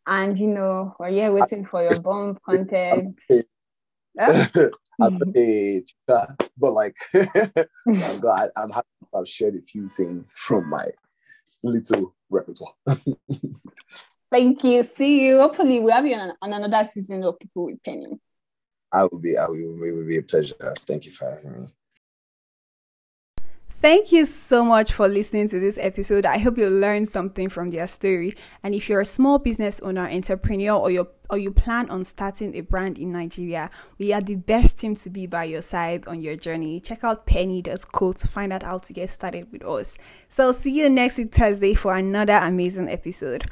And 0.07 0.39
you 0.39 0.47
know, 0.47 0.95
we're 0.99 1.11
here 1.11 1.32
waiting 1.32 1.64
for 1.64 1.82
your 1.82 2.01
bomb 2.01 2.37
content. 2.45 3.18
I'm 4.18 5.22
a 5.37 5.82
but 6.59 6.72
like, 6.72 6.97
I'm, 7.14 8.20
glad 8.20 8.51
I'm 8.57 8.70
happy 8.70 8.87
I've 9.14 9.28
shared 9.28 9.57
a 9.57 9.61
few 9.61 9.89
things 9.89 10.32
from 10.37 10.70
my 10.70 10.87
little 11.62 12.14
repertoire. 12.30 12.74
Thank 14.32 14.64
you. 14.64 14.82
See 14.84 15.26
you. 15.26 15.39
Hopefully, 15.39 15.80
we 15.80 15.93
have 15.93 16.07
you 16.07 16.16
on, 16.16 16.32
on 16.43 16.53
another 16.53 16.89
season 16.91 17.24
of 17.24 17.39
People 17.39 17.66
with 17.66 17.82
Penny. 17.82 18.07
I 18.93 19.05
will 19.05 19.18
be. 19.18 19.37
I 19.37 19.47
will. 19.47 19.82
It 19.82 19.93
will 19.93 20.07
be 20.07 20.18
a 20.18 20.22
pleasure. 20.22 20.55
Thank 20.87 21.07
you 21.07 21.12
for 21.12 21.30
having 21.30 21.61
me. 21.61 21.66
Thank 23.82 24.11
you 24.11 24.24
so 24.24 24.64
much 24.64 24.93
for 24.93 25.07
listening 25.07 25.49
to 25.51 25.61
this 25.61 25.78
episode. 25.78 26.24
I 26.24 26.39
hope 26.39 26.57
you 26.57 26.68
learned 26.68 27.09
something 27.09 27.51
from 27.51 27.70
their 27.70 27.87
story. 27.87 28.32
And 28.62 28.74
if 28.74 28.89
you're 28.89 29.03
a 29.03 29.07
small 29.07 29.39
business 29.39 29.80
owner, 29.80 30.09
entrepreneur, 30.09 30.72
or 30.72 30.91
you 30.91 31.07
or 31.28 31.39
you 31.39 31.51
plan 31.51 31.91
on 31.91 32.05
starting 32.05 32.57
a 32.57 32.62
brand 32.62 32.99
in 32.99 33.12
Nigeria, 33.12 33.70
we 33.99 34.12
are 34.12 34.20
the 34.20 34.37
best 34.37 34.78
team 34.78 34.97
to 34.97 35.11
be 35.11 35.26
by 35.26 35.45
your 35.45 35.62
side 35.62 36.07
on 36.09 36.20
your 36.20 36.37
journey. 36.37 36.80
Check 36.80 37.05
out 37.05 37.26
penny.co 37.26 38.12
to 38.12 38.28
find 38.28 38.53
out 38.53 38.62
how 38.62 38.78
to 38.78 38.93
get 38.93 39.11
started 39.11 39.53
with 39.53 39.64
us. 39.64 39.97
So 40.28 40.53
see 40.53 40.72
you 40.72 40.89
next 40.89 41.20
Thursday 41.30 41.74
for 41.74 41.95
another 41.95 42.41
amazing 42.43 42.89
episode. 42.89 43.49